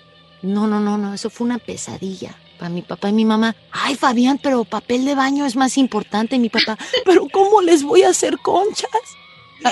No, 0.42 0.68
no, 0.68 0.80
no, 0.80 0.98
no, 0.98 1.14
eso 1.14 1.30
fue 1.30 1.46
una 1.46 1.60
pesadilla 1.60 2.36
para 2.60 2.70
mi 2.70 2.82
papá 2.82 3.10
y 3.10 3.14
mi 3.14 3.26
mamá. 3.26 3.56
Ay, 3.72 3.96
Fabián, 3.96 4.40
pero 4.42 4.66
papel 4.66 5.06
de 5.06 5.16
baño 5.16 5.46
es 5.46 5.56
más 5.56 5.78
importante. 5.78 6.38
mi 6.38 6.50
papá, 6.50 6.78
pero 7.06 7.28
¿cómo 7.32 7.62
les 7.62 7.84
voy 7.84 8.04
a 8.04 8.10
hacer 8.10 8.38
conchas? 8.40 8.90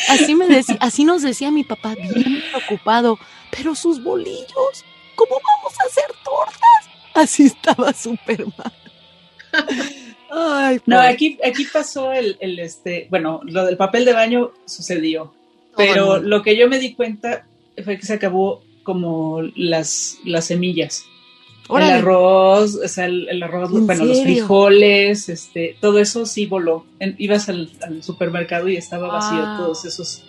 Así 0.10 0.34
me 0.34 0.48
decía, 0.48 0.78
así 0.82 1.04
nos 1.04 1.22
decía 1.22 1.52
mi 1.52 1.64
papá, 1.64 1.96
bien 1.96 2.42
preocupado. 2.52 3.20
Pero 3.52 3.76
sus 3.76 4.04
bolillos, 4.04 4.86
¿cómo 5.16 5.36
vamos 5.36 5.74
a 5.80 5.88
hacer 5.88 6.06
tortas? 6.24 6.62
Así 7.14 7.46
estaba 7.46 7.94
Superman. 7.94 8.72
Ay, 10.30 10.80
no, 10.86 11.00
aquí, 11.00 11.38
aquí 11.44 11.66
pasó 11.66 12.12
el, 12.12 12.38
el, 12.40 12.60
este, 12.60 13.08
bueno, 13.10 13.42
lo 13.44 13.66
del 13.66 13.78
papel 13.78 14.06
de 14.06 14.14
baño 14.14 14.52
sucedió, 14.66 15.34
pero 15.76 16.20
lo 16.20 16.42
que 16.42 16.58
yo 16.58 16.68
me 16.68 16.80
di 16.80 16.94
cuenta 16.94 17.46
fue 17.84 17.98
que 17.98 18.06
se 18.06 18.14
acabó 18.14 18.64
como 18.84 19.42
las, 19.56 20.18
las 20.26 20.46
semillas. 20.46 21.06
El 21.70 21.84
arroz, 21.84 22.76
o 22.76 22.88
sea, 22.88 23.06
el, 23.06 23.44
arroz, 23.44 23.72
bueno, 23.72 24.06
los 24.06 24.22
frijoles, 24.22 25.28
este, 25.28 25.76
todo 25.82 26.00
eso 26.00 26.26
sí 26.26 26.46
voló. 26.46 26.86
ibas 27.18 27.50
al, 27.50 27.70
supermercado 28.02 28.70
y 28.70 28.78
estaba 28.78 29.08
vacío 29.08 29.44
todos 29.58 29.84
esos 29.86 30.24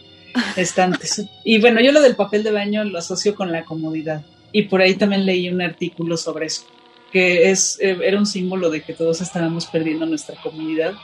estantes. 0.56 1.24
y 1.44 1.60
bueno, 1.60 1.80
yo 1.80 1.92
lo 1.92 2.02
del 2.02 2.16
papel 2.16 2.42
de 2.42 2.50
baño 2.50 2.84
lo 2.84 2.98
asocio 2.98 3.34
con 3.34 3.52
la 3.52 3.64
comodidad. 3.64 4.24
Y 4.50 4.62
por 4.62 4.80
ahí 4.80 4.94
también 4.94 5.26
leí 5.26 5.48
un 5.48 5.60
artículo 5.60 6.16
sobre 6.16 6.46
eso 6.46 6.64
que 7.12 7.50
es, 7.50 7.78
eh, 7.80 7.96
era 8.02 8.18
un 8.18 8.26
símbolo 8.26 8.70
de 8.70 8.82
que 8.82 8.92
todos 8.92 9.20
estábamos 9.20 9.66
perdiendo 9.66 10.06
nuestra 10.06 10.40
comunidad 10.42 10.94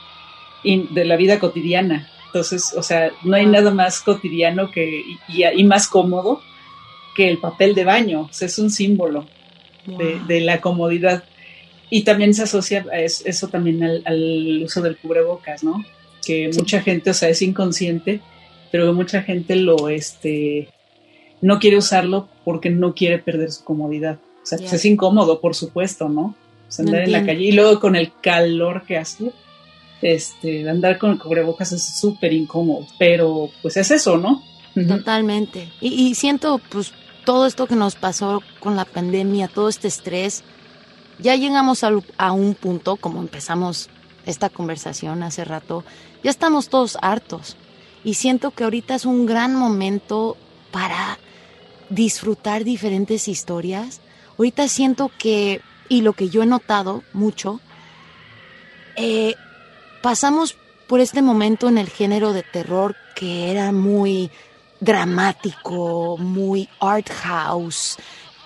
y 0.63 0.87
de 0.93 1.05
la 1.05 1.15
vida 1.15 1.39
cotidiana. 1.39 2.09
Entonces, 2.27 2.73
o 2.75 2.83
sea, 2.83 3.11
no 3.23 3.35
hay 3.35 3.45
nada 3.45 3.71
más 3.71 4.01
cotidiano 4.01 4.71
que, 4.71 5.03
y, 5.29 5.63
más 5.63 5.87
cómodo 5.87 6.41
que 7.15 7.29
el 7.29 7.37
papel 7.37 7.73
de 7.75 7.85
baño. 7.85 8.21
O 8.29 8.33
sea, 8.33 8.47
es 8.47 8.59
un 8.59 8.69
símbolo 8.69 9.25
de, 9.85 10.41
la 10.41 10.61
comodidad. 10.61 11.23
Y 11.89 12.03
también 12.03 12.33
se 12.33 12.43
asocia 12.43 12.85
a 12.91 12.99
eso, 12.99 13.47
también 13.47 13.83
al, 13.83 14.61
uso 14.63 14.81
del 14.81 14.97
cubrebocas, 14.97 15.63
¿no? 15.63 15.83
Que 16.25 16.49
mucha 16.55 16.81
gente, 16.81 17.11
o 17.11 17.13
sea, 17.13 17.29
es 17.29 17.41
inconsciente, 17.41 18.21
pero 18.71 18.91
mucha 18.93 19.21
gente 19.21 19.55
lo, 19.55 19.89
este, 19.89 20.69
no 21.41 21.59
quiere 21.59 21.77
usarlo 21.77 22.27
porque 22.43 22.69
no 22.69 22.95
quiere 22.95 23.19
perder 23.19 23.51
su 23.51 23.63
comodidad. 23.63 24.19
O 24.41 24.45
sea, 24.45 24.57
pues 24.57 24.73
es 24.73 24.85
incómodo, 24.85 25.39
por 25.41 25.55
supuesto, 25.55 26.09
¿no? 26.09 26.35
Pues 26.65 26.79
andar 26.79 27.03
en 27.03 27.11
la 27.11 27.25
calle 27.25 27.43
y 27.43 27.51
luego 27.51 27.79
con 27.79 27.95
el 27.95 28.11
calor 28.21 28.83
que 28.85 28.97
hace, 28.97 29.31
este, 30.01 30.67
andar 30.69 30.97
con 30.97 31.17
cubrebocas 31.17 31.71
es 31.71 31.99
súper 31.99 32.33
incómodo, 32.33 32.87
pero 32.99 33.49
pues 33.61 33.77
es 33.77 33.91
eso, 33.91 34.17
¿no? 34.17 34.43
Totalmente. 34.87 35.69
Y, 35.79 36.15
siento, 36.15 36.59
pues, 36.69 36.93
todo 37.25 37.45
esto 37.45 37.67
que 37.67 37.75
nos 37.75 37.95
pasó 37.95 38.41
con 38.59 38.75
la 38.75 38.85
pandemia, 38.85 39.47
todo 39.47 39.69
este 39.69 39.87
estrés, 39.87 40.43
ya 41.19 41.35
llegamos 41.35 41.83
a, 41.83 42.31
un 42.31 42.55
punto, 42.55 42.95
como 42.95 43.21
empezamos 43.21 43.89
esta 44.25 44.49
conversación 44.49 45.23
hace 45.23 45.45
rato, 45.45 45.83
ya 46.23 46.29
estamos 46.29 46.69
todos 46.69 46.97
hartos. 47.01 47.57
Y 48.03 48.13
siento 48.13 48.51
que 48.51 48.63
ahorita 48.63 48.95
es 48.95 49.05
un 49.05 49.25
gran 49.25 49.55
momento 49.55 50.37
para 50.71 51.17
disfrutar 51.89 52.63
diferentes 52.63 53.27
historias 53.27 54.01
Ahorita 54.37 54.67
siento 54.67 55.11
que, 55.17 55.61
y 55.87 56.01
lo 56.01 56.13
que 56.13 56.29
yo 56.29 56.43
he 56.43 56.45
notado 56.45 57.03
mucho, 57.13 57.61
eh, 58.95 59.35
pasamos 60.01 60.57
por 60.87 60.99
este 60.99 61.21
momento 61.21 61.69
en 61.69 61.77
el 61.77 61.89
género 61.89 62.33
de 62.33 62.43
terror 62.43 62.95
que 63.15 63.49
era 63.49 63.71
muy 63.71 64.29
dramático, 64.79 66.17
muy 66.17 66.69
art 66.79 67.09
house, 67.09 67.97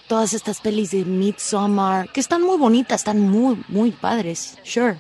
todas 0.08 0.34
estas 0.34 0.60
pelis 0.60 0.92
de 0.92 1.06
Midsommar, 1.06 2.12
que 2.12 2.20
están 2.20 2.42
muy 2.42 2.58
bonitas, 2.58 3.02
están 3.02 3.30
muy, 3.30 3.64
muy 3.68 3.92
padres, 3.92 4.58
sure. 4.64 4.98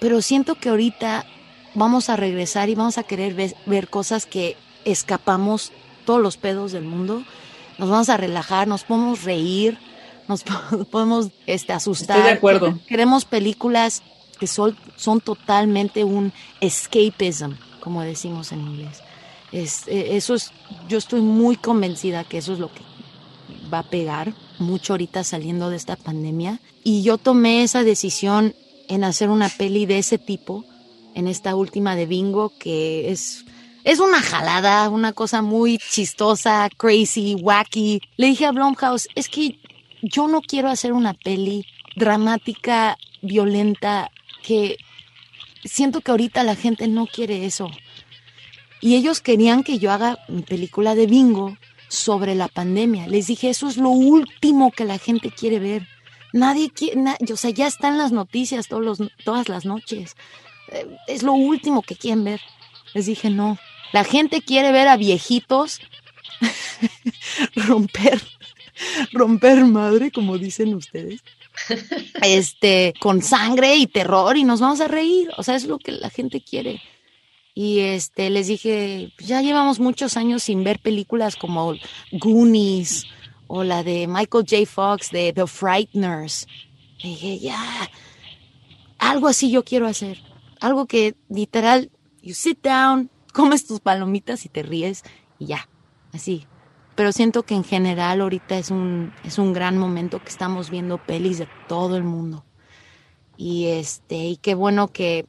Pero 0.00 0.22
siento 0.22 0.54
que 0.54 0.68
ahorita 0.68 1.26
vamos 1.74 2.08
a 2.08 2.16
regresar 2.16 2.68
y 2.68 2.74
vamos 2.74 2.98
a 2.98 3.02
querer 3.02 3.34
ver, 3.34 3.56
ver 3.66 3.88
cosas 3.88 4.26
que 4.26 4.56
escapamos 4.84 5.72
todos 6.04 6.20
los 6.20 6.36
pedos 6.36 6.72
del 6.72 6.84
mundo. 6.84 7.22
Nos 7.78 7.88
vamos 7.88 8.08
a 8.08 8.16
relajar, 8.16 8.68
nos 8.68 8.84
podemos 8.84 9.22
reír, 9.24 9.78
nos 10.28 10.44
podemos 10.90 11.30
este, 11.46 11.72
asustar. 11.72 12.18
Estoy 12.18 12.30
de 12.30 12.36
acuerdo. 12.36 12.78
Queremos 12.86 13.24
películas 13.24 14.02
que 14.38 14.46
son, 14.46 14.76
son 14.96 15.20
totalmente 15.20 16.04
un 16.04 16.32
escapism, 16.60 17.52
como 17.80 18.02
decimos 18.02 18.52
en 18.52 18.60
inglés. 18.60 19.02
Es, 19.52 19.86
e, 19.86 20.16
eso 20.16 20.34
es, 20.34 20.50
yo 20.88 20.98
estoy 20.98 21.20
muy 21.20 21.56
convencida 21.56 22.24
que 22.24 22.38
eso 22.38 22.52
es 22.52 22.58
lo 22.58 22.72
que 22.72 22.82
va 23.72 23.80
a 23.80 23.90
pegar 23.90 24.34
mucho 24.58 24.92
ahorita 24.94 25.24
saliendo 25.24 25.70
de 25.70 25.76
esta 25.76 25.96
pandemia. 25.96 26.60
Y 26.84 27.02
yo 27.02 27.18
tomé 27.18 27.62
esa 27.62 27.84
decisión 27.84 28.54
en 28.88 29.04
hacer 29.04 29.30
una 29.30 29.48
peli 29.48 29.86
de 29.86 29.98
ese 29.98 30.18
tipo, 30.18 30.64
en 31.14 31.26
esta 31.26 31.54
última 31.54 31.96
de 31.96 32.06
Bingo, 32.06 32.52
que 32.58 33.10
es, 33.10 33.44
es 33.84 34.00
una 34.00 34.20
jalada, 34.20 34.88
una 34.88 35.12
cosa 35.12 35.42
muy 35.42 35.78
chistosa, 35.78 36.68
crazy, 36.76 37.34
wacky. 37.34 38.00
Le 38.16 38.26
dije 38.28 38.46
a 38.46 38.52
Blumhouse, 38.52 39.08
es 39.14 39.28
que 39.28 39.58
yo 40.02 40.28
no 40.28 40.40
quiero 40.40 40.68
hacer 40.68 40.92
una 40.92 41.14
peli 41.14 41.64
dramática, 41.96 42.96
violenta, 43.20 44.10
que 44.42 44.76
siento 45.64 46.00
que 46.00 46.10
ahorita 46.10 46.42
la 46.44 46.56
gente 46.56 46.88
no 46.88 47.06
quiere 47.06 47.44
eso. 47.46 47.70
Y 48.82 48.96
ellos 48.96 49.20
querían 49.20 49.62
que 49.62 49.78
yo 49.78 49.90
haga 49.90 50.18
mi 50.28 50.42
película 50.42 50.94
de 50.94 51.06
bingo 51.06 51.56
sobre 51.88 52.34
la 52.34 52.48
pandemia. 52.48 53.06
Les 53.06 53.28
dije, 53.28 53.48
eso 53.48 53.68
es 53.68 53.78
lo 53.78 53.88
último 53.88 54.70
que 54.70 54.84
la 54.84 54.98
gente 54.98 55.30
quiere 55.30 55.58
ver. 55.58 55.88
Nadie 56.34 56.70
quiere, 56.70 57.00
o 57.32 57.36
sea, 57.36 57.50
ya 57.50 57.66
están 57.66 57.96
las 57.96 58.12
noticias 58.12 58.68
todos 58.68 58.84
los, 58.84 58.98
todas 59.24 59.48
las 59.48 59.64
noches. 59.64 60.16
Eh, 60.68 60.86
es 61.06 61.22
lo 61.22 61.32
último 61.32 61.82
que 61.82 61.96
quieren 61.96 62.24
ver. 62.24 62.40
Les 62.92 63.06
dije, 63.06 63.30
no. 63.30 63.58
La 63.92 64.04
gente 64.04 64.42
quiere 64.42 64.72
ver 64.72 64.88
a 64.88 64.96
viejitos 64.96 65.80
romper 67.54 68.20
romper 69.12 69.64
madre, 69.64 70.10
como 70.10 70.38
dicen 70.38 70.74
ustedes. 70.74 71.20
Este, 72.22 72.94
con 72.98 73.20
sangre 73.20 73.76
y 73.76 73.86
terror 73.86 74.36
y 74.36 74.44
nos 74.44 74.60
vamos 74.60 74.80
a 74.80 74.88
reír. 74.88 75.28
O 75.36 75.42
sea, 75.42 75.54
es 75.54 75.66
lo 75.66 75.78
que 75.78 75.92
la 75.92 76.08
gente 76.08 76.40
quiere. 76.40 76.80
Y 77.54 77.80
este, 77.80 78.30
les 78.30 78.46
dije, 78.46 79.12
ya 79.18 79.42
llevamos 79.42 79.78
muchos 79.78 80.16
años 80.16 80.42
sin 80.42 80.64
ver 80.64 80.78
películas 80.78 81.36
como 81.36 81.74
Goonies 82.12 83.04
o 83.46 83.64
la 83.64 83.82
de 83.82 84.06
Michael 84.06 84.46
J. 84.48 84.66
Fox 84.66 85.10
de 85.10 85.32
The 85.32 85.46
Frighteners. 85.46 86.46
dije, 87.02 87.38
ya, 87.38 87.90
algo 88.98 89.28
así 89.28 89.50
yo 89.50 89.64
quiero 89.64 89.86
hacer. 89.86 90.18
Algo 90.60 90.86
que 90.86 91.16
literal, 91.28 91.90
you 92.22 92.34
sit 92.34 92.62
down, 92.62 93.10
comes 93.32 93.66
tus 93.66 93.80
palomitas 93.80 94.46
y 94.46 94.48
te 94.48 94.62
ríes 94.62 95.02
y 95.38 95.46
ya, 95.46 95.68
así, 96.12 96.46
pero 96.94 97.12
siento 97.12 97.42
que 97.42 97.54
en 97.54 97.64
general 97.64 98.20
ahorita 98.20 98.58
es 98.58 98.70
un, 98.70 99.12
es 99.24 99.38
un 99.38 99.52
gran 99.52 99.78
momento 99.78 100.22
que 100.22 100.28
estamos 100.28 100.70
viendo 100.70 100.98
pelis 100.98 101.38
de 101.38 101.48
todo 101.68 101.96
el 101.96 102.04
mundo. 102.04 102.44
Y 103.36 103.66
este, 103.66 104.16
y 104.16 104.36
qué 104.36 104.54
bueno 104.54 104.88
que 104.88 105.26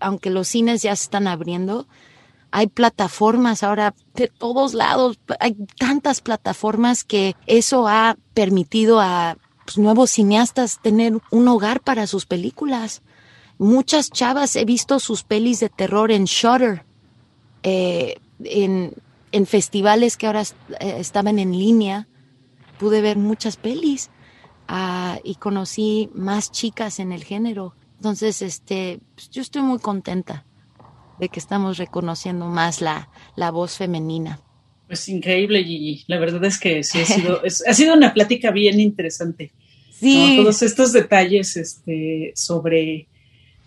aunque 0.00 0.30
los 0.30 0.48
cines 0.48 0.82
ya 0.82 0.94
se 0.96 1.04
están 1.04 1.26
abriendo, 1.26 1.86
hay 2.50 2.68
plataformas 2.68 3.64
ahora 3.64 3.96
de 4.14 4.28
todos 4.28 4.74
lados, 4.74 5.18
hay 5.40 5.56
tantas 5.76 6.20
plataformas 6.20 7.02
que 7.02 7.34
eso 7.46 7.88
ha 7.88 8.16
permitido 8.32 9.00
a 9.00 9.36
pues, 9.64 9.76
nuevos 9.76 10.12
cineastas 10.12 10.78
tener 10.80 11.18
un 11.32 11.48
hogar 11.48 11.80
para 11.80 12.06
sus 12.06 12.26
películas. 12.26 13.02
Muchas 13.58 14.08
chavas 14.08 14.54
he 14.54 14.64
visto 14.64 15.00
sus 15.00 15.24
pelis 15.24 15.58
de 15.58 15.68
terror 15.68 16.12
en 16.12 16.26
Shutter, 16.26 16.84
eh, 17.64 18.18
en, 18.44 18.94
festivales 19.46 20.16
que 20.16 20.28
ahora 20.28 20.42
eh, 20.42 20.96
estaban 20.98 21.40
en 21.40 21.58
línea, 21.58 22.06
pude 22.78 23.00
ver 23.00 23.18
muchas 23.18 23.56
pelis 23.56 24.10
ah, 24.68 25.18
y 25.24 25.34
conocí 25.34 26.08
más 26.14 26.52
chicas 26.52 27.00
en 27.00 27.10
el 27.10 27.24
género. 27.24 27.74
Entonces, 28.04 28.42
este, 28.42 29.00
pues, 29.14 29.30
yo 29.30 29.40
estoy 29.40 29.62
muy 29.62 29.78
contenta 29.78 30.44
de 31.18 31.30
que 31.30 31.40
estamos 31.40 31.78
reconociendo 31.78 32.48
más 32.48 32.82
la, 32.82 33.08
la 33.34 33.50
voz 33.50 33.78
femenina. 33.78 34.40
Pues 34.86 35.08
increíble, 35.08 35.64
Gigi. 35.64 36.04
La 36.06 36.18
verdad 36.18 36.44
es 36.44 36.60
que 36.60 36.82
sí 36.82 37.00
ha 37.00 37.06
sido, 37.06 37.40
ha 37.42 37.72
sido 37.72 37.94
una 37.94 38.12
plática 38.12 38.50
bien 38.50 38.78
interesante. 38.78 39.52
Sí. 39.90 40.34
Todos 40.36 40.60
estos 40.60 40.92
detalles 40.92 41.56
este, 41.56 42.34
sobre, 42.36 43.08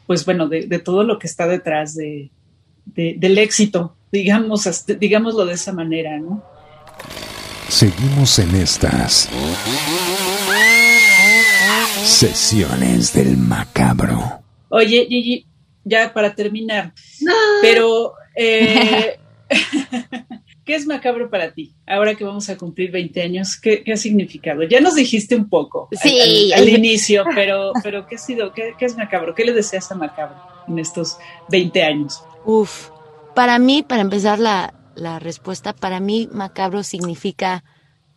pues 0.06 0.24
bueno, 0.24 0.48
de, 0.48 0.68
de, 0.68 0.78
todo 0.78 1.02
lo 1.02 1.18
que 1.18 1.26
está 1.26 1.48
detrás 1.48 1.96
de, 1.96 2.30
del 2.86 3.40
éxito 3.40 3.98
digamos, 4.12 4.70
digámoslo 5.00 5.46
de 5.48 5.54
esa 5.54 5.74
manera, 5.74 6.20
¿no? 6.20 6.44
Seguimos 7.70 8.38
en 8.38 8.56
estas 8.56 9.30
sesiones 12.08 13.14
del 13.14 13.36
macabro. 13.36 14.42
Oye, 14.70 15.06
Gigi, 15.10 15.46
ya 15.84 16.14
para 16.14 16.34
terminar. 16.34 16.94
Pero, 17.62 18.14
eh, 18.34 19.20
¿qué 20.66 20.76
es 20.76 20.88
macabro 20.88 21.30
para 21.30 21.54
ti? 21.54 21.76
Ahora 21.86 22.16
que 22.16 22.24
vamos 22.24 22.50
a 22.50 22.58
cumplir 22.58 22.92
20 22.92 23.22
años, 23.22 23.60
¿qué, 23.60 23.84
ha 23.92 23.98
significado? 23.98 24.64
Ya 24.64 24.80
nos 24.80 24.96
dijiste 24.96 25.36
un 25.36 25.50
poco 25.50 25.90
al, 26.02 26.70
inicio, 26.70 27.26
pero, 27.36 27.74
pero 27.84 28.08
¿qué 28.08 28.16
ha 28.16 28.20
sido? 28.20 28.54
¿Qué, 28.54 28.74
¿Qué, 28.80 28.86
es 28.86 28.96
macabro? 28.96 29.36
¿Qué 29.36 29.44
le 29.44 29.52
deseas 29.52 29.92
a 29.92 29.96
macabro 29.96 30.38
en 30.68 30.80
estos 30.80 31.18
20 31.50 31.84
años? 31.84 32.24
Uf, 32.46 32.90
para 33.36 33.60
mí, 33.60 33.84
para 33.84 34.02
empezar 34.02 34.40
la, 34.40 34.74
la 34.96 35.20
respuesta, 35.20 35.74
para 35.74 36.00
mí 36.00 36.30
macabro 36.32 36.84
significa 36.84 37.66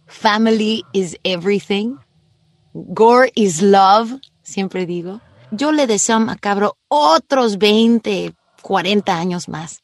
family 0.07 0.85
is 0.93 1.19
everything, 1.25 1.97
gore 2.73 3.33
is 3.35 3.63
love, 3.63 4.21
siempre 4.43 4.87
digo. 4.87 5.21
Yo 5.51 5.73
le 5.73 5.87
deseo 5.87 6.17
a 6.17 6.21
Macabro 6.21 6.77
otros 6.89 7.59
20, 7.59 8.35
40 8.63 9.17
años 9.17 9.49
más. 9.49 9.83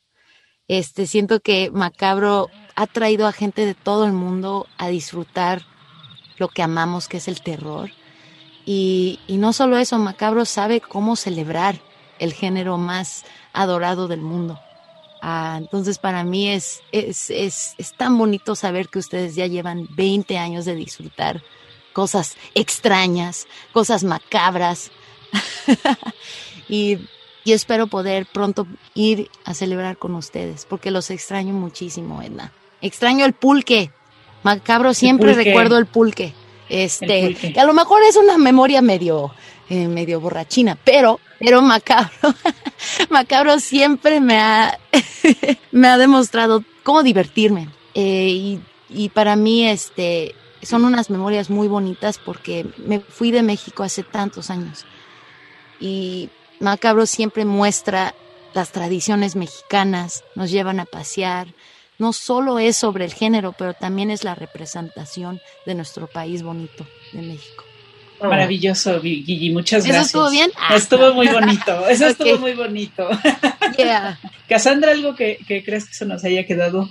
Este, 0.69 1.07
siento 1.07 1.41
que 1.41 1.71
Macabro 1.71 2.49
ha 2.75 2.87
traído 2.87 3.27
a 3.27 3.33
gente 3.33 3.67
de 3.67 3.75
todo 3.75 4.05
el 4.05 4.13
mundo 4.13 4.67
a 4.79 4.89
disfrutar 4.89 5.63
lo 6.39 6.49
que 6.49 6.63
amamos, 6.63 7.09
que 7.09 7.17
es 7.17 7.29
el 7.29 7.41
terror. 7.43 7.91
Y, 8.65 9.21
y 9.27 9.37
no 9.37 9.53
solo 9.53 9.79
eso, 9.79 9.99
Macabro 9.99 10.45
sabe 10.45 10.81
cómo 10.81 11.17
celebrar 11.17 11.81
el 12.19 12.33
género 12.33 12.79
más 12.79 13.25
adorado 13.53 14.09
del 14.09 14.21
mundo. 14.21 14.61
Ah, 15.23 15.57
entonces 15.59 15.99
para 15.99 16.25
mí 16.25 16.49
es, 16.49 16.83
es, 16.93 17.31
es, 17.31 17.75
es, 17.79 17.95
tan 17.95 18.17
bonito 18.19 18.55
saber 18.55 18.89
que 18.89 18.99
ustedes 18.99 19.35
ya 19.35 19.47
llevan 19.47 19.89
20 19.97 20.37
años 20.37 20.65
de 20.65 20.75
disfrutar 20.75 21.43
cosas 21.97 22.37
extrañas, 22.55 23.49
cosas 23.73 24.05
macabras. 24.05 24.91
y 26.69 26.99
yo 27.47 27.55
espero 27.55 27.87
poder 27.87 28.27
pronto 28.27 28.67
ir 28.93 29.31
a 29.47 29.55
celebrar 29.55 29.97
con 29.97 30.15
ustedes, 30.15 30.67
porque 30.67 30.91
los 30.91 31.09
extraño 31.09 31.55
muchísimo, 31.55 32.21
Edna. 32.21 32.53
Extraño 32.83 33.25
el 33.25 33.33
pulque. 33.33 33.93
Macabro, 34.43 34.93
siempre 34.93 35.33
recuerdo 35.33 35.79
el 35.79 35.87
pulque. 35.87 36.35
Este, 36.69 37.33
que 37.35 37.59
a 37.59 37.65
lo 37.65 37.73
mejor 37.73 38.03
es 38.03 38.17
una 38.17 38.37
memoria 38.37 38.83
medio, 38.83 39.33
eh, 39.71 39.89
medio 39.89 40.21
borrachina, 40.21 40.77
pero, 40.85 41.19
pero 41.39 41.63
Macabro, 41.63 42.11
Macabro 43.09 43.59
siempre 43.59 44.21
me 44.21 44.39
ha, 44.39 44.79
me 45.73 45.89
ha 45.89 45.97
demostrado 45.97 46.63
cómo 46.83 47.03
divertirme. 47.03 47.71
Eh, 47.95 48.29
y, 48.29 48.61
y 48.91 49.09
para 49.09 49.35
mí, 49.35 49.67
este, 49.67 50.35
son 50.63 50.85
unas 50.85 51.11
memorias 51.11 51.51
muy 51.51 51.69
bonitas 51.69 52.19
porque 52.19 52.67
me 52.79 53.01
fui 53.01 53.31
de 53.31 53.43
México 53.43 53.83
hace 53.83 54.03
tantos 54.03 54.51
años 54.51 54.85
y 55.81 56.31
Macabro 56.61 57.07
siempre 57.07 57.45
muestra 57.45 58.15
las 58.55 58.73
tradiciones 58.73 59.37
mexicanas, 59.37 60.25
nos 60.35 60.51
llevan 60.51 60.81
a 60.81 60.87
pasear. 60.87 61.49
No 61.99 62.13
solo 62.13 62.59
es 62.59 62.77
sobre 62.77 63.05
el 63.05 63.13
género, 63.13 63.53
pero 63.53 63.75
también 63.75 64.11
es 64.11 64.25
la 64.25 64.35
representación 64.35 65.41
de 65.67 65.75
nuestro 65.75 66.07
país 66.07 66.43
bonito, 66.43 66.87
de 67.13 67.23
México. 67.23 67.65
Maravilloso, 68.23 69.01
Gigi, 69.01 69.51
muchas 69.51 69.85
gracias. 69.85 70.09
¿Eso 70.09 70.27
estuvo 70.27 70.31
bien? 70.31 70.51
Estuvo 70.75 71.15
muy 71.15 71.29
bonito, 71.29 71.87
eso 71.89 72.07
estuvo 72.07 72.39
muy 72.39 72.55
bonito. 72.55 73.09
Yeah. 73.77 74.19
Cassandra, 74.49 74.93
¿algo 74.93 75.15
que, 75.15 75.39
que 75.47 75.63
crees 75.63 75.87
que 75.87 75.95
se 75.95 76.07
nos 76.07 76.25
haya 76.25 76.47
quedado 76.47 76.89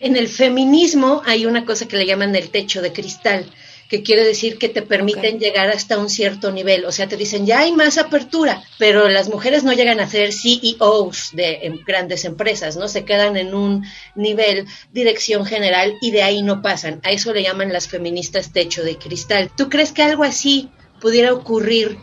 en 0.00 0.16
el 0.16 0.28
feminismo 0.28 1.22
hay 1.24 1.46
una 1.46 1.64
cosa 1.64 1.88
que 1.88 1.96
le 1.96 2.06
llaman 2.06 2.34
el 2.36 2.50
techo 2.50 2.82
de 2.82 2.92
cristal, 2.92 3.46
que 3.88 4.02
quiere 4.02 4.24
decir 4.24 4.58
que 4.58 4.68
te 4.68 4.82
permiten 4.82 5.38
llegar 5.38 5.68
hasta 5.68 5.98
un 5.98 6.10
cierto 6.10 6.50
nivel. 6.50 6.84
O 6.84 6.92
sea, 6.92 7.06
te 7.08 7.16
dicen, 7.16 7.46
ya 7.46 7.60
hay 7.60 7.72
más 7.72 7.98
apertura, 7.98 8.62
pero 8.78 9.08
las 9.08 9.28
mujeres 9.28 9.62
no 9.62 9.72
llegan 9.72 10.00
a 10.00 10.08
ser 10.08 10.32
CEOs 10.32 11.30
de 11.32 11.60
em, 11.62 11.84
grandes 11.86 12.24
empresas, 12.24 12.76
¿no? 12.76 12.88
Se 12.88 13.04
quedan 13.04 13.36
en 13.36 13.54
un 13.54 13.84
nivel 14.14 14.66
dirección 14.92 15.46
general 15.46 15.94
y 16.00 16.10
de 16.10 16.22
ahí 16.22 16.42
no 16.42 16.62
pasan. 16.62 17.00
A 17.04 17.12
eso 17.12 17.32
le 17.32 17.42
llaman 17.42 17.72
las 17.72 17.88
feministas 17.88 18.52
techo 18.52 18.82
de 18.82 18.98
cristal. 18.98 19.50
¿Tú 19.56 19.68
crees 19.68 19.92
que 19.92 20.02
algo 20.02 20.24
así 20.24 20.68
pudiera 21.00 21.32
ocurrir 21.32 21.96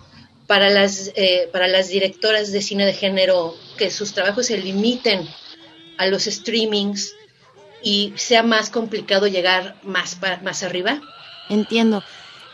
para 0.47 0.69
las, 0.69 1.11
eh, 1.15 1.49
para 1.51 1.67
las 1.67 1.89
directoras 1.89 2.51
de 2.51 2.61
cine 2.61 2.85
de 2.85 2.93
género, 2.93 3.55
que 3.77 3.91
sus 3.91 4.13
trabajos 4.13 4.47
se 4.47 4.57
limiten 4.57 5.27
a 5.97 6.07
los 6.07 6.23
streamings? 6.23 7.13
Y 7.84 8.13
sea 8.15 8.43
más 8.43 8.69
complicado 8.69 9.27
llegar 9.27 9.75
más, 9.84 10.17
más 10.41 10.63
arriba? 10.63 11.01
Entiendo. 11.49 12.03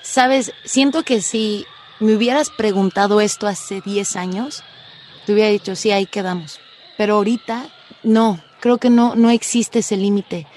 Sabes, 0.02 0.52
siento 0.66 1.04
que 1.04 1.22
si 1.22 1.66
me 2.00 2.16
hubieras 2.16 2.50
preguntado 2.50 3.22
esto 3.22 3.48
hace 3.48 3.82
10 3.82 4.16
años, 4.16 4.64
te 5.26 5.34
hubiera 5.34 5.50
dicho, 5.50 5.76
sí, 5.76 5.92
ahí 5.92 6.06
quedamos. 6.06 6.60
Pero 6.98 7.16
ahorita, 7.16 7.70
no, 8.04 8.42
creo 8.60 8.78
que 8.78 8.90
no, 8.90 9.16
no 9.16 9.30
existe 9.30 9.80
ese 9.80 9.98
límite. 9.98 10.48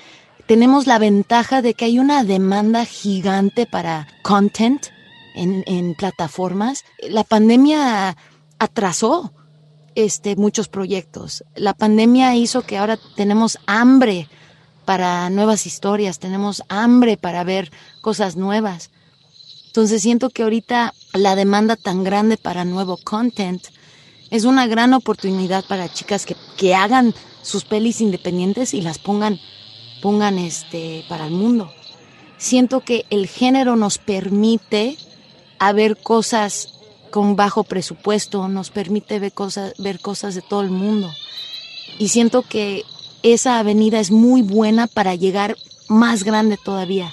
Tenemos 0.47 0.87
la 0.87 0.99
ventaja 0.99 1.63
de 1.63 1.75
que 1.75 1.85
hay 1.85 1.99
una 1.99 2.25
demanda 2.25 2.85
gigante 2.85 3.67
para 3.67 4.09
content 4.23 4.87
en, 5.35 5.63
en 5.67 5.95
plataformas. 5.95 6.85
La 7.03 7.25
pandemia 7.25 8.17
atrasó 8.59 9.33
este, 9.95 10.37
muchos 10.37 10.69
proyectos. 10.69 11.45
La 11.55 11.75
pandemia 11.75 12.35
hizo 12.35 12.63
que 12.63 12.79
ahora 12.79 12.99
tenemos 13.17 13.59
hambre 13.67 14.29
para 14.85 15.31
nuevas 15.31 15.67
historias, 15.67 16.19
tenemos 16.19 16.63
hambre 16.69 17.17
para 17.17 17.45
ver 17.45 17.71
cosas 18.01 18.37
nuevas. 18.37 18.91
Entonces 19.67 20.03
siento 20.03 20.31
que 20.31 20.43
ahorita 20.43 20.93
la 21.15 21.35
demanda 21.35 21.77
tan 21.77 22.05
grande 22.05 22.37
para 22.37 22.65
nuevo 22.65 22.99
content 22.99 23.65
es 24.31 24.45
una 24.45 24.67
gran 24.67 24.95
oportunidad 24.95 25.65
para 25.65 25.93
chicas 25.93 26.27
que, 26.27 26.37
que 26.57 26.75
hagan 26.75 27.15
sus 27.43 27.65
pelis 27.65 28.01
independientes 28.01 28.75
y 28.75 28.81
las 28.81 28.99
pongan, 28.99 29.39
pongan 30.01 30.39
este, 30.39 31.05
para 31.09 31.27
el 31.27 31.33
mundo. 31.33 31.73
Siento 32.39 32.81
que 32.81 33.05
el 33.11 33.27
género 33.29 33.77
nos 33.77 33.99
permite 33.99 34.97
a 35.59 35.73
ver 35.73 35.97
cosas 35.97 36.75
con 37.11 37.37
bajo 37.37 37.63
presupuesto, 37.63 38.49
nos 38.49 38.71
permite 38.71 39.19
ver 39.21 39.33
cosas, 39.33 39.75
ver 39.79 40.01
cosas 40.01 40.35
de 40.35 40.43
todo 40.43 40.63
el 40.63 40.71
mundo. 40.71 41.13
Y 41.99 42.09
siento 42.09 42.43
que 42.43 42.85
esa 43.23 43.59
avenida 43.59 44.01
es 44.01 44.11
muy 44.11 44.43
buena 44.43 44.87
para 44.87 45.15
llegar 45.15 45.57
más 45.89 46.25
grande 46.25 46.57
todavía. 46.57 47.13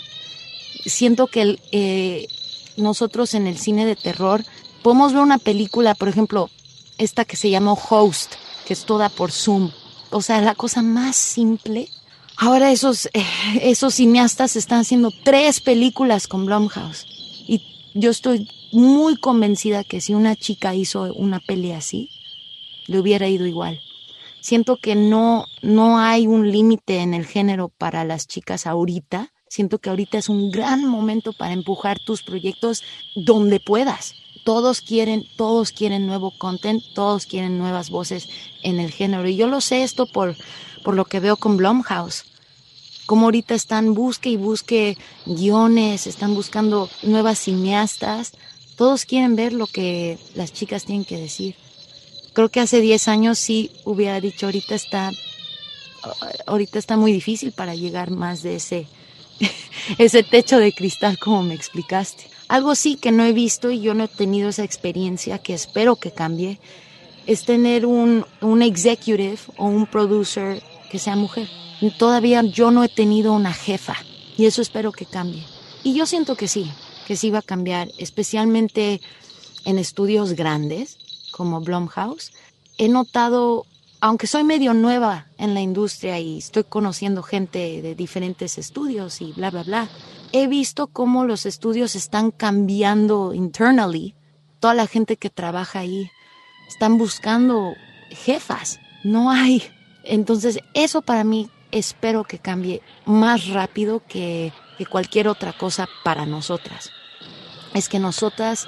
Siento 0.86 1.28
que 1.28 1.60
eh, 1.72 2.28
nosotros 2.78 3.34
en 3.34 3.48
el 3.48 3.58
cine 3.58 3.86
de 3.86 3.96
terror 3.96 4.44
podemos 4.82 5.14
ver 5.14 5.22
una 5.22 5.38
película, 5.38 5.96
por 5.96 6.08
ejemplo, 6.08 6.50
esta 6.98 7.26
que 7.26 7.36
se 7.36 7.50
llamó 7.50 7.78
Host, 7.90 8.34
que 8.66 8.74
es 8.74 8.86
toda 8.86 9.10
por 9.10 9.32
Zoom. 9.32 9.72
O 10.12 10.22
sea, 10.22 10.42
la 10.42 10.56
cosa 10.56 10.82
más 10.82 11.16
simple. 11.16 11.90
Ahora 12.38 12.72
esos, 12.72 13.08
eh, 13.08 13.24
esos 13.62 13.96
cineastas 13.96 14.56
están 14.56 14.80
haciendo 14.80 15.12
tres 15.24 15.60
películas 15.60 16.28
con 16.28 16.46
Blumhouse. 16.46 17.06
Y 17.48 17.62
yo 17.94 18.10
estoy 18.10 18.50
muy 18.72 19.18
convencida 19.18 19.84
que 19.84 20.02
si 20.02 20.14
una 20.14 20.36
chica 20.36 20.74
hizo 20.76 21.14
una 21.14 21.40
peli 21.40 21.72
así, 21.72 22.10
le 22.88 23.00
hubiera 23.00 23.28
ido 23.28 23.46
igual. 23.46 23.82
Siento 24.42 24.78
que 24.78 24.96
no, 24.96 25.46
no 25.62 26.00
hay 26.00 26.26
un 26.28 26.52
límite 26.52 27.00
en 27.00 27.14
el 27.14 27.26
género 27.26 27.70
para 27.70 28.06
las 28.06 28.28
chicas 28.28 28.66
ahorita. 28.68 29.34
Siento 29.50 29.80
que 29.80 29.90
ahorita 29.90 30.18
es 30.18 30.30
un 30.30 30.52
gran 30.52 30.86
momento 30.86 31.34
para 31.34 31.54
empujar 31.54 32.00
tus 32.00 32.24
proyectos 32.24 32.84
donde 33.16 33.60
puedas. 33.60 34.16
Todos 34.46 34.82
quieren, 34.82 35.26
todos 35.36 35.72
quieren 35.72 36.08
nuevo 36.08 36.32
content, 36.38 36.82
todos 36.96 37.26
quieren 37.26 37.58
nuevas 37.58 37.90
voces 37.90 38.30
en 38.64 38.80
el 38.80 38.92
género. 38.92 39.28
Y 39.28 39.36
yo 39.36 39.48
lo 39.48 39.60
sé 39.60 39.84
esto 39.84 40.06
por, 40.06 40.38
por 40.84 40.96
lo 40.96 41.06
que 41.06 41.20
veo 41.20 41.36
con 41.36 41.58
Blumhouse. 41.58 42.24
Como 43.06 43.26
ahorita 43.26 43.56
están 43.56 43.94
busque 43.94 44.30
y 44.30 44.38
busque 44.38 44.98
guiones, 45.26 46.08
están 46.08 46.34
buscando 46.34 46.90
nuevas 47.04 47.40
cineastas. 47.40 48.34
Todos 48.78 49.06
quieren 49.06 49.36
ver 49.36 49.52
lo 49.52 49.68
que 49.68 50.18
las 50.36 50.54
chicas 50.54 50.86
tienen 50.86 51.06
que 51.06 51.18
decir 51.18 51.56
creo 52.34 52.50
que 52.50 52.60
hace 52.60 52.82
10 52.82 53.08
años 53.08 53.40
sí 53.40 53.72
hubiera 53.86 54.20
dicho, 54.22 54.46
ahorita 54.46 54.76
está, 54.76 55.12
ahorita 56.46 56.80
está 56.80 56.98
muy 56.98 57.12
difícil 57.12 57.52
para 57.52 57.76
llegar 57.76 58.12
más 58.12 58.44
de 58.44 58.56
ese, 58.56 58.88
ese 59.98 60.24
techo 60.24 60.58
de 60.58 60.74
cristal 60.74 61.18
como 61.20 61.44
me 61.44 61.54
explicaste. 61.54 62.30
Algo 62.48 62.76
sí 62.76 62.96
que 62.96 63.12
no 63.12 63.24
he 63.24 63.34
visto 63.34 63.70
y 63.72 63.82
yo 63.82 63.94
no 63.94 64.06
he 64.06 64.08
tenido 64.08 64.50
esa 64.50 64.64
experiencia 64.64 65.38
que 65.38 65.54
espero 65.54 65.96
que 65.96 66.12
cambie, 66.12 66.60
es 67.28 67.46
tener 67.46 67.86
un, 67.86 68.26
un 68.42 68.62
executive 68.62 69.38
o 69.58 69.66
un 69.66 69.86
producer 69.86 70.64
que 70.90 70.98
sea 70.98 71.16
mujer. 71.16 71.48
Todavía 71.98 72.42
yo 72.42 72.72
no 72.72 72.84
he 72.84 72.90
tenido 72.90 73.34
una 73.34 73.54
jefa 73.54 73.96
y 74.36 74.46
eso 74.46 74.62
espero 74.62 74.92
que 74.92 75.06
cambie. 75.06 75.44
Y 75.84 75.94
yo 75.94 76.06
siento 76.06 76.36
que 76.36 76.48
sí, 76.48 76.72
que 77.08 77.16
sí 77.16 77.30
va 77.30 77.40
a 77.40 77.44
cambiar, 77.44 77.92
especialmente 77.98 79.00
en 79.66 79.78
estudios 79.78 80.34
grandes 80.34 80.98
como 81.32 81.62
Blumhouse, 81.62 82.32
he 82.78 82.88
notado, 82.88 83.66
aunque 84.02 84.28
soy 84.28 84.44
medio 84.44 84.74
nueva 84.74 85.28
en 85.38 85.54
la 85.54 85.62
industria 85.62 86.20
y 86.20 86.38
estoy 86.38 86.64
conociendo 86.64 87.24
gente 87.24 87.82
de 87.82 87.96
diferentes 87.96 88.58
estudios 88.58 89.22
y 89.22 89.34
bla, 89.34 89.52
bla, 89.52 89.64
bla, 89.64 89.90
he 90.32 90.48
visto 90.48 90.88
cómo 90.88 91.26
los 91.26 91.46
estudios 91.46 91.96
están 91.96 92.32
cambiando 92.32 93.34
internally. 93.34 94.16
Toda 94.60 94.74
la 94.74 94.88
gente 94.88 95.18
que 95.18 95.30
trabaja 95.30 95.80
ahí 95.80 96.10
están 96.68 96.98
buscando 96.98 97.74
jefas, 98.10 98.80
no 99.04 99.32
hay. 99.32 99.64
Entonces, 100.04 100.60
eso 100.74 101.02
para 101.02 101.24
mí 101.24 101.50
espero 101.72 102.24
que 102.24 102.40
cambie 102.40 102.82
más 103.06 103.48
rápido 103.48 104.02
que, 104.08 104.54
que 104.78 104.86
cualquier 104.86 105.28
otra 105.28 105.54
cosa 105.54 105.88
para 106.04 106.26
nosotras. 106.26 106.92
Es 107.74 107.90
que 107.90 108.00
nosotras 108.00 108.68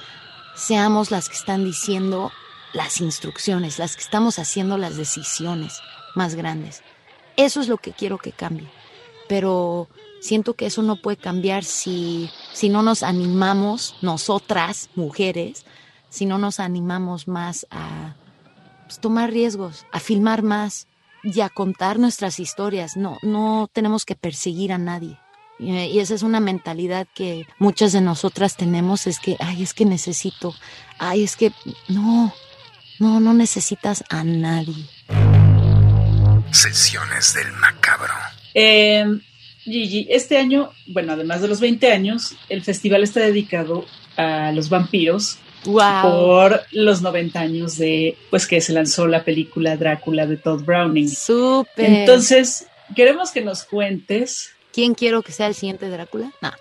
seamos 0.56 1.12
las 1.12 1.30
que 1.30 1.36
están 1.36 1.64
diciendo 1.64 2.32
las 2.74 3.02
instrucciones, 3.02 3.80
las 3.80 3.96
que 3.96 4.04
estamos 4.04 4.40
haciendo 4.40 4.78
las 4.78 4.98
decisiones 4.98 5.80
más 6.16 6.36
grandes. 6.36 6.82
Eso 7.38 7.62
es 7.62 7.68
lo 7.68 7.78
que 7.78 7.92
quiero 7.92 8.18
que 8.18 8.32
cambie. 8.32 8.70
Pero 9.28 9.88
siento 10.20 10.54
que 10.54 10.66
eso 10.66 10.84
no 10.84 10.98
puede 10.98 11.18
cambiar 11.18 11.64
si, 11.64 12.30
si 12.54 12.70
no 12.70 12.84
nos 12.84 13.04
animamos, 13.04 13.96
nosotras, 14.02 14.90
mujeres, 14.96 15.66
si 16.10 16.26
no 16.26 16.38
nos 16.38 16.60
animamos 16.60 17.28
más 17.28 17.66
a 17.72 18.16
pues, 18.86 19.00
tomar 19.00 19.32
riesgos, 19.32 19.86
a 19.92 20.00
filmar 20.00 20.44
más 20.44 20.88
y 21.24 21.42
a 21.42 21.50
contar 21.50 22.00
nuestras 22.00 22.40
historias. 22.40 22.98
No, 22.98 23.18
no 23.22 23.70
tenemos 23.72 24.06
que 24.06 24.16
perseguir 24.16 24.74
a 24.74 24.78
nadie. 24.78 25.18
Y 25.60 26.00
esa 26.00 26.16
es 26.16 26.24
una 26.24 26.40
mentalidad 26.40 27.08
que 27.14 27.46
muchas 27.60 27.92
de 27.92 28.02
nosotras 28.02 28.58
tenemos, 28.58 29.06
es 29.06 29.20
que, 29.20 29.38
ay, 29.40 29.62
es 29.62 29.76
que 29.76 29.86
necesito, 29.86 30.56
ay, 30.98 31.24
es 31.24 31.38
que, 31.38 31.54
no, 31.88 32.34
no, 33.02 33.20
no 33.20 33.34
necesitas 33.34 34.04
a 34.10 34.24
nadie. 34.24 34.86
Sesiones 36.52 37.34
del 37.34 37.52
macabro. 37.54 38.14
Eh, 38.54 39.06
Gigi, 39.64 40.08
este 40.10 40.38
año, 40.38 40.70
bueno, 40.86 41.14
además 41.14 41.42
de 41.42 41.48
los 41.48 41.60
20 41.60 41.92
años, 41.92 42.36
el 42.48 42.62
festival 42.62 43.02
está 43.02 43.22
dedicado 43.22 43.86
a 44.18 44.52
los 44.52 44.70
vampiros 44.70 45.40
Wow. 45.64 46.02
por 46.04 46.62
los 46.72 47.02
90 47.02 47.40
años 47.40 47.78
de, 47.78 48.18
pues 48.30 48.46
que 48.48 48.62
se 48.62 48.74
lanzó 48.74 49.08
la 49.08 49.24
película 49.24 49.78
Drácula 49.78 50.26
de 50.28 50.38
Todd 50.38 50.64
Browning. 50.64 51.10
Súper. 51.10 51.86
Entonces, 51.86 52.68
queremos 52.96 53.32
que 53.32 53.42
nos 53.42 53.64
cuentes, 53.64 54.52
¿Quién 54.74 54.94
quiero 54.94 55.22
que 55.22 55.32
sea 55.32 55.48
el 55.48 55.56
siguiente 55.56 55.90
Drácula? 55.90 56.32
No. 56.42 56.52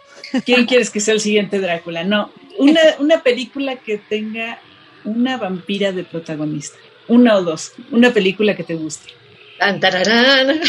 ¿quién 0.45 0.67
quieres 0.67 0.91
que 0.91 1.01
sea 1.01 1.15
el 1.15 1.21
siguiente 1.21 1.61
Drácula? 1.61 2.03
No, 2.05 2.33
una, 2.59 2.81
una 2.99 3.23
película 3.23 3.77
que 3.77 3.99
tenga 3.99 4.59
una 5.05 5.37
vampira 5.37 5.93
de 5.93 6.05
protagonista. 6.05 6.77
Una 7.09 7.37
o 7.37 7.43
dos, 7.43 7.73
una 7.91 8.13
película 8.13 8.55
que 8.55 8.65
te 8.65 8.75
guste. 8.75 9.11
Tan, 9.59 9.81
tararán. 9.81 10.61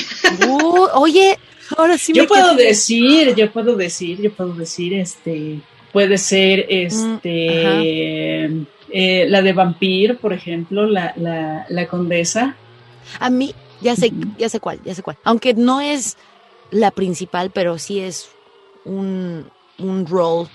Uh, 0.48 0.88
oye, 0.96 1.38
ahora 1.78 1.98
sí 1.98 2.14
Yo 2.14 2.24
me 2.24 2.28
puedo 2.28 2.56
quedé- 2.56 2.68
decir, 2.68 3.36
yo 3.36 3.52
puedo 3.52 3.76
decir, 3.76 4.22
yo 4.22 4.32
puedo 4.34 4.54
decir, 4.54 4.94
este, 4.94 5.60
puede 5.94 6.18
ser, 6.18 6.66
este, 6.70 8.46
eh, 8.94 9.26
la 9.30 9.42
de 9.42 9.54
Vampir, 9.54 10.18
por 10.18 10.34
ejemplo, 10.34 10.86
la, 10.88 11.14
la, 11.18 11.66
la 11.70 11.88
condesa. 11.88 12.56
A 13.20 13.30
mí, 13.30 13.54
ya 13.82 13.96
sé, 13.96 14.12
ya 14.38 14.50
sé 14.50 14.60
cuál, 14.60 14.80
ya 14.84 14.94
sé 14.96 15.02
cuál. 15.04 15.18
Aunque 15.24 15.54
no 15.54 15.80
es 15.82 16.18
la 16.72 16.92
principal, 16.92 17.52
pero 17.52 17.78
sí 17.78 18.00
es 18.00 18.30
un, 18.86 19.46
un 19.78 20.06
rol 20.08 20.48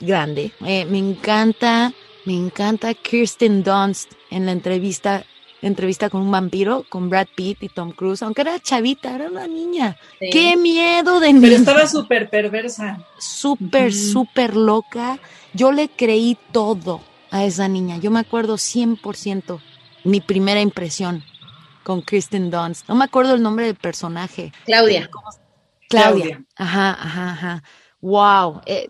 grande. 0.00 0.52
Eh, 0.66 0.84
me 0.86 0.98
encanta, 0.98 1.92
me 2.24 2.34
encanta 2.34 2.92
Kirsten 2.94 3.62
Dunst 3.62 4.12
en 4.30 4.46
la 4.46 4.52
entrevista, 4.52 5.24
entrevista 5.62 6.10
con 6.10 6.22
un 6.22 6.30
vampiro, 6.30 6.84
con 6.88 7.08
Brad 7.08 7.28
Pitt 7.34 7.62
y 7.62 7.68
Tom 7.68 7.92
Cruise, 7.92 8.22
aunque 8.22 8.42
era 8.42 8.58
chavita, 8.60 9.14
era 9.14 9.28
una 9.28 9.46
niña. 9.46 9.96
Sí. 10.18 10.30
¡Qué 10.30 10.56
miedo 10.56 11.20
de 11.20 11.28
Pero 11.28 11.40
niña! 11.40 11.56
estaba 11.56 11.86
súper 11.86 12.28
perversa. 12.28 12.98
súper, 13.18 13.88
Ujú. 13.90 13.98
súper 14.12 14.56
loca. 14.56 15.18
Yo 15.54 15.72
le 15.72 15.88
creí 15.88 16.36
todo 16.52 17.00
a 17.30 17.44
esa 17.44 17.68
niña. 17.68 17.96
Yo 17.98 18.10
me 18.10 18.20
acuerdo 18.20 18.56
100% 18.58 19.60
mi 20.04 20.20
primera 20.20 20.60
impresión 20.60 21.24
con 21.82 22.02
Kristen 22.02 22.50
Dunst. 22.50 22.86
No 22.88 22.94
me 22.94 23.04
acuerdo 23.04 23.34
el 23.34 23.42
nombre 23.42 23.64
del 23.66 23.74
personaje. 23.76 24.52
Claudia. 24.66 25.08
Claudia. 25.88 26.22
Claudia. 26.24 26.44
Ajá, 26.56 26.90
ajá, 26.92 27.30
ajá. 27.30 27.62
Wow. 28.02 28.60
Eh, 28.66 28.88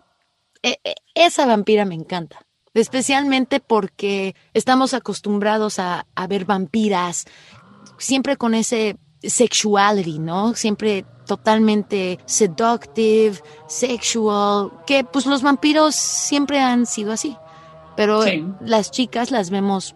eh, 0.61 0.75
eh, 0.83 0.95
esa 1.15 1.45
vampira 1.45 1.85
me 1.85 1.95
encanta. 1.95 2.41
Especialmente 2.79 3.59
porque 3.59 4.35
estamos 4.53 4.93
acostumbrados 4.93 5.79
a, 5.79 6.05
a 6.15 6.27
ver 6.27 6.45
vampiras 6.45 7.25
siempre 7.97 8.37
con 8.37 8.53
ese 8.53 8.97
sexuality, 9.21 10.19
¿no? 10.19 10.55
Siempre 10.55 11.05
totalmente 11.25 12.17
seductive, 12.25 13.39
sexual, 13.67 14.71
que 14.87 15.03
pues 15.03 15.25
los 15.25 15.41
vampiros 15.43 15.95
siempre 15.95 16.59
han 16.59 16.85
sido 16.85 17.11
así. 17.11 17.37
Pero 17.95 18.23
Sí. 18.23 18.45
las 18.61 18.91
chicas 18.91 19.29
las 19.29 19.49
vemos 19.49 19.95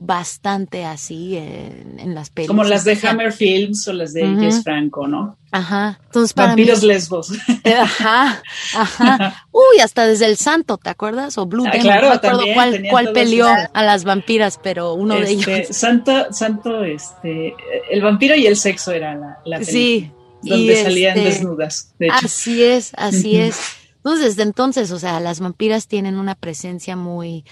bastante 0.00 0.84
así 0.84 1.36
en, 1.36 1.96
en 1.98 2.14
las 2.14 2.30
películas. 2.30 2.56
Como 2.56 2.68
las 2.68 2.84
de 2.84 2.98
Hammer 3.02 3.32
Films 3.32 3.86
o 3.88 3.92
las 3.92 4.12
de 4.12 4.24
Ujú. 4.24 4.40
Jess 4.42 4.62
Franco, 4.62 5.08
¿no? 5.08 5.36
Ajá. 5.50 5.98
Entonces 6.06 6.32
para 6.34 6.48
Vampiros 6.48 6.82
mí 6.82 6.88
lesbos. 6.88 7.32
Ajá, 7.64 8.42
ajá. 8.76 9.44
Uy, 9.52 9.80
hasta 9.82 10.06
desde 10.06 10.26
el 10.26 10.36
Santo, 10.36 10.76
¿te 10.78 10.90
acuerdas? 10.90 11.36
O 11.38 11.46
Blue 11.46 11.64
Ah, 11.66 11.70
Demon, 11.72 11.84
claro, 11.86 12.02
no 12.02 12.08
me 12.10 12.16
acuerdo 12.16 12.36
también 12.38 12.54
cuál, 12.54 12.82
cuál 12.90 13.12
peleó 13.12 13.48
a 13.48 13.82
las 13.82 14.04
vampiras, 14.04 14.60
pero 14.62 14.94
uno 14.94 15.14
de 15.16 15.32
Este, 15.32 15.62
ellos. 15.62 15.76
Santo, 15.76 16.32
Santo, 16.32 16.84
este, 16.84 17.54
el 17.90 18.02
vampiro 18.02 18.34
y 18.36 18.46
el 18.46 18.56
sexo 18.56 18.92
era 18.92 19.14
la, 19.14 19.38
la 19.44 19.58
película, 19.58 19.64
Sí. 19.64 20.12
donde 20.42 20.80
y 20.80 20.82
salían 20.84 21.16
este, 21.18 21.28
desnudas, 21.30 21.94
de 21.98 22.06
hecho. 22.06 22.16
Así 22.24 22.62
es, 22.62 22.92
así 22.96 23.36
es. 23.36 23.58
Entonces, 23.96 24.36
desde 24.36 24.42
entonces, 24.44 24.92
o 24.92 24.98
sea, 25.00 25.18
las 25.18 25.40
vampiras 25.40 25.88
tienen 25.88 26.18
una 26.18 26.34
presencia 26.36 26.94
muy, 26.94 27.44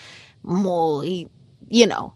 muy, 0.42 1.28
you 1.68 1.86
know. 1.86 2.14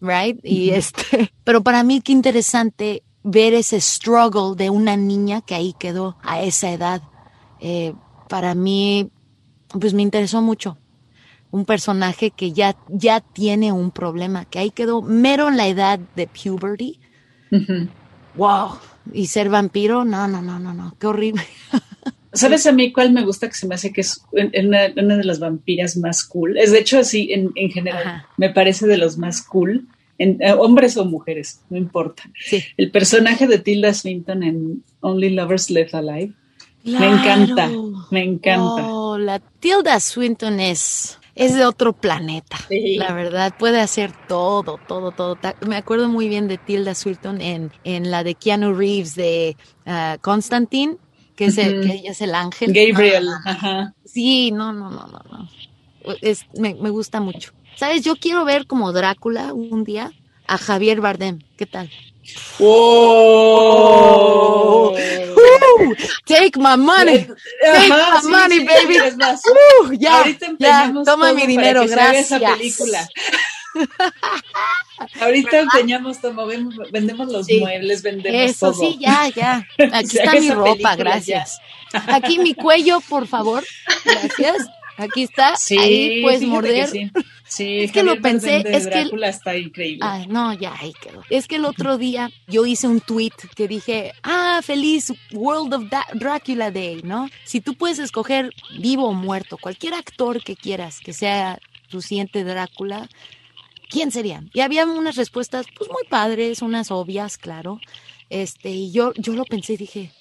Right? 0.00 0.38
Y 0.42 0.70
este, 0.70 1.32
pero 1.44 1.62
para 1.62 1.82
mí 1.82 2.00
qué 2.00 2.12
interesante 2.12 3.02
ver 3.22 3.54
ese 3.54 3.80
struggle 3.80 4.54
de 4.56 4.70
una 4.70 4.96
niña 4.96 5.40
que 5.40 5.54
ahí 5.54 5.74
quedó 5.78 6.16
a 6.22 6.42
esa 6.42 6.70
edad. 6.70 7.02
Eh, 7.60 7.94
para 8.28 8.54
mí, 8.54 9.10
pues 9.68 9.94
me 9.94 10.02
interesó 10.02 10.42
mucho. 10.42 10.76
Un 11.50 11.64
personaje 11.64 12.30
que 12.30 12.52
ya, 12.52 12.76
ya 12.88 13.20
tiene 13.20 13.72
un 13.72 13.90
problema, 13.90 14.44
que 14.44 14.58
ahí 14.58 14.70
quedó 14.70 15.02
mero 15.02 15.48
en 15.48 15.56
la 15.56 15.68
edad 15.68 15.98
de 16.16 16.26
puberty. 16.26 17.00
Wow. 18.34 18.78
Y 19.12 19.28
ser 19.28 19.48
vampiro, 19.48 20.04
no, 20.04 20.26
no, 20.28 20.42
no, 20.42 20.58
no, 20.58 20.74
no, 20.74 20.96
qué 20.98 21.06
horrible. 21.06 21.44
¿Sabes 22.34 22.66
a 22.66 22.72
mí 22.72 22.92
cuál 22.92 23.12
me 23.12 23.24
gusta 23.24 23.48
que 23.48 23.54
se 23.54 23.66
me 23.66 23.76
hace 23.76 23.92
que 23.92 24.02
es 24.02 24.20
una, 24.32 24.92
una 24.96 25.16
de 25.16 25.24
las 25.24 25.38
vampiras 25.38 25.96
más 25.96 26.24
cool? 26.24 26.58
Es 26.58 26.72
de 26.72 26.80
hecho 26.80 26.98
así 26.98 27.32
en, 27.32 27.52
en 27.54 27.70
general, 27.70 28.02
Ajá. 28.02 28.28
me 28.36 28.50
parece 28.50 28.86
de 28.86 28.98
los 28.98 29.16
más 29.16 29.42
cool, 29.42 29.86
en, 30.18 30.40
eh, 30.40 30.52
hombres 30.52 30.96
o 30.96 31.04
mujeres, 31.04 31.60
no 31.70 31.76
importa. 31.76 32.24
Sí. 32.38 32.62
El 32.76 32.90
personaje 32.90 33.46
de 33.46 33.58
Tilda 33.58 33.94
Swinton 33.94 34.42
en 34.42 34.84
Only 35.00 35.30
Lovers 35.30 35.70
Left 35.70 35.94
Alive, 35.94 36.32
me 36.84 37.06
encanta, 37.06 37.70
me 38.10 38.22
encanta. 38.22 38.86
Oh, 38.86 39.16
la 39.16 39.38
Tilda 39.38 39.98
Swinton 40.00 40.60
es, 40.60 41.18
es 41.34 41.54
de 41.54 41.64
otro 41.64 41.94
planeta. 41.94 42.58
Sí. 42.68 42.96
La 42.96 43.12
verdad, 43.12 43.54
puede 43.58 43.80
hacer 43.80 44.12
todo, 44.28 44.78
todo, 44.86 45.10
todo. 45.12 45.38
Me 45.66 45.76
acuerdo 45.76 46.08
muy 46.08 46.28
bien 46.28 46.46
de 46.46 46.58
Tilda 46.58 46.94
Swinton 46.94 47.40
en, 47.40 47.72
en 47.84 48.10
la 48.10 48.22
de 48.22 48.34
Keanu 48.34 48.74
Reeves 48.74 49.14
de 49.14 49.56
ah, 49.86 50.18
Constantine, 50.20 50.96
que, 51.36 51.46
es 51.46 51.58
el- 51.58 51.80
que 51.86 51.92
ella 51.94 52.10
es 52.12 52.20
el 52.20 52.34
ángel. 52.34 52.72
Gabriel, 52.72 53.28
Ah, 53.28 53.40
ajá. 53.44 53.94
sí, 54.04 54.50
no, 54.52 54.72
no, 54.72 54.90
no, 54.90 55.06
no. 55.06 55.20
no. 55.30 55.48
Es, 56.20 56.44
me, 56.58 56.74
me 56.74 56.90
gusta 56.90 57.20
mucho. 57.20 57.52
¿Sabes? 57.76 58.02
Yo 58.02 58.16
quiero 58.16 58.44
ver 58.44 58.66
como 58.66 58.92
Drácula 58.92 59.52
un 59.52 59.84
día 59.84 60.12
a 60.46 60.58
Javier 60.58 61.00
Bardem. 61.00 61.38
¿Qué 61.56 61.66
tal? 61.66 61.90
¡Oh! 63.14 64.92
Woo! 65.36 65.94
Take 66.26 66.52
my 66.58 66.76
money. 66.76 67.26
Take 67.26 67.92
Ajá, 67.92 68.14
my 68.16 68.20
sí, 68.22 68.28
money, 68.28 68.58
sí, 68.60 68.66
baby. 68.66 68.96
Uh, 68.98 69.92
ya, 69.94 70.18
ahorita 70.18 70.46
ya, 70.58 70.92
toma 71.04 71.32
mi 71.32 71.46
dinero, 71.46 71.84
gracias. 71.86 72.26
esa 72.32 72.38
película. 72.56 73.08
Ahorita 75.20 75.60
empeñamos 75.60 76.20
todo, 76.20 76.46
vemos- 76.46 76.76
vendemos 76.90 77.30
los 77.30 77.46
Sí. 77.46 77.60
muebles, 77.60 78.02
vendemos 78.02 78.50
Eso 78.50 78.72
todo. 78.72 78.80
sí, 78.80 78.96
ya, 79.00 79.28
ya. 79.34 79.66
Aquí 79.92 80.16
está 80.18 80.32
mi 80.40 80.50
ropa, 80.50 80.96
gracias. 80.96 81.58
Aquí 82.08 82.38
mi 82.38 82.54
cuello, 82.54 83.00
por 83.08 83.26
favor. 83.26 83.64
Gracias. 84.04 84.66
Aquí 84.96 85.24
está. 85.24 85.56
Sí, 85.56 85.76
Ahí 85.76 86.22
puedes 86.22 86.42
morder. 86.42 86.84
que 86.84 86.90
sí. 86.90 87.10
Sí, 87.46 87.80
Es 87.80 87.92
que 87.92 88.02
lo 88.04 88.20
pensé, 88.20 88.58
es 88.58 88.86
que 88.86 88.94
el- 89.00 89.04
Drácula 89.04 89.28
está 89.28 89.56
increíble. 89.56 90.00
Ay, 90.02 90.26
no, 90.28 90.54
ya, 90.54 90.74
ahí 90.80 90.92
quedó. 91.00 91.22
Es 91.30 91.46
que 91.46 91.56
el 91.56 91.64
otro 91.66 91.98
día 91.98 92.30
yo 92.48 92.64
hice 92.64 92.86
un 92.88 93.00
tweet 93.00 93.32
que 93.54 93.68
dije, 93.68 94.12
ah, 94.22 94.60
feliz 94.62 95.12
World 95.32 95.74
of 95.74 95.84
Da- 95.90 96.06
Dracula 96.14 96.70
Day, 96.70 97.02
¿no? 97.04 97.28
Si 97.44 97.60
tú 97.60 97.74
puedes 97.74 97.98
escoger 97.98 98.50
vivo 98.78 99.08
o 99.08 99.12
muerto, 99.12 99.58
cualquier 99.58 99.94
actor 99.94 100.42
que 100.42 100.56
quieras 100.56 101.00
que 101.00 101.12
sea 101.12 101.58
tu 101.90 102.00
siguiente 102.00 102.42
Drácula, 102.44 103.08
¿quién 103.88 104.10
sería? 104.10 104.42
Y 104.52 104.60
había 104.60 104.86
unas 104.86 105.16
respuestas, 105.16 105.66
pues 105.76 105.90
muy 105.90 106.02
padres, 106.08 106.62
unas 106.62 106.90
obvias, 106.90 107.38
claro. 107.38 107.80
Este, 108.30 108.70
y 108.70 108.92
yo, 108.92 109.12
yo 109.14 109.34
lo 109.34 109.44
pensé 109.44 109.74
y 109.74 109.78
dije, 109.78 110.12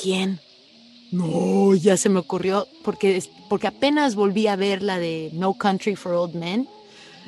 ¿quién? 0.00 0.40
No, 1.10 1.74
ya 1.74 1.96
se 1.96 2.08
me 2.08 2.18
ocurrió, 2.18 2.66
porque, 2.82 3.22
porque 3.48 3.66
apenas 3.66 4.14
volví 4.14 4.46
a 4.46 4.56
ver 4.56 4.82
la 4.82 4.98
de 4.98 5.30
No 5.34 5.54
Country 5.54 5.94
for 5.94 6.12
Old 6.12 6.34
Men, 6.34 6.68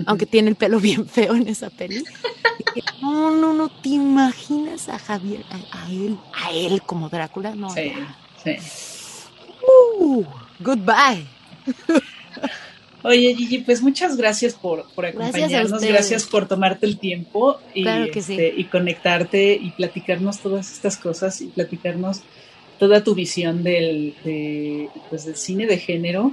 aunque 0.06 0.26
tiene 0.26 0.48
el 0.48 0.56
pelo 0.56 0.80
bien 0.80 1.06
feo 1.06 1.34
en 1.34 1.48
esa 1.48 1.70
peli. 1.70 2.02
no 3.02 3.68
te 3.82 3.90
imaginas 3.90 4.88
a 4.88 4.98
Javier, 4.98 5.44
a, 5.50 5.90
él, 5.90 6.18
a 6.32 6.50
él 6.52 6.82
como 6.82 7.08
Drácula, 7.08 7.54
no. 7.54 7.70
Sí, 7.70 7.92
sí. 8.42 8.56
Uh, 9.98 10.24
goodbye. 10.60 11.26
Oye, 13.04 13.34
Gigi, 13.34 13.58
pues 13.58 13.82
muchas 13.82 14.16
gracias 14.16 14.54
por, 14.54 14.86
por 14.94 15.04
acompañarnos, 15.04 15.82
gracias, 15.82 16.24
por 16.24 16.48
tomarte 16.48 16.86
el 16.86 16.98
tiempo 16.98 17.58
y, 17.74 17.86
este, 17.86 18.54
y 18.56 18.64
conectarte 18.64 19.52
y 19.52 19.72
platicarnos 19.72 20.40
todas 20.40 20.72
estas 20.72 20.96
cosas 20.96 21.42
y 21.42 21.48
platicarnos 21.48 22.22
toda 22.78 23.04
tu 23.04 23.14
visión 23.14 23.62
del, 23.62 24.14
pues, 25.10 25.26
del 25.26 25.36
cine 25.36 25.66
de 25.66 25.76
género, 25.76 26.32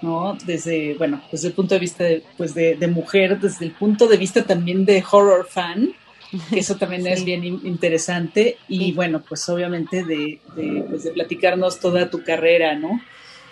¿no? 0.00 0.38
Desde, 0.46 0.94
bueno, 0.94 1.20
desde 1.32 1.48
el 1.48 1.54
punto 1.54 1.74
de 1.74 1.80
vista 1.80 2.04
de, 2.04 2.22
pues 2.36 2.54
de, 2.54 2.86
mujer, 2.86 3.40
desde 3.40 3.64
el 3.64 3.72
punto 3.72 4.06
de 4.06 4.16
vista 4.16 4.44
también 4.44 4.84
de 4.84 5.02
horror 5.10 5.48
fan, 5.50 5.92
que 6.50 6.60
eso 6.60 6.76
también 6.76 7.04
es 7.08 7.24
bien 7.24 7.42
interesante, 7.44 8.58
y 8.68 8.92
bueno, 8.92 9.24
pues 9.28 9.48
obviamente 9.48 10.04
de, 10.04 10.38
pues 10.88 11.02
de 11.02 11.10
platicarnos 11.10 11.80
toda 11.80 12.08
tu 12.08 12.22
carrera, 12.22 12.76
¿no? 12.76 13.00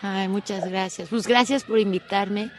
Ay, 0.02 0.28
muchas 0.28 0.68
gracias. 0.68 1.08
Pues 1.08 1.26
gracias 1.26 1.64
por 1.64 1.78
invitarme. 1.78 2.50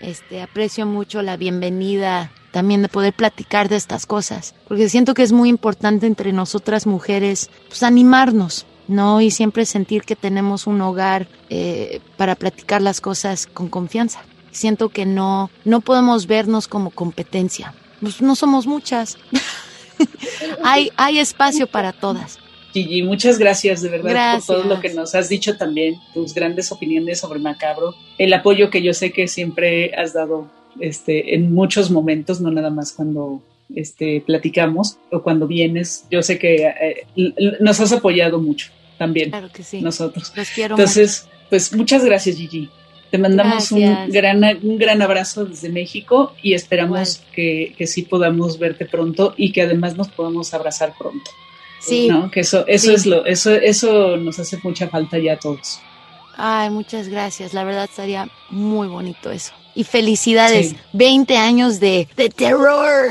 Este, 0.00 0.42
aprecio 0.42 0.86
mucho 0.86 1.22
la 1.22 1.36
bienvenida 1.36 2.30
también 2.52 2.82
de 2.82 2.88
poder 2.88 3.12
platicar 3.12 3.68
de 3.68 3.76
estas 3.76 4.06
cosas, 4.06 4.54
porque 4.66 4.88
siento 4.88 5.14
que 5.14 5.22
es 5.22 5.32
muy 5.32 5.48
importante 5.48 6.06
entre 6.06 6.32
nosotras 6.32 6.86
mujeres, 6.86 7.50
pues 7.68 7.82
animarnos, 7.82 8.64
¿no? 8.86 9.20
Y 9.20 9.30
siempre 9.30 9.66
sentir 9.66 10.02
que 10.02 10.16
tenemos 10.16 10.66
un 10.66 10.80
hogar 10.80 11.28
eh, 11.50 12.00
para 12.16 12.36
platicar 12.36 12.80
las 12.80 13.00
cosas 13.00 13.46
con 13.46 13.68
confianza. 13.68 14.22
Siento 14.50 14.88
que 14.88 15.04
no, 15.04 15.50
no 15.64 15.80
podemos 15.80 16.26
vernos 16.26 16.68
como 16.68 16.90
competencia. 16.90 17.74
Pues 18.00 18.22
no 18.22 18.34
somos 18.34 18.66
muchas. 18.66 19.18
hay, 20.64 20.90
hay 20.96 21.18
espacio 21.18 21.66
para 21.66 21.92
todas. 21.92 22.38
Gigi, 22.72 23.02
muchas 23.02 23.38
gracias 23.38 23.80
de 23.82 23.88
verdad 23.88 24.36
por 24.36 24.46
todo 24.46 24.64
lo 24.64 24.80
que 24.80 24.92
nos 24.92 25.14
has 25.14 25.28
dicho 25.28 25.56
también, 25.56 25.96
tus 26.12 26.34
grandes 26.34 26.70
opiniones 26.70 27.20
sobre 27.20 27.38
Macabro, 27.38 27.94
el 28.18 28.32
apoyo 28.32 28.70
que 28.70 28.82
yo 28.82 28.92
sé 28.92 29.12
que 29.12 29.26
siempre 29.26 29.94
has 29.94 30.12
dado 30.12 30.50
este, 30.80 31.34
en 31.34 31.52
muchos 31.52 31.90
momentos, 31.90 32.40
no 32.40 32.50
nada 32.50 32.70
más 32.70 32.92
cuando 32.92 33.42
este, 33.74 34.22
platicamos 34.24 34.98
o 35.10 35.22
cuando 35.22 35.46
vienes. 35.46 36.06
Yo 36.10 36.22
sé 36.22 36.38
que 36.38 36.66
eh, 36.66 37.06
nos 37.60 37.80
has 37.80 37.92
apoyado 37.92 38.38
mucho 38.38 38.70
también. 38.98 39.30
Claro 39.30 39.50
que 39.52 39.62
sí. 39.62 39.80
Nosotros. 39.80 40.32
Los 40.34 40.50
quiero 40.50 40.74
Entonces, 40.74 41.28
pues 41.48 41.74
muchas 41.74 42.04
gracias, 42.04 42.36
Gigi. 42.36 42.68
Te 43.10 43.16
mandamos 43.16 43.72
un 43.72 44.10
gran, 44.10 44.44
un 44.62 44.76
gran 44.76 45.00
abrazo 45.00 45.46
desde 45.46 45.70
México 45.70 46.34
y 46.42 46.52
esperamos 46.52 47.22
que, 47.32 47.74
que 47.78 47.86
sí 47.86 48.02
podamos 48.02 48.58
verte 48.58 48.84
pronto 48.84 49.32
y 49.34 49.52
que 49.52 49.62
además 49.62 49.96
nos 49.96 50.08
podamos 50.08 50.52
abrazar 50.52 50.92
pronto. 50.98 51.30
Sí. 51.78 52.08
¿no? 52.08 52.30
Que 52.30 52.40
eso, 52.40 52.66
eso 52.66 52.92
es 52.92 53.06
lo, 53.06 53.24
eso, 53.26 53.52
eso 53.52 54.16
nos 54.16 54.38
hace 54.38 54.58
mucha 54.62 54.88
falta 54.88 55.18
ya 55.18 55.34
a 55.34 55.38
todos. 55.38 55.80
Ay, 56.36 56.70
muchas 56.70 57.08
gracias. 57.08 57.52
La 57.52 57.64
verdad 57.64 57.84
estaría 57.84 58.28
muy 58.50 58.88
bonito 58.88 59.30
eso. 59.30 59.52
Y 59.74 59.84
felicidades. 59.84 60.74
20 60.92 61.36
años 61.36 61.80
de, 61.80 62.08
de 62.16 62.28
terror. 62.28 63.08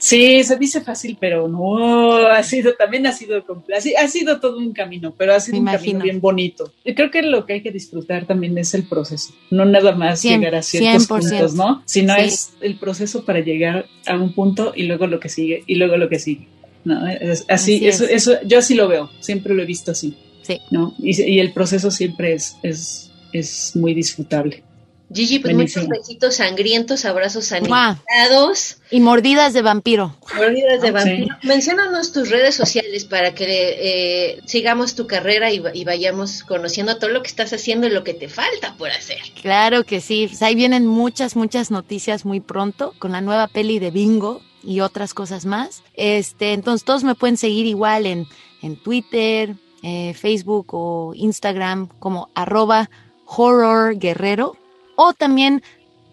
Sí, 0.00 0.42
se 0.44 0.56
dice 0.56 0.80
fácil, 0.80 1.18
pero 1.20 1.46
no, 1.46 2.16
ha 2.26 2.42
sido, 2.42 2.72
también 2.74 3.06
ha 3.06 3.12
sido, 3.12 3.44
ha 3.74 4.08
sido 4.08 4.40
todo 4.40 4.56
un 4.56 4.72
camino, 4.72 5.14
pero 5.16 5.34
ha 5.34 5.40
sido 5.40 5.58
un 5.58 5.66
camino 5.66 6.02
bien 6.02 6.22
bonito. 6.22 6.72
Y 6.84 6.94
creo 6.94 7.10
que 7.10 7.20
lo 7.22 7.44
que 7.44 7.52
hay 7.52 7.62
que 7.62 7.70
disfrutar 7.70 8.24
también 8.24 8.56
es 8.56 8.72
el 8.72 8.84
proceso, 8.84 9.34
no 9.50 9.66
nada 9.66 9.94
más 9.94 10.22
llegar 10.22 10.54
a 10.54 10.62
ciertos 10.62 11.06
puntos, 11.06 11.54
¿no? 11.54 11.82
Sino 11.84 12.16
es 12.16 12.54
el 12.62 12.78
proceso 12.78 13.26
para 13.26 13.40
llegar 13.40 13.84
a 14.06 14.14
un 14.16 14.32
punto 14.32 14.72
y 14.74 14.84
luego 14.84 15.06
lo 15.06 15.20
que 15.20 15.28
sigue, 15.28 15.64
y 15.66 15.74
luego 15.74 15.98
lo 15.98 16.08
que 16.08 16.18
sigue. 16.18 16.48
No, 16.84 17.00
así, 17.48 17.86
eso, 17.86 18.04
eso, 18.04 18.38
yo 18.44 18.58
así 18.58 18.74
lo 18.74 18.88
veo, 18.88 19.10
siempre 19.20 19.54
lo 19.54 19.62
he 19.62 19.66
visto 19.66 19.90
así. 19.90 20.16
Sí. 20.42 20.60
¿no? 20.70 20.94
Y, 20.98 21.38
el 21.38 21.52
proceso 21.52 21.90
siempre 21.90 22.32
es, 22.34 22.56
es, 22.62 23.10
es 23.32 23.76
muy 23.76 23.94
disfrutable. 23.94 24.64
Gigi, 25.12 25.40
pues 25.40 25.56
muchos 25.56 25.88
besitos 25.88 26.36
sangrientos, 26.36 27.04
abrazos 27.04 27.46
sanitados. 27.46 28.76
Y 28.92 29.00
mordidas 29.00 29.52
de 29.52 29.62
vampiro. 29.62 30.16
Mordidas 30.36 30.80
de 30.80 30.88
ah, 30.88 30.92
vampiro. 30.92 31.36
Menciónanos 31.42 32.12
tus 32.12 32.30
redes 32.30 32.54
sociales 32.54 33.06
para 33.06 33.34
que 33.34 33.44
eh, 33.48 34.40
sigamos 34.46 34.94
tu 34.94 35.08
carrera 35.08 35.50
y, 35.50 35.60
y, 35.74 35.84
vayamos 35.84 36.44
conociendo 36.44 36.96
todo 36.98 37.10
lo 37.10 37.22
que 37.22 37.28
estás 37.28 37.52
haciendo 37.52 37.88
y 37.88 37.90
lo 37.90 38.04
que 38.04 38.14
te 38.14 38.28
falta 38.28 38.76
por 38.78 38.90
hacer. 38.90 39.18
Claro 39.42 39.82
que 39.82 40.00
sí. 40.00 40.26
Pues 40.28 40.42
ahí 40.42 40.54
vienen 40.54 40.86
muchas, 40.86 41.34
muchas 41.34 41.72
noticias 41.72 42.24
muy 42.24 42.38
pronto 42.38 42.94
con 43.00 43.10
la 43.10 43.20
nueva 43.20 43.48
peli 43.48 43.80
de 43.80 43.90
Bingo 43.90 44.42
y 44.62 44.80
otras 44.80 45.14
cosas 45.14 45.46
más. 45.46 45.82
Este, 45.94 46.52
entonces 46.52 46.84
todos 46.84 47.04
me 47.04 47.14
pueden 47.14 47.36
seguir 47.36 47.66
igual 47.66 48.06
en, 48.06 48.26
en 48.62 48.76
Twitter, 48.76 49.56
eh, 49.82 50.14
Facebook 50.14 50.66
o 50.72 51.12
Instagram 51.14 51.88
como 51.98 52.28
arroba 52.34 52.90
horror 53.26 53.96
guerrero 53.98 54.56
o 54.96 55.12
también 55.14 55.62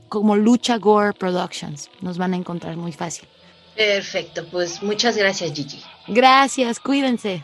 como 0.10 0.36
Lucha 0.36 0.78
Gore 0.78 1.14
Productions. 1.14 1.90
Nos 2.02 2.18
van 2.18 2.34
a 2.34 2.38
encontrar 2.38 2.78
muy 2.78 2.94
fácil. 2.94 3.28
Perfecto, 3.76 4.46
pues 4.50 4.82
muchas 4.82 5.18
gracias 5.18 5.54
Gigi. 5.54 5.84
Gracias, 6.08 6.80
cuídense. 6.80 7.44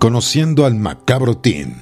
Conociendo 0.00 0.64
al 0.64 0.76
Macabro 0.76 1.36
Team. 1.36 1.74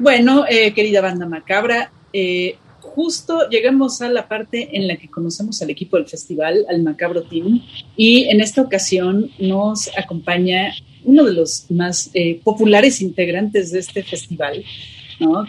Bueno, 0.00 0.46
eh, 0.48 0.74
querida 0.74 1.00
banda 1.00 1.26
macabra, 1.26 1.92
eh, 2.12 2.58
justo 2.80 3.48
llegamos 3.48 4.02
a 4.02 4.08
la 4.08 4.26
parte 4.26 4.76
en 4.76 4.88
la 4.88 4.96
que 4.96 5.08
conocemos 5.08 5.62
al 5.62 5.70
equipo 5.70 5.96
del 5.96 6.08
festival, 6.08 6.66
al 6.68 6.82
Macabro 6.82 7.22
Team, 7.22 7.62
y 7.96 8.24
en 8.24 8.40
esta 8.40 8.62
ocasión 8.62 9.30
nos 9.38 9.96
acompaña 9.96 10.72
uno 11.04 11.22
de 11.22 11.34
los 11.34 11.70
más 11.70 12.10
eh, 12.14 12.40
populares 12.42 13.00
integrantes 13.00 13.70
de 13.70 13.78
este 13.78 14.02
festival, 14.02 14.64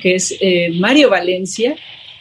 que 0.02 0.16
es 0.16 0.36
eh, 0.40 0.70
Mario 0.74 1.10
Valencia, 1.10 1.76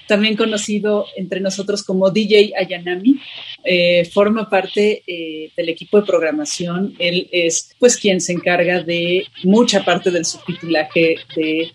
también 0.07 0.36
conocido 0.36 1.07
entre 1.16 1.40
nosotros 1.40 1.82
como 1.82 2.11
DJ 2.11 2.53
Ayanami, 2.57 3.20
eh, 3.64 4.05
forma 4.05 4.49
parte 4.49 5.03
eh, 5.07 5.51
del 5.57 5.68
equipo 5.68 6.01
de 6.01 6.07
programación. 6.07 6.94
Él 6.99 7.28
es 7.32 7.74
pues 7.78 7.97
quien 7.97 8.20
se 8.20 8.32
encarga 8.32 8.82
de 8.82 9.26
mucha 9.42 9.84
parte 9.84 10.11
del 10.11 10.24
subtitulaje 10.24 11.16
de 11.34 11.72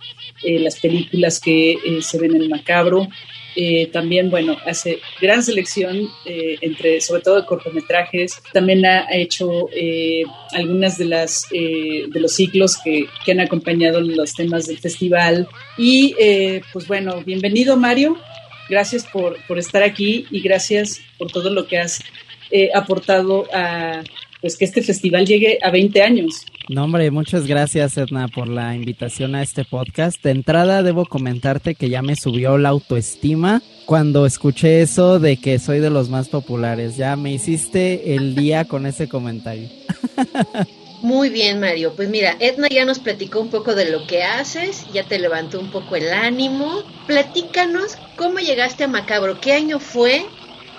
las 0.60 0.80
películas 0.80 1.40
que 1.42 1.78
se 2.02 2.18
ven 2.18 2.36
en 2.36 2.48
macabro. 2.48 3.08
Eh, 3.56 3.88
también, 3.88 4.30
bueno, 4.30 4.58
hace 4.66 5.00
gran 5.20 5.44
selección 5.44 6.10
eh, 6.26 6.58
entre, 6.62 7.02
sobre 7.02 7.22
todo 7.22 7.42
de 7.42 7.46
cortometrajes. 7.46 8.42
También 8.54 8.86
ha 8.86 9.08
hecho 9.12 9.68
eh, 9.76 10.24
algunas 10.54 10.98
de 10.98 11.06
las 11.06 11.48
de 11.52 12.20
los 12.20 12.34
ciclos 12.34 12.78
que, 12.84 13.06
que, 13.26 13.32
han 13.32 13.40
acompañado 13.40 14.00
los 14.02 14.34
temas 14.34 14.68
del 14.68 14.80
festival. 14.80 15.48
Y 15.78 16.16
pues 16.72 16.88
bueno, 16.88 17.22
bienvenido 17.24 17.78
Mario. 17.78 18.18
Gracias 18.70 19.06
por, 19.06 19.38
por 19.48 19.60
estar 19.60 19.84
aquí 19.84 20.26
y 20.32 20.42
gracias 20.42 21.02
por 21.18 21.32
todo 21.32 21.50
lo 21.50 21.68
que 21.68 21.78
has 21.80 22.02
aportado 22.74 23.48
a 23.54 24.02
pues 24.42 24.58
que 24.58 24.66
este 24.66 24.82
festival 24.82 25.26
llegue 25.26 25.60
a 25.62 25.72
20 25.72 26.02
años. 26.02 26.46
No, 26.70 26.86
hombre, 26.86 27.12
muchas 27.12 27.48
gracias, 27.48 27.98
Edna, 27.98 28.28
por 28.28 28.48
la 28.48 28.76
invitación 28.76 29.36
a 29.36 29.44
este 29.44 29.66
podcast. 29.66 30.22
De 30.24 30.32
entrada, 30.32 30.84
debo 30.84 31.06
comentarte 31.06 31.76
que 31.76 31.90
ya 31.90 32.02
me 32.02 32.16
subió 32.16 32.58
la 32.58 32.70
autoestima 32.70 33.62
cuando 33.86 34.26
escuché 34.26 34.82
eso 34.82 35.20
de 35.20 35.38
que 35.38 35.60
soy 35.60 35.80
de 35.80 35.90
los 35.90 36.10
más 36.10 36.30
populares. 36.30 36.98
Ya 36.98 37.16
me 37.16 37.32
hiciste 37.32 38.16
el 38.16 38.36
día 38.36 38.66
con 38.66 38.86
ese 38.86 39.08
comentario. 39.08 39.70
Muy 41.02 41.30
bien, 41.30 41.60
Mario. 41.60 41.94
Pues 41.96 42.10
mira, 42.10 42.38
Edna 42.40 42.68
ya 42.70 42.86
nos 42.86 43.00
platicó 43.00 43.42
un 43.42 43.50
poco 43.50 43.74
de 43.74 43.90
lo 43.90 44.06
que 44.06 44.24
haces, 44.24 44.86
ya 44.94 45.04
te 45.04 45.18
levantó 45.18 45.60
un 45.60 45.72
poco 45.72 45.96
el 45.96 46.14
ánimo. 46.14 46.84
Platícanos 47.08 47.98
cómo 48.16 48.38
llegaste 48.38 48.84
a 48.84 48.88
Macabro, 48.88 49.42
qué 49.42 49.54
año 49.54 49.80
fue 49.80 50.26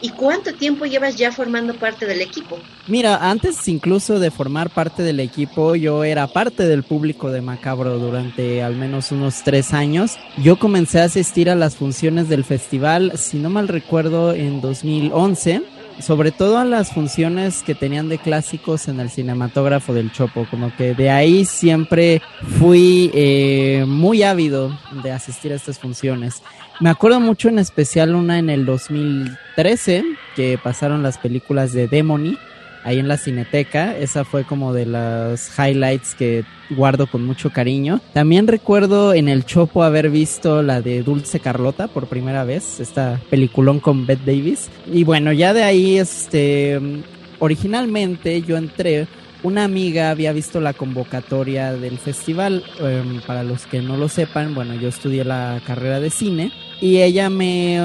¿Y 0.02 0.10
cuánto 0.10 0.52
tiempo 0.52 0.84
llevas 0.84 1.16
ya 1.16 1.30
formando 1.30 1.74
parte 1.74 2.06
del 2.06 2.20
equipo? 2.20 2.58
Mira, 2.88 3.30
antes 3.30 3.68
incluso 3.68 4.18
de 4.18 4.32
formar 4.32 4.68
parte 4.70 5.04
del 5.04 5.20
equipo, 5.20 5.76
yo 5.76 6.02
era 6.02 6.26
parte 6.26 6.66
del 6.66 6.82
público 6.82 7.30
de 7.30 7.40
Macabro 7.40 7.98
durante 8.00 8.64
al 8.64 8.74
menos 8.74 9.12
unos 9.12 9.42
tres 9.44 9.72
años. 9.72 10.18
Yo 10.38 10.58
comencé 10.58 11.00
a 11.00 11.04
asistir 11.04 11.48
a 11.48 11.54
las 11.54 11.76
funciones 11.76 12.28
del 12.28 12.42
festival, 12.42 13.12
si 13.16 13.38
no 13.38 13.48
mal 13.48 13.68
recuerdo, 13.68 14.34
en 14.34 14.60
2011 14.60 15.62
sobre 16.00 16.32
todo 16.32 16.58
a 16.58 16.64
las 16.64 16.92
funciones 16.92 17.62
que 17.62 17.74
tenían 17.74 18.08
de 18.08 18.18
clásicos 18.18 18.88
en 18.88 19.00
el 19.00 19.10
cinematógrafo 19.10 19.92
del 19.92 20.12
Chopo, 20.12 20.46
como 20.50 20.74
que 20.74 20.94
de 20.94 21.10
ahí 21.10 21.44
siempre 21.44 22.22
fui 22.58 23.10
eh, 23.14 23.84
muy 23.86 24.22
ávido 24.22 24.76
de 25.02 25.12
asistir 25.12 25.52
a 25.52 25.56
estas 25.56 25.78
funciones. 25.78 26.42
Me 26.82 26.90
acuerdo 26.90 27.20
mucho 27.20 27.48
en 27.48 27.60
especial 27.60 28.16
una 28.16 28.40
en 28.40 28.50
el 28.50 28.66
2013 28.66 30.02
que 30.34 30.58
pasaron 30.60 31.04
las 31.04 31.16
películas 31.16 31.72
de 31.72 31.86
Demony 31.86 32.36
ahí 32.82 32.98
en 32.98 33.06
la 33.06 33.18
cineteca. 33.18 33.96
Esa 33.96 34.24
fue 34.24 34.42
como 34.42 34.72
de 34.72 34.86
las 34.86 35.56
highlights 35.56 36.16
que 36.16 36.42
guardo 36.70 37.06
con 37.06 37.24
mucho 37.24 37.50
cariño. 37.50 38.00
También 38.12 38.48
recuerdo 38.48 39.14
en 39.14 39.28
el 39.28 39.44
Chopo 39.44 39.84
haber 39.84 40.10
visto 40.10 40.60
la 40.64 40.82
de 40.82 41.04
Dulce 41.04 41.38
Carlota 41.38 41.86
por 41.86 42.08
primera 42.08 42.42
vez, 42.42 42.80
esta 42.80 43.20
peliculón 43.30 43.78
con 43.78 44.04
Bette 44.04 44.24
Davis. 44.26 44.68
Y 44.92 45.04
bueno, 45.04 45.30
ya 45.30 45.54
de 45.54 45.62
ahí, 45.62 45.98
este, 45.98 46.80
originalmente 47.38 48.42
yo 48.42 48.56
entré 48.56 49.06
una 49.42 49.64
amiga 49.64 50.10
había 50.10 50.32
visto 50.32 50.60
la 50.60 50.72
convocatoria 50.72 51.72
del 51.72 51.98
festival. 51.98 52.64
Em, 52.80 53.20
para 53.22 53.42
los 53.42 53.66
que 53.66 53.80
no 53.80 53.96
lo 53.96 54.08
sepan, 54.08 54.54
bueno, 54.54 54.74
yo 54.74 54.88
estudié 54.88 55.24
la 55.24 55.60
carrera 55.66 56.00
de 56.00 56.10
cine 56.10 56.52
y 56.80 57.02
ella 57.02 57.30
me, 57.30 57.78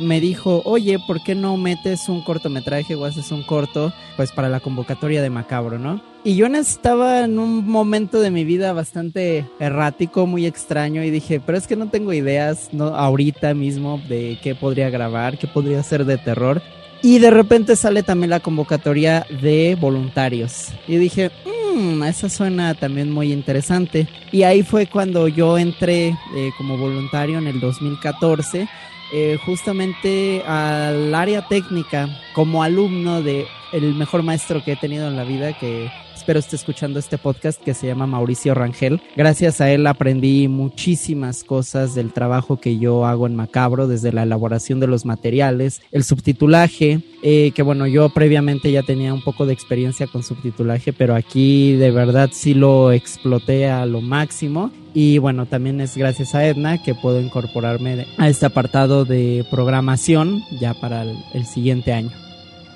me 0.00 0.20
dijo, 0.20 0.62
oye, 0.64 0.98
¿por 1.06 1.22
qué 1.22 1.34
no 1.34 1.56
metes 1.56 2.08
un 2.08 2.22
cortometraje 2.22 2.94
o 2.94 3.04
haces 3.04 3.30
un 3.30 3.42
corto 3.42 3.92
pues 4.16 4.32
para 4.32 4.48
la 4.48 4.60
convocatoria 4.60 5.22
de 5.22 5.30
Macabro, 5.30 5.78
¿no? 5.78 6.02
Y 6.22 6.36
yo 6.36 6.46
estaba 6.48 7.24
en 7.24 7.38
un 7.38 7.66
momento 7.66 8.20
de 8.20 8.30
mi 8.30 8.44
vida 8.44 8.74
bastante 8.74 9.46
errático, 9.58 10.26
muy 10.26 10.44
extraño 10.44 11.02
y 11.02 11.10
dije, 11.10 11.40
pero 11.40 11.56
es 11.56 11.66
que 11.66 11.76
no 11.76 11.88
tengo 11.88 12.12
ideas 12.12 12.68
no 12.72 12.88
ahorita 12.88 13.54
mismo 13.54 14.02
de 14.06 14.38
qué 14.42 14.54
podría 14.54 14.90
grabar, 14.90 15.38
qué 15.38 15.46
podría 15.46 15.82
ser 15.82 16.04
de 16.04 16.18
terror. 16.18 16.60
Y 17.02 17.18
de 17.18 17.30
repente 17.30 17.76
sale 17.76 18.02
también 18.02 18.30
la 18.30 18.40
convocatoria 18.40 19.26
de 19.40 19.76
voluntarios. 19.80 20.68
Y 20.86 20.96
dije, 20.96 21.30
mmm, 21.46 22.02
esa 22.02 22.28
suena 22.28 22.74
también 22.74 23.10
muy 23.10 23.32
interesante. 23.32 24.06
Y 24.32 24.42
ahí 24.42 24.62
fue 24.62 24.86
cuando 24.86 25.26
yo 25.26 25.56
entré 25.56 26.08
eh, 26.08 26.50
como 26.58 26.76
voluntario 26.76 27.38
en 27.38 27.46
el 27.46 27.58
2014, 27.58 28.68
eh, 29.12 29.38
justamente 29.44 30.42
al 30.46 31.14
área 31.14 31.48
técnica 31.48 32.08
como 32.34 32.62
alumno 32.62 33.22
de 33.22 33.46
el 33.72 33.94
mejor 33.94 34.22
maestro 34.22 34.62
que 34.62 34.72
he 34.72 34.76
tenido 34.76 35.08
en 35.08 35.16
la 35.16 35.24
vida, 35.24 35.52
que 35.58 35.90
espero 36.20 36.38
esté 36.38 36.56
escuchando 36.56 36.98
este 36.98 37.16
podcast 37.16 37.58
que 37.62 37.72
se 37.72 37.86
llama 37.86 38.06
Mauricio 38.06 38.52
Rangel. 38.52 39.00
Gracias 39.16 39.62
a 39.62 39.70
él 39.70 39.86
aprendí 39.86 40.48
muchísimas 40.48 41.44
cosas 41.44 41.94
del 41.94 42.12
trabajo 42.12 42.60
que 42.60 42.78
yo 42.78 43.06
hago 43.06 43.26
en 43.26 43.34
Macabro, 43.34 43.88
desde 43.88 44.12
la 44.12 44.24
elaboración 44.24 44.80
de 44.80 44.86
los 44.86 45.06
materiales, 45.06 45.80
el 45.92 46.04
subtitulaje, 46.04 47.00
eh, 47.22 47.52
que 47.54 47.62
bueno, 47.62 47.86
yo 47.86 48.10
previamente 48.10 48.70
ya 48.70 48.82
tenía 48.82 49.14
un 49.14 49.22
poco 49.22 49.46
de 49.46 49.54
experiencia 49.54 50.08
con 50.08 50.22
subtitulaje, 50.22 50.92
pero 50.92 51.14
aquí 51.14 51.72
de 51.76 51.90
verdad 51.90 52.28
sí 52.34 52.52
lo 52.52 52.92
exploté 52.92 53.70
a 53.70 53.86
lo 53.86 54.02
máximo. 54.02 54.70
Y 54.92 55.16
bueno, 55.16 55.46
también 55.46 55.80
es 55.80 55.96
gracias 55.96 56.34
a 56.34 56.46
Edna 56.46 56.82
que 56.82 56.94
puedo 56.94 57.18
incorporarme 57.18 58.06
a 58.18 58.28
este 58.28 58.44
apartado 58.44 59.06
de 59.06 59.46
programación 59.50 60.42
ya 60.60 60.74
para 60.74 61.02
el 61.02 61.46
siguiente 61.46 61.94
año. 61.94 62.10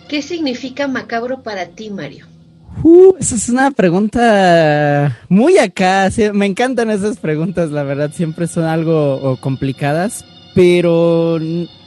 ¿Qué 0.09 0.23
significa 0.23 0.89
macabro 0.89 1.43
para 1.43 1.67
ti, 1.67 1.91
Mario? 1.91 2.34
Uh, 2.83 3.15
esa 3.19 3.37
es 3.37 3.49
una 3.49 3.71
pregunta 3.71 5.19
muy 5.29 5.59
acá. 5.59 6.11
me 6.33 6.47
encantan 6.47 6.91
esas 6.91 7.19
preguntas, 7.19 7.71
la 7.71 7.83
verdad. 7.83 8.11
Siempre 8.13 8.47
son 8.47 8.65
algo 8.65 9.39
complicadas, 9.41 10.25
pero 10.55 11.39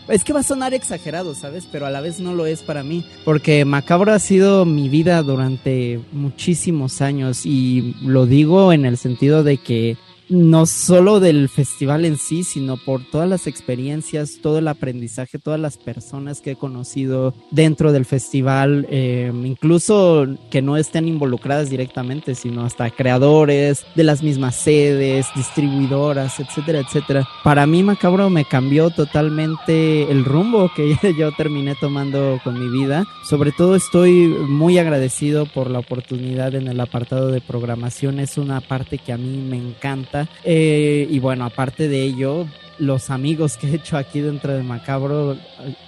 es 0.07 0.23
que 0.23 0.33
va 0.33 0.39
a 0.39 0.43
sonar 0.43 0.73
exagerado, 0.73 1.35
¿sabes? 1.35 1.67
Pero 1.71 1.85
a 1.85 1.91
la 1.91 2.01
vez 2.01 2.19
no 2.19 2.33
lo 2.33 2.45
es 2.45 2.63
para 2.63 2.83
mí. 2.83 3.05
Porque 3.25 3.65
Macabro 3.65 4.13
ha 4.13 4.19
sido 4.19 4.65
mi 4.65 4.89
vida 4.89 5.21
durante 5.21 5.99
muchísimos 6.11 7.01
años. 7.01 7.45
Y 7.45 7.95
lo 8.01 8.25
digo 8.25 8.71
en 8.71 8.85
el 8.85 8.97
sentido 8.97 9.43
de 9.43 9.57
que 9.57 9.97
no 10.29 10.65
solo 10.65 11.19
del 11.19 11.49
festival 11.49 12.05
en 12.05 12.17
sí, 12.17 12.43
sino 12.43 12.77
por 12.77 13.03
todas 13.03 13.29
las 13.29 13.47
experiencias, 13.47 14.39
todo 14.41 14.59
el 14.59 14.67
aprendizaje, 14.67 15.39
todas 15.39 15.59
las 15.59 15.77
personas 15.77 16.41
que 16.41 16.51
he 16.51 16.55
conocido 16.55 17.33
dentro 17.51 17.91
del 17.91 18.05
festival, 18.05 18.87
eh, 18.89 19.31
incluso 19.43 20.27
que 20.49 20.61
no 20.61 20.77
estén 20.77 21.07
involucradas 21.07 21.69
directamente, 21.69 22.35
sino 22.35 22.63
hasta 22.63 22.89
creadores 22.89 23.85
de 23.95 24.03
las 24.03 24.23
mismas 24.23 24.55
sedes, 24.55 25.27
distribuidoras, 25.35 26.39
etcétera, 26.39 26.79
etcétera. 26.79 27.27
Para 27.43 27.65
mí 27.65 27.83
Macabro 27.83 28.29
me 28.29 28.45
cambió 28.45 28.89
totalmente 28.89 30.11
el 30.11 30.25
rumbo 30.25 30.71
que 30.75 30.97
yo 31.17 31.31
terminé 31.33 31.75
tomando 31.75 32.39
con 32.43 32.59
mi 32.59 32.69
vida. 32.69 33.05
Sobre 33.23 33.51
todo 33.51 33.75
estoy 33.75 34.27
muy 34.27 34.77
agradecido 34.77 35.45
por 35.45 35.69
la 35.69 35.79
oportunidad 35.79 36.55
en 36.55 36.67
el 36.67 36.79
apartado 36.79 37.29
de 37.29 37.41
programación, 37.41 38.19
es 38.19 38.37
una 38.37 38.61
parte 38.61 38.97
que 38.97 39.13
a 39.13 39.17
mí 39.17 39.37
me 39.37 39.57
encanta 39.57 40.16
eh, 40.43 41.07
y 41.09 41.19
bueno, 41.19 41.45
aparte 41.45 41.87
de 41.87 42.01
ello, 42.01 42.47
los 42.79 43.09
amigos 43.09 43.57
que 43.57 43.67
he 43.67 43.75
hecho 43.75 43.97
aquí 43.97 44.19
dentro 44.21 44.53
de 44.53 44.63
Macabro 44.63 45.37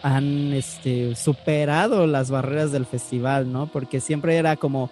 han 0.02 0.54
este, 0.54 1.16
superado 1.16 2.08
las 2.08 2.32
barreras 2.32 2.72
del 2.72 2.86
festival, 2.86 3.52
¿no? 3.52 3.68
Porque 3.68 4.00
siempre 4.00 4.38
era 4.38 4.56
como, 4.56 4.90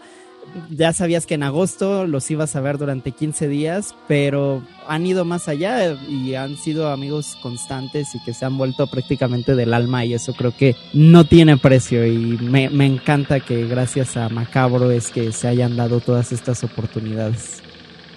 ya 0.70 0.94
sabías 0.94 1.26
que 1.26 1.36
en 1.36 1.44
agosto 1.44 2.08
los 2.08 2.30
ibas 2.32 2.56
a 2.56 2.62
ver 2.62 2.78
durante 2.78 3.12
15 3.12 3.48
días, 3.48 3.96
pero 4.08 4.64
han 4.88 5.06
ido 5.06 5.26
más 5.26 5.48
allá 5.48 5.94
y 6.08 6.36
han 6.36 6.58
sido 6.58 6.90
amigos 6.90 7.38
constantes 7.42 8.14
y 8.16 8.24
que 8.24 8.34
se 8.34 8.46
han 8.46 8.58
vuelto 8.58 8.88
prácticamente 8.88 9.56
del 9.56 9.74
alma 9.74 10.06
y 10.06 10.14
eso 10.14 10.34
creo 10.34 10.56
que 10.56 10.76
no 10.94 11.26
tiene 11.26 11.58
precio 11.58 12.06
y 12.06 12.38
me, 12.38 12.70
me 12.70 12.86
encanta 12.86 13.40
que 13.40 13.66
gracias 13.68 14.18
a 14.18 14.30
Macabro 14.30 14.92
es 14.92 15.10
que 15.10 15.32
se 15.32 15.48
hayan 15.48 15.76
dado 15.76 16.00
todas 16.00 16.32
estas 16.32 16.64
oportunidades. 16.64 17.62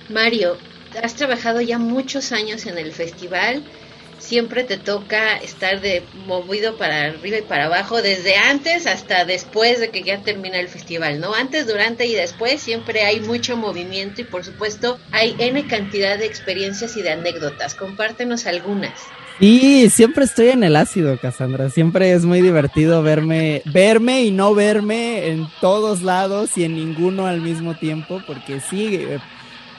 Mario, 0.09 0.57
has 1.03 1.14
trabajado 1.14 1.61
ya 1.61 1.78
muchos 1.78 2.32
años 2.32 2.66
en 2.66 2.78
el 2.78 2.93
festival, 2.93 3.62
siempre 4.20 4.64
te 4.64 4.76
toca 4.76 5.36
estar 5.38 5.80
de 5.80 6.03
movido 6.26 6.76
para 6.76 7.07
arriba 7.07 7.38
y 7.38 7.43
para 7.43 7.66
abajo, 7.66 8.03
desde 8.03 8.36
antes 8.36 8.86
hasta 8.86 9.24
después 9.24 9.80
de 9.80 9.88
que 9.91 10.03
ya 10.03 10.22
termina 10.22 10.59
el 10.61 10.68
festival, 10.68 11.20
¿no? 11.20 11.34
Antes, 11.34 11.66
durante 11.66 12.07
y 12.07 12.14
después 12.14 12.61
siempre 12.61 13.03
hay 13.03 13.20
mucho 13.20 13.57
movimiento 13.57 14.20
y 14.20 14.24
por 14.24 14.45
supuesto 14.45 14.99
hay 15.11 15.34
N 15.38 15.66
cantidad 15.66 16.18
de 16.18 16.26
experiencias 16.26 16.97
y 16.97 17.03
de 17.03 17.11
anécdotas. 17.11 17.74
Compártenos 17.74 18.47
algunas. 18.47 18.93
Y 19.41 19.88
siempre 19.88 20.26
estoy 20.26 20.49
en 20.49 20.64
el 20.64 20.76
ácido, 20.76 21.18
Cassandra. 21.18 21.70
Siempre 21.70 22.12
es 22.12 22.26
muy 22.26 22.43
divertido 22.43 23.03
verme, 23.03 23.62
verme 23.64 24.22
y 24.22 24.30
no 24.30 24.55
verme 24.55 25.28
en 25.28 25.49
todos 25.62 26.03
lados 26.03 26.59
y 26.59 26.64
en 26.64 26.74
ninguno 26.74 27.26
al 27.26 27.41
mismo 27.41 27.74
tiempo, 27.74 28.22
porque 28.26 28.61
sí, 28.61 28.97
eh, 28.97 29.18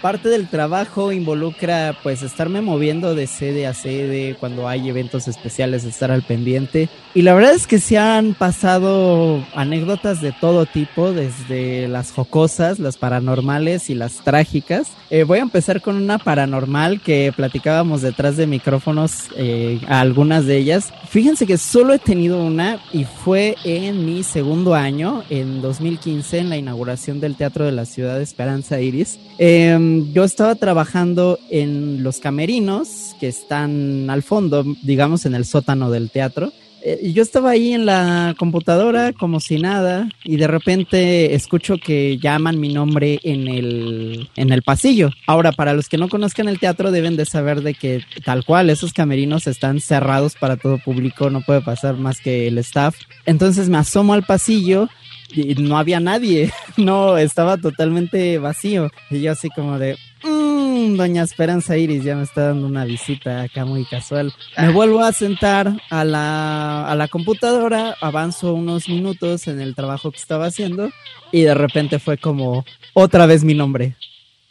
parte 0.02 0.30
del 0.30 0.47
trabajo 0.47 1.12
involucra 1.12 1.95
pues 2.02 2.24
estarme 2.24 2.62
moviendo 2.62 3.14
de 3.16 3.28
sede 3.28 3.68
a 3.68 3.74
sede 3.74 4.36
cuando 4.39 4.68
hay 4.68 4.89
eventos 4.89 5.28
especiales, 5.28 5.84
estar 5.84 6.12
al 6.12 6.24
pendiente. 6.24 6.89
Y 7.14 7.22
la 7.22 7.34
verdad 7.34 7.54
es 7.54 7.68
que 7.68 7.80
se 7.80 7.97
han 7.97 8.34
pasado 8.34 9.45
anécdotas 9.54 10.22
de 10.22 10.32
todo 10.32 10.66
tipo, 10.66 11.12
desde 11.12 11.88
las 11.88 12.12
jocosas, 12.12 12.80
las 12.80 12.97
paranormales 12.97 13.89
y 13.89 13.95
las 13.95 14.24
trágicas. 14.24 14.91
Eh, 15.10 15.24
voy 15.24 15.39
a 15.39 15.43
empezar 15.43 15.82
con 15.82 15.95
una 15.95 16.18
paranormal 16.18 17.02
que 17.02 17.34
platicábamos 17.36 18.02
detrás 18.02 18.38
de 18.38 18.47
micrófonos 18.47 19.26
eh, 19.36 19.80
a 19.88 19.99
algunas 19.99 20.45
de 20.45 20.58
ellas. 20.58 20.93
Fíjense 21.10 21.45
que 21.45 21.58
solo 21.58 21.93
he 21.93 21.99
tenido 21.99 22.43
una 22.43 22.80
y 22.93 23.04
fue 23.04 23.56
en 23.66 24.06
mi 24.06 24.24
segundo 24.24 24.74
año, 24.74 25.24
en 25.30 25.62
2015, 25.62 26.39
en 26.39 26.49
la 26.49 26.58
inauguración 26.58 27.20
del 27.20 27.36
Teatro 27.36 27.66
de 27.66 27.74
la 27.74 27.86
Ciudad 27.86 28.18
de 28.18 28.24
Esperanza 28.24 28.80
Iris. 28.80 29.20
Eh, 29.38 29.91
yo 30.14 30.24
estaba 30.24 30.56
trabajando 30.56 31.39
en 31.50 32.04
los 32.04 32.20
camerinos 32.20 33.16
que 33.20 33.28
están 33.28 34.10
al 34.10 34.24
fondo, 34.24 34.64
digamos 34.84 35.26
en 35.26 35.36
el 35.36 35.46
sótano 35.46 35.92
del 35.92 36.10
teatro. 36.10 36.52
Eh, 36.84 37.00
y 37.04 37.14
yo 37.14 37.22
estaba 37.22 37.52
ahí 37.52 37.74
en 37.74 37.86
la 37.86 38.34
computadora 38.39 39.14
como 39.14 39.39
si 39.39 39.60
nada 39.60 40.10
y 40.24 40.38
de 40.38 40.48
repente 40.48 41.36
escucho 41.36 41.78
que 41.78 42.18
llaman 42.18 42.60
mi 42.60 42.74
nombre 42.74 43.20
en 43.24 43.48
el, 43.48 44.30
en 44.36 44.52
el 44.52 44.64
pasillo. 44.64 45.12
Ahora, 45.28 45.52
para 45.52 45.74
los 45.74 45.89
que 45.89 46.00
no 46.00 46.10
conozcan 46.10 46.48
el 46.48 46.60
teatro 46.60 46.92
deben 46.92 47.18
de 47.18 47.26
saber 47.26 47.62
de 47.62 47.76
que 47.76 48.04
tal 48.26 48.44
cual 48.46 48.70
esos 48.72 48.94
camerinos 48.94 49.46
están 49.46 49.80
cerrados 49.80 50.36
para 50.36 50.58
todo 50.58 50.80
público, 50.80 51.30
no 51.30 51.42
puede 51.42 51.62
pasar 51.62 51.98
más 51.98 52.20
que 52.20 52.48
el 52.48 52.58
staff. 52.58 52.96
Entonces 53.26 53.70
me 53.70 53.78
asomo 53.78 54.14
al 54.14 54.24
pasillo 54.24 54.89
y 55.34 55.55
no 55.55 55.77
había 55.77 55.99
nadie, 55.99 56.51
no, 56.77 57.17
estaba 57.17 57.57
totalmente 57.57 58.38
vacío. 58.38 58.89
Y 59.09 59.21
yo 59.21 59.32
así 59.32 59.49
como 59.49 59.79
de, 59.79 59.97
mmm, 60.23 60.95
doña 60.95 61.23
Esperanza 61.23 61.77
Iris 61.77 62.03
ya 62.03 62.15
me 62.15 62.23
está 62.23 62.47
dando 62.47 62.67
una 62.67 62.86
visita 62.86 63.43
acá 63.43 63.65
muy 63.65 63.86
casual. 63.86 64.34
Me 64.57 64.67
ah. 64.67 64.71
vuelvo 64.71 65.01
a 65.01 65.11
sentar 65.11 65.71
a 65.89 66.03
la, 66.03 66.88
a 66.88 66.95
la 66.95 67.07
computadora, 67.07 67.95
avanzo 68.01 68.53
unos 68.53 68.89
minutos 68.89 69.47
en 69.47 69.61
el 69.61 69.75
trabajo 69.75 70.11
que 70.11 70.17
estaba 70.17 70.47
haciendo 70.47 70.89
y 71.32 71.41
de 71.41 71.53
repente 71.53 71.99
fue 71.99 72.17
como 72.17 72.65
otra 72.93 73.25
vez 73.25 73.43
mi 73.43 73.53
nombre. 73.53 73.95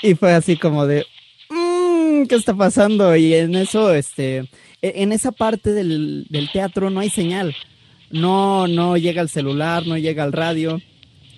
Y 0.03 0.15
fue 0.15 0.33
así 0.33 0.57
como 0.57 0.87
de, 0.87 1.07
mmm, 1.51 2.27
¿qué 2.27 2.35
está 2.35 2.55
pasando? 2.55 3.15
Y 3.17 3.35
en 3.35 3.55
eso, 3.55 3.93
este, 3.93 4.49
e, 4.83 5.03
en 5.03 5.13
esa 5.13 5.33
parte 5.33 5.73
del, 5.73 6.27
del 6.31 6.51
teatro 6.51 6.91
no 6.91 7.01
hay 7.01 7.11
señal 7.11 7.55
no, 8.11 8.67
no 8.67 8.97
llega 8.97 9.21
al 9.21 9.29
celular, 9.29 9.87
no 9.87 9.97
llega 9.97 10.25
al 10.25 10.33
radio. 10.33 10.81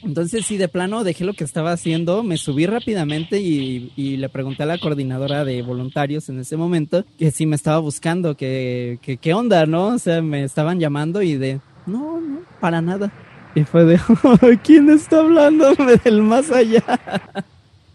Entonces 0.03 0.45
sí, 0.45 0.57
de 0.57 0.68
plano 0.68 1.05
dejé 1.05 1.25
lo 1.25 1.35
que 1.35 1.45
estaba 1.45 1.70
haciendo, 1.70 2.25
me 2.25 2.37
subí 2.37 2.66
rápidamente 2.66 3.41
y, 3.41 4.16
le 4.16 4.29
pregunté 4.29 4.64
a 4.64 4.66
la 4.66 4.79
coordinadora 4.79 5.45
de 5.45 5.62
voluntarios 5.62 6.29
en 6.29 6.41
ese 6.41 6.57
momento 6.57 7.05
que 7.18 7.31
si 7.31 7.47
me 7.47 7.55
estaba 7.55 7.79
buscando, 7.79 8.37
que, 8.37 8.99
qué 9.20 9.35
onda, 9.35 9.64
¿no? 9.66 9.89
O 9.89 9.99
sea, 9.99 10.20
me 10.20 10.43
estaban 10.43 10.81
llamando 10.81 11.23
y 11.23 11.37
de, 11.37 11.61
no, 11.87 12.20
no, 12.20 12.41
para 12.61 12.83
nada. 12.83 13.12
Y 13.55 13.62
fue 13.62 13.85
de, 13.85 14.01
¿quién 14.64 14.91
está 14.91 15.20
hablándome 15.20 15.97
del 16.03 16.23
más 16.23 16.51
allá? 16.51 16.83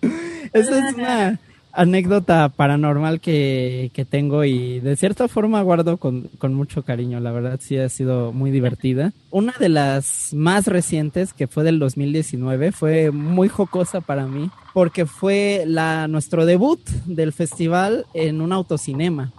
Esa 0.53 0.89
es 0.89 0.95
una, 0.95 1.39
anécdota 1.73 2.49
paranormal 2.49 3.19
que, 3.19 3.91
que, 3.93 4.03
tengo 4.05 4.43
y 4.43 4.79
de 4.79 4.95
cierta 4.95 5.27
forma 5.27 5.61
guardo 5.61 5.97
con, 5.97 6.29
con, 6.39 6.53
mucho 6.53 6.83
cariño. 6.83 7.19
La 7.19 7.31
verdad 7.31 7.59
sí 7.61 7.77
ha 7.77 7.87
sido 7.89 8.33
muy 8.33 8.51
divertida. 8.51 9.13
Una 9.29 9.53
de 9.59 9.69
las 9.69 10.33
más 10.33 10.65
recientes, 10.65 11.33
que 11.33 11.47
fue 11.47 11.63
del 11.63 11.79
2019, 11.79 12.71
fue 12.71 13.11
muy 13.11 13.47
jocosa 13.47 14.01
para 14.01 14.25
mí 14.25 14.49
porque 14.73 15.05
fue 15.05 15.63
la, 15.65 16.07
nuestro 16.07 16.45
debut 16.45 16.79
del 17.05 17.33
festival 17.33 18.05
en 18.13 18.41
un 18.41 18.53
autocinema. 18.53 19.31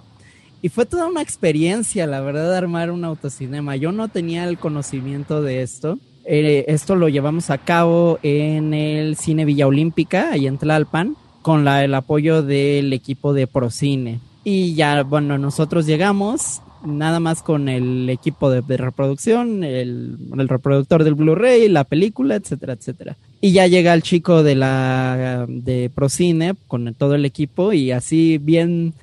Y 0.60 0.68
fue 0.70 0.86
toda 0.86 1.06
una 1.06 1.22
experiencia, 1.22 2.06
la 2.06 2.20
verdad, 2.20 2.54
armar 2.56 2.90
un 2.90 3.04
autocinema. 3.04 3.76
Yo 3.76 3.92
no 3.92 4.08
tenía 4.08 4.44
el 4.44 4.58
conocimiento 4.58 5.42
de 5.42 5.62
esto. 5.62 5.98
Eh, 6.24 6.64
esto 6.68 6.96
lo 6.96 7.08
llevamos 7.08 7.50
a 7.50 7.58
cabo 7.58 8.18
en 8.22 8.74
el 8.74 9.16
Cine 9.16 9.44
Villa 9.44 9.66
Olímpica, 9.66 10.32
ahí 10.32 10.46
en 10.46 10.58
Tlalpan 10.58 11.16
con 11.42 11.64
la, 11.64 11.84
el 11.84 11.94
apoyo 11.94 12.42
del 12.42 12.92
equipo 12.92 13.32
de 13.32 13.46
Procine. 13.46 14.20
Y 14.44 14.74
ya, 14.74 15.02
bueno, 15.02 15.38
nosotros 15.38 15.86
llegamos 15.86 16.62
nada 16.84 17.20
más 17.20 17.42
con 17.42 17.68
el 17.68 18.08
equipo 18.08 18.50
de, 18.50 18.76
reproducción, 18.76 19.64
el, 19.64 20.16
reproductor 20.48 21.04
del 21.04 21.14
Blu-ray, 21.14 21.68
la 21.68 21.84
película, 21.84 22.36
etcétera, 22.36 22.74
etcétera. 22.74 23.16
Y 23.40 23.52
ya 23.52 23.66
llega 23.66 23.94
el 23.94 24.02
chico 24.02 24.42
de 24.42 24.54
la 24.54 25.46
de 25.48 25.90
Procine 25.94 26.54
con 26.66 26.94
todo 26.94 27.14
el 27.14 27.24
equipo 27.24 27.72
y 27.72 27.92
así 27.92 28.38
bien 28.38 28.94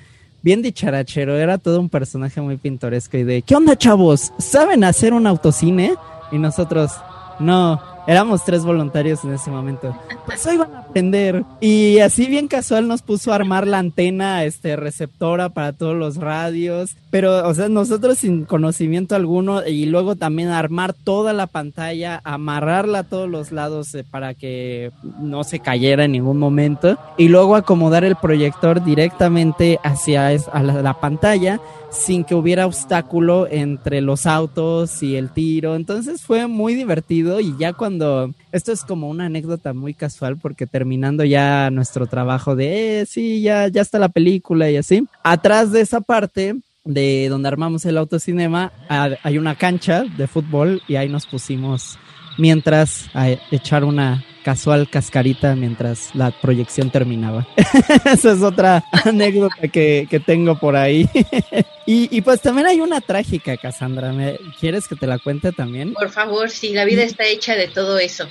bien 0.41 0.61
dicharachero, 0.61 1.37
era 1.37 1.57
todo 1.57 1.79
un 1.79 1.89
personaje 1.89 2.39
muy 2.39 2.57
pintoresco 2.57 3.17
y 3.17 3.23
de 3.23 3.41
¿qué 3.41 3.55
onda, 3.55 3.75
chavos? 3.75 4.31
¿Saben 4.37 4.83
hacer 4.83 5.13
un 5.13 5.25
autocine? 5.25 5.95
Y 6.31 6.37
nosotros, 6.37 6.91
no, 7.39 7.81
Éramos 8.07 8.45
tres 8.45 8.63
voluntarios 8.63 9.23
en 9.23 9.33
ese 9.33 9.49
momento. 9.49 9.95
Pues 10.25 10.45
hoy 10.45 10.57
van 10.57 10.75
a 10.75 10.79
aprender. 10.79 11.43
Y 11.59 11.99
así 11.99 12.27
bien 12.27 12.47
casual 12.47 12.87
nos 12.87 13.01
puso 13.01 13.31
a 13.31 13.35
armar 13.35 13.65
la 13.65 13.79
antena 13.79 14.43
este, 14.43 14.75
receptora 14.75 15.49
para 15.49 15.73
todos 15.73 15.95
los 15.95 16.17
radios. 16.17 16.95
Pero, 17.09 17.47
o 17.47 17.53
sea, 17.53 17.67
nosotros 17.67 18.19
sin 18.19 18.45
conocimiento 18.45 19.15
alguno 19.15 19.65
y 19.65 19.85
luego 19.85 20.15
también 20.15 20.49
armar 20.49 20.93
toda 20.93 21.33
la 21.33 21.47
pantalla, 21.47 22.21
amarrarla 22.23 22.99
a 22.99 23.03
todos 23.03 23.29
los 23.29 23.51
lados 23.51 23.95
eh, 23.95 24.03
para 24.09 24.33
que 24.33 24.91
no 25.19 25.43
se 25.43 25.59
cayera 25.59 26.05
en 26.05 26.11
ningún 26.11 26.37
momento. 26.37 26.97
Y 27.17 27.29
luego 27.29 27.55
acomodar 27.55 28.03
el 28.03 28.15
proyector 28.15 28.83
directamente 28.83 29.79
hacia 29.83 30.31
la 30.31 30.99
pantalla 30.99 31.59
sin 31.95 32.23
que 32.23 32.35
hubiera 32.35 32.67
obstáculo 32.67 33.47
entre 33.49 34.01
los 34.01 34.25
autos 34.25 35.01
y 35.01 35.15
el 35.15 35.29
tiro. 35.31 35.75
Entonces 35.75 36.21
fue 36.21 36.47
muy 36.47 36.75
divertido 36.75 37.39
y 37.39 37.55
ya 37.57 37.73
cuando, 37.73 38.33
esto 38.51 38.71
es 38.71 38.83
como 38.83 39.09
una 39.09 39.25
anécdota 39.25 39.73
muy 39.73 39.93
casual 39.93 40.37
porque 40.37 40.67
terminando 40.67 41.23
ya 41.23 41.69
nuestro 41.71 42.07
trabajo 42.07 42.55
de, 42.55 43.01
eh, 43.01 43.05
sí, 43.05 43.41
ya, 43.41 43.67
ya 43.67 43.81
está 43.81 43.99
la 43.99 44.09
película 44.09 44.69
y 44.69 44.77
así, 44.77 45.07
atrás 45.23 45.71
de 45.71 45.81
esa 45.81 46.01
parte 46.01 46.55
de 46.83 47.27
donde 47.29 47.47
armamos 47.47 47.83
el 47.85 47.97
autocinema 47.97 48.71
hay 48.87 49.37
una 49.39 49.55
cancha 49.55 50.03
de 50.03 50.27
fútbol 50.27 50.83
y 50.87 50.97
ahí 50.97 51.09
nos 51.09 51.25
pusimos 51.25 51.97
mientras 52.37 53.09
a 53.13 53.29
echar 53.51 53.83
una 53.83 54.23
casual 54.45 54.87
cascarita 54.87 55.55
mientras 55.55 56.13
la 56.13 56.29
proyección 56.29 56.91
terminaba. 56.91 57.47
Esa 58.05 58.33
es 58.33 58.43
otra 58.43 58.85
anécdota 58.91 59.67
que, 59.67 60.21
tengo 60.23 60.59
por 60.59 60.75
ahí. 60.75 61.09
y, 61.87 62.21
pues 62.21 62.41
también 62.41 62.67
hay 62.67 62.79
una 62.79 63.01
trágica, 63.01 63.57
Cassandra. 63.57 64.13
¿Quieres 64.59 64.87
que 64.87 64.95
te 64.95 65.07
la 65.07 65.17
cuente 65.17 65.51
también? 65.51 65.93
Por 65.93 66.11
favor, 66.11 66.51
sí, 66.51 66.73
la 66.73 66.85
vida 66.85 67.01
está 67.01 67.25
hecha 67.25 67.55
de 67.55 67.67
todo 67.67 67.97
eso. 67.97 68.27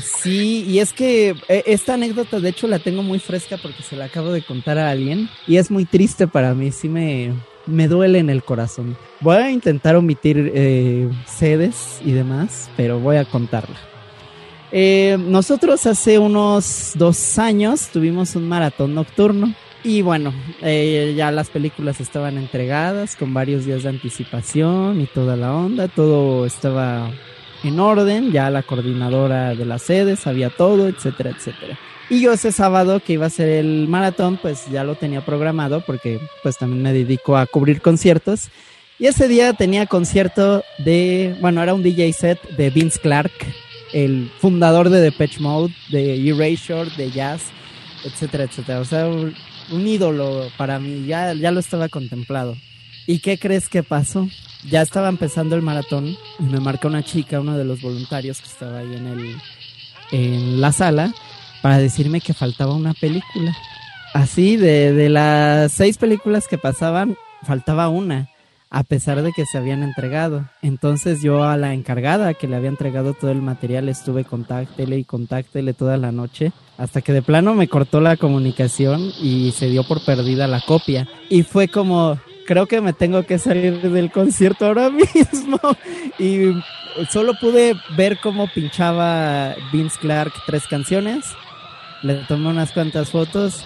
Sí, 0.00 0.64
y 0.68 0.78
es 0.78 0.92
que 0.92 1.34
eh, 1.48 1.64
esta 1.66 1.94
anécdota 1.94 2.38
de 2.38 2.50
hecho 2.50 2.68
la 2.68 2.78
tengo 2.78 3.02
muy 3.02 3.18
fresca 3.18 3.56
porque 3.56 3.82
se 3.82 3.96
la 3.96 4.04
acabo 4.04 4.30
de 4.30 4.42
contar 4.42 4.78
a 4.78 4.90
alguien 4.90 5.28
y 5.48 5.56
es 5.56 5.70
muy 5.70 5.84
triste 5.84 6.28
para 6.28 6.54
mí, 6.54 6.70
sí 6.70 6.88
me, 6.88 7.32
me 7.66 7.88
duele 7.88 8.18
en 8.18 8.30
el 8.30 8.42
corazón. 8.42 8.96
Voy 9.20 9.36
a 9.36 9.50
intentar 9.50 9.96
omitir 9.96 10.52
eh, 10.54 11.10
sedes 11.26 12.00
y 12.04 12.12
demás, 12.12 12.70
pero 12.76 12.98
voy 12.98 13.16
a 13.16 13.24
contarla. 13.24 13.76
Eh, 14.72 15.16
nosotros 15.18 15.86
hace 15.86 16.18
unos 16.18 16.92
dos 16.94 17.38
años 17.38 17.88
tuvimos 17.88 18.34
un 18.34 18.48
maratón 18.48 18.94
nocturno 18.94 19.54
y 19.84 20.02
bueno, 20.02 20.34
eh, 20.62 21.14
ya 21.16 21.30
las 21.30 21.48
películas 21.48 22.00
estaban 22.00 22.36
entregadas 22.36 23.14
con 23.14 23.32
varios 23.32 23.64
días 23.64 23.84
de 23.84 23.90
anticipación 23.90 25.00
y 25.00 25.06
toda 25.06 25.36
la 25.36 25.54
onda, 25.54 25.86
todo 25.86 26.44
estaba 26.44 27.08
en 27.62 27.78
orden, 27.78 28.32
ya 28.32 28.50
la 28.50 28.62
coordinadora 28.62 29.54
de 29.54 29.64
la 29.64 29.78
sede 29.78 30.16
sabía 30.16 30.50
todo, 30.50 30.88
etcétera, 30.88 31.30
etcétera. 31.30 31.78
Y 32.08 32.20
yo 32.20 32.32
ese 32.32 32.52
sábado 32.52 33.00
que 33.00 33.14
iba 33.14 33.26
a 33.26 33.30
ser 33.30 33.48
el 33.48 33.88
maratón, 33.88 34.38
pues 34.40 34.66
ya 34.70 34.84
lo 34.84 34.94
tenía 34.94 35.24
programado 35.24 35.80
porque 35.80 36.20
pues 36.42 36.56
también 36.56 36.82
me 36.82 36.92
dedico 36.92 37.36
a 37.36 37.46
cubrir 37.46 37.80
conciertos. 37.80 38.48
Y 38.98 39.06
ese 39.06 39.26
día 39.28 39.52
tenía 39.52 39.86
concierto 39.86 40.62
de, 40.78 41.36
bueno, 41.40 41.62
era 41.62 41.74
un 41.74 41.82
DJ 41.82 42.12
set 42.12 42.42
de 42.56 42.70
Vince 42.70 43.00
Clark, 43.00 43.32
el 43.92 44.30
fundador 44.38 44.88
de 44.88 45.00
Depeche 45.00 45.40
Mode, 45.40 45.74
de 45.90 46.28
Erasure, 46.28 46.90
de 46.96 47.10
Jazz, 47.10 47.42
etcétera, 48.04 48.44
etcétera. 48.44 48.80
O 48.80 48.84
sea, 48.84 49.06
un, 49.08 49.34
ídolo 49.86 50.48
para 50.56 50.78
mí, 50.78 51.06
ya, 51.06 51.34
ya 51.34 51.50
lo 51.50 51.60
estaba 51.60 51.88
contemplado. 51.88 52.56
¿Y 53.06 53.18
qué 53.18 53.38
crees 53.38 53.68
que 53.68 53.82
pasó? 53.82 54.28
Ya 54.68 54.80
estaba 54.80 55.08
empezando 55.08 55.56
el 55.56 55.62
maratón 55.62 56.16
y 56.38 56.42
me 56.44 56.60
marca 56.60 56.88
una 56.88 57.04
chica, 57.04 57.40
uno 57.40 57.58
de 57.58 57.64
los 57.64 57.82
voluntarios 57.82 58.40
que 58.40 58.48
estaba 58.48 58.78
ahí 58.78 58.94
en, 58.94 59.06
el, 59.06 59.36
en 60.12 60.60
la 60.60 60.72
sala, 60.72 61.12
para 61.66 61.78
decirme 61.78 62.20
que 62.20 62.32
faltaba 62.32 62.76
una 62.76 62.94
película. 62.94 63.52
Así, 64.14 64.56
de, 64.56 64.92
de 64.92 65.08
las 65.08 65.72
seis 65.72 65.98
películas 65.98 66.46
que 66.46 66.58
pasaban, 66.58 67.16
faltaba 67.42 67.88
una 67.88 68.28
a 68.70 68.84
pesar 68.84 69.20
de 69.20 69.32
que 69.32 69.46
se 69.46 69.58
habían 69.58 69.82
entregado. 69.82 70.44
Entonces 70.62 71.22
yo 71.22 71.42
a 71.42 71.56
la 71.56 71.74
encargada 71.74 72.34
que 72.34 72.46
le 72.46 72.54
había 72.54 72.68
entregado 72.68 73.14
todo 73.14 73.32
el 73.32 73.42
material 73.42 73.88
estuve 73.88 74.22
contáctele 74.22 74.96
y 74.96 75.02
contáctele 75.02 75.74
toda 75.74 75.96
la 75.96 76.12
noche 76.12 76.52
hasta 76.78 77.00
que 77.00 77.12
de 77.12 77.22
plano 77.22 77.52
me 77.54 77.66
cortó 77.66 78.00
la 78.00 78.16
comunicación 78.16 79.10
y 79.20 79.50
se 79.50 79.68
dio 79.68 79.82
por 79.82 80.04
perdida 80.04 80.46
la 80.46 80.60
copia. 80.60 81.08
Y 81.30 81.42
fue 81.42 81.66
como, 81.66 82.16
creo 82.46 82.66
que 82.66 82.80
me 82.80 82.92
tengo 82.92 83.24
que 83.24 83.40
salir 83.40 83.80
del 83.80 84.12
concierto 84.12 84.66
ahora 84.66 84.88
mismo. 85.14 85.58
Y 86.20 86.52
solo 87.10 87.34
pude 87.40 87.74
ver 87.96 88.20
cómo 88.22 88.46
pinchaba 88.54 89.56
Vince 89.72 89.98
Clark 90.00 90.32
tres 90.46 90.68
canciones. 90.68 91.24
Le 92.02 92.14
tomé 92.28 92.48
unas 92.48 92.72
cuantas 92.72 93.10
fotos 93.10 93.64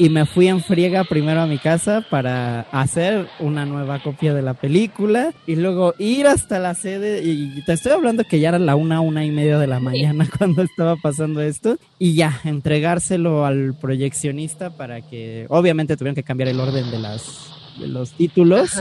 y 0.00 0.08
me 0.08 0.24
fui 0.24 0.48
en 0.48 0.62
friega 0.62 1.04
primero 1.04 1.42
a 1.42 1.46
mi 1.46 1.58
casa 1.58 2.02
para 2.08 2.62
hacer 2.72 3.28
una 3.38 3.66
nueva 3.66 4.02
copia 4.02 4.32
de 4.32 4.40
la 4.40 4.54
película 4.54 5.34
y 5.46 5.56
luego 5.56 5.94
ir 5.98 6.26
hasta 6.26 6.58
la 6.58 6.74
sede. 6.74 7.22
Y 7.22 7.62
te 7.66 7.74
estoy 7.74 7.92
hablando 7.92 8.24
que 8.24 8.40
ya 8.40 8.48
era 8.48 8.58
la 8.58 8.76
una, 8.76 9.02
una 9.02 9.26
y 9.26 9.30
media 9.30 9.58
de 9.58 9.66
la 9.66 9.78
mañana 9.78 10.26
cuando 10.38 10.62
estaba 10.62 10.96
pasando 10.96 11.42
esto. 11.42 11.76
Y 11.98 12.14
ya 12.14 12.40
entregárselo 12.44 13.44
al 13.44 13.74
proyeccionista 13.78 14.70
para 14.70 15.02
que 15.02 15.44
obviamente 15.50 15.98
tuvieron 15.98 16.14
que 16.14 16.22
cambiar 16.22 16.48
el 16.48 16.60
orden 16.60 16.90
de 16.90 16.98
las 16.98 17.50
de 17.78 17.88
los 17.88 18.12
títulos. 18.12 18.80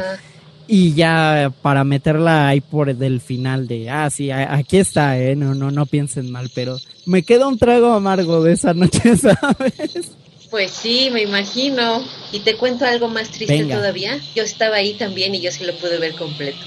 Y 0.71 0.93
ya 0.93 1.51
para 1.63 1.83
meterla 1.83 2.47
ahí 2.47 2.61
por 2.61 2.95
del 2.95 3.21
final 3.21 3.67
de, 3.67 3.89
ah, 3.89 4.07
sí, 4.11 4.29
aquí 4.29 4.77
está, 4.77 5.17
eh, 5.19 5.35
no, 5.35 5.55
no, 5.55 5.71
no 5.71 5.87
piensen 5.87 6.31
mal, 6.31 6.51
pero 6.53 6.77
me 7.07 7.23
queda 7.23 7.47
un 7.47 7.57
trago 7.57 7.91
amargo 7.91 8.43
de 8.43 8.53
esa 8.53 8.75
noche, 8.75 9.17
¿sabes? 9.17 10.11
Pues 10.51 10.69
sí, 10.69 11.09
me 11.11 11.23
imagino. 11.23 12.03
Y 12.31 12.41
te 12.41 12.55
cuento 12.55 12.85
algo 12.85 13.07
más 13.07 13.29
triste 13.29 13.65
todavía. 13.65 14.19
Yo 14.35 14.43
estaba 14.43 14.75
ahí 14.75 14.93
también 14.93 15.33
y 15.33 15.41
yo 15.41 15.51
sí 15.51 15.63
lo 15.63 15.75
pude 15.75 15.97
ver 15.97 16.13
completo. 16.13 16.59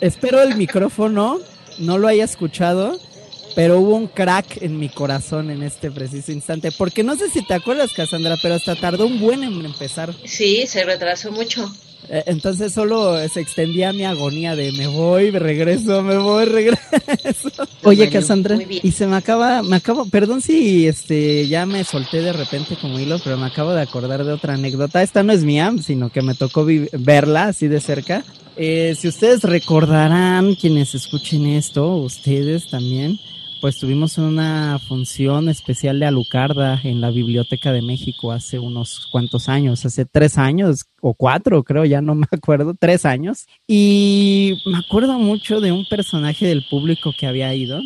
Espero 0.00 0.40
el 0.42 0.56
micrófono 0.56 1.38
no 1.78 1.98
lo 1.98 2.08
haya 2.08 2.24
escuchado, 2.24 2.98
pero 3.54 3.80
hubo 3.80 3.96
un 3.96 4.06
crack 4.06 4.62
en 4.62 4.78
mi 4.78 4.88
corazón 4.88 5.50
en 5.50 5.62
este 5.62 5.90
preciso 5.90 6.32
instante. 6.32 6.70
Porque 6.72 7.02
no 7.02 7.16
sé 7.16 7.28
si 7.30 7.44
te 7.44 7.54
acuerdas, 7.54 7.92
Cassandra, 7.92 8.36
pero 8.40 8.54
hasta 8.54 8.74
tardó 8.74 9.06
un 9.06 9.20
buen 9.20 9.42
en 9.44 9.64
empezar. 9.64 10.14
Sí, 10.24 10.66
se 10.66 10.84
retrasó 10.84 11.32
mucho. 11.32 11.70
Eh, 12.08 12.24
entonces 12.26 12.72
solo 12.72 13.16
se 13.28 13.40
extendía 13.40 13.92
mi 13.92 14.04
agonía 14.04 14.56
de 14.56 14.72
me 14.72 14.88
voy, 14.88 15.30
me 15.30 15.38
regreso, 15.38 16.02
me 16.02 16.16
voy, 16.16 16.44
regreso. 16.46 17.48
Oye, 17.84 18.10
Cassandra, 18.10 18.58
y 18.68 18.92
se 18.92 19.06
me 19.06 19.16
acaba, 19.16 19.62
me 19.62 19.76
acabo, 19.76 20.06
perdón 20.06 20.40
si 20.40 20.86
este 20.86 21.46
ya 21.46 21.64
me 21.64 21.84
solté 21.84 22.20
de 22.20 22.32
repente 22.32 22.76
como 22.80 22.98
hilo, 22.98 23.20
pero 23.22 23.36
me 23.36 23.46
acabo 23.46 23.72
de 23.72 23.82
acordar 23.82 24.24
de 24.24 24.32
otra 24.32 24.54
anécdota. 24.54 25.02
Esta 25.02 25.22
no 25.22 25.32
es 25.32 25.44
mía, 25.44 25.72
sino 25.82 26.10
que 26.10 26.22
me 26.22 26.34
tocó 26.34 26.66
verla 26.92 27.44
así 27.44 27.68
de 27.68 27.80
cerca. 27.80 28.24
Eh, 28.56 28.94
si 28.98 29.08
ustedes 29.08 29.42
recordarán, 29.42 30.54
quienes 30.56 30.94
escuchen 30.94 31.46
esto, 31.46 31.96
ustedes 31.96 32.68
también, 32.68 33.18
pues 33.62 33.78
tuvimos 33.78 34.18
una 34.18 34.80
función 34.88 35.48
especial 35.48 36.00
de 36.00 36.06
Alucarda 36.06 36.80
en 36.82 37.00
la 37.00 37.12
Biblioteca 37.12 37.70
de 37.70 37.80
México 37.80 38.32
hace 38.32 38.58
unos 38.58 39.06
cuantos 39.12 39.48
años, 39.48 39.86
hace 39.86 40.04
tres 40.04 40.36
años 40.36 40.86
o 41.00 41.14
cuatro, 41.14 41.62
creo, 41.62 41.84
ya 41.84 42.00
no 42.02 42.14
me 42.16 42.26
acuerdo, 42.32 42.74
tres 42.74 43.06
años. 43.06 43.46
Y 43.68 44.60
me 44.66 44.78
acuerdo 44.78 45.16
mucho 45.20 45.60
de 45.60 45.70
un 45.70 45.86
personaje 45.86 46.44
del 46.44 46.64
público 46.68 47.14
que 47.16 47.28
había 47.28 47.54
ido. 47.54 47.80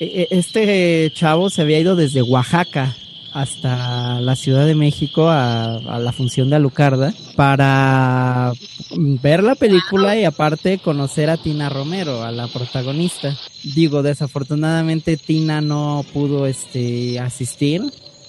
E, 0.00 0.04
e, 0.22 0.28
este 0.30 1.12
chavo 1.14 1.50
se 1.50 1.60
había 1.60 1.78
ido 1.78 1.94
desde 1.94 2.22
Oaxaca 2.22 2.96
hasta 3.36 4.18
la 4.22 4.34
Ciudad 4.34 4.64
de 4.64 4.74
México 4.74 5.28
a, 5.28 5.78
la 6.00 6.12
función 6.12 6.48
de 6.48 6.56
Alucarda 6.56 7.12
para 7.34 8.52
ver 8.96 9.42
la 9.42 9.54
película 9.54 10.16
y 10.16 10.24
aparte 10.24 10.78
conocer 10.78 11.28
a 11.28 11.36
Tina 11.36 11.68
Romero, 11.68 12.22
a 12.22 12.32
la 12.32 12.48
protagonista. 12.48 13.36
Digo, 13.62 14.02
desafortunadamente 14.02 15.18
Tina 15.18 15.60
no 15.60 16.02
pudo 16.14 16.46
este 16.46 17.20
asistir 17.20 17.82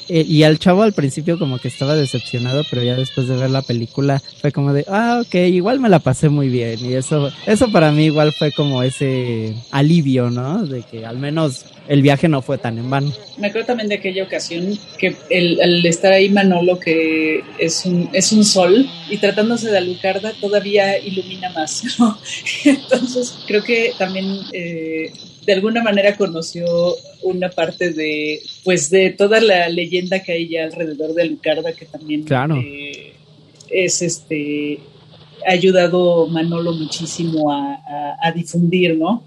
eh, 0.10 0.26
y 0.28 0.44
al 0.44 0.60
chavo 0.60 0.84
al 0.84 0.92
principio 0.92 1.40
como 1.40 1.58
que 1.58 1.70
estaba 1.70 1.96
decepcionado, 1.96 2.64
pero 2.70 2.84
ya 2.84 2.96
después 2.96 3.30
de 3.30 3.38
ver 3.38 3.50
la 3.50 3.62
película 3.62 4.22
fue 4.42 4.52
como 4.52 4.74
de, 4.74 4.84
ah, 4.90 5.22
ok, 5.26 5.36
igual 5.36 5.80
me 5.80 5.88
la 5.88 6.00
pasé 6.00 6.28
muy 6.28 6.50
bien. 6.50 6.84
Y 6.84 6.96
eso, 6.96 7.32
eso 7.46 7.72
para 7.72 7.94
mí 7.94 8.06
igual 8.06 8.34
fue 8.34 8.52
como 8.52 8.84
ese 8.84 9.56
alivio, 9.72 10.30
¿no? 10.30 10.66
De 10.66 10.84
que 10.84 11.06
al 11.06 11.18
menos 11.18 11.66
el 11.88 12.02
viaje 12.02 12.28
no 12.28 12.42
fue 12.42 12.58
tan 12.58 12.78
en 12.78 12.90
vano. 12.90 13.14
Me 13.38 13.48
acuerdo 13.48 13.68
también 13.68 13.90
de 13.90 13.96
aquella 13.96 14.24
ocasión 14.24 14.78
que 14.98 15.16
el, 15.30 15.86
estar 15.86 16.12
ahí 16.12 16.30
Manolo, 16.30 16.80
que 16.80 17.44
es 17.60 17.86
un, 17.86 18.10
es 18.14 18.32
un 18.32 18.44
sol, 18.44 18.90
y 19.10 19.18
tratándose 19.18 19.72
de 19.72 19.78
Alucarda 19.78 20.34
todavía 20.40 20.98
ilumina 21.00 21.50
más, 21.52 21.84
¿no? 22.00 22.18
Entonces 22.66 23.38
creo 23.48 23.64
que 23.64 23.94
también 23.98 24.26
eh, 24.54 25.14
de 25.46 25.54
alguna 25.54 25.82
manera 25.82 26.18
conoció 26.18 26.66
una 27.22 27.50
parte 27.50 27.92
de, 27.92 28.42
pues, 28.64 28.90
de 28.90 29.12
toda 29.12 29.40
la 29.40 29.70
leyenda 29.70 30.20
que 30.22 30.34
hay 30.34 30.50
ya 30.50 30.66
alrededor 30.66 31.14
de 31.14 31.24
Alucarda, 31.24 31.74
que 31.74 31.86
también 31.86 32.26
eh, 32.58 33.14
es 33.70 34.02
este 34.02 34.80
ha 35.48 35.52
ayudado 35.52 36.28
Manolo 36.28 36.74
muchísimo 36.74 37.52
a, 37.54 38.18
a 38.22 38.32
difundir, 38.34 38.98
¿no? 38.98 39.24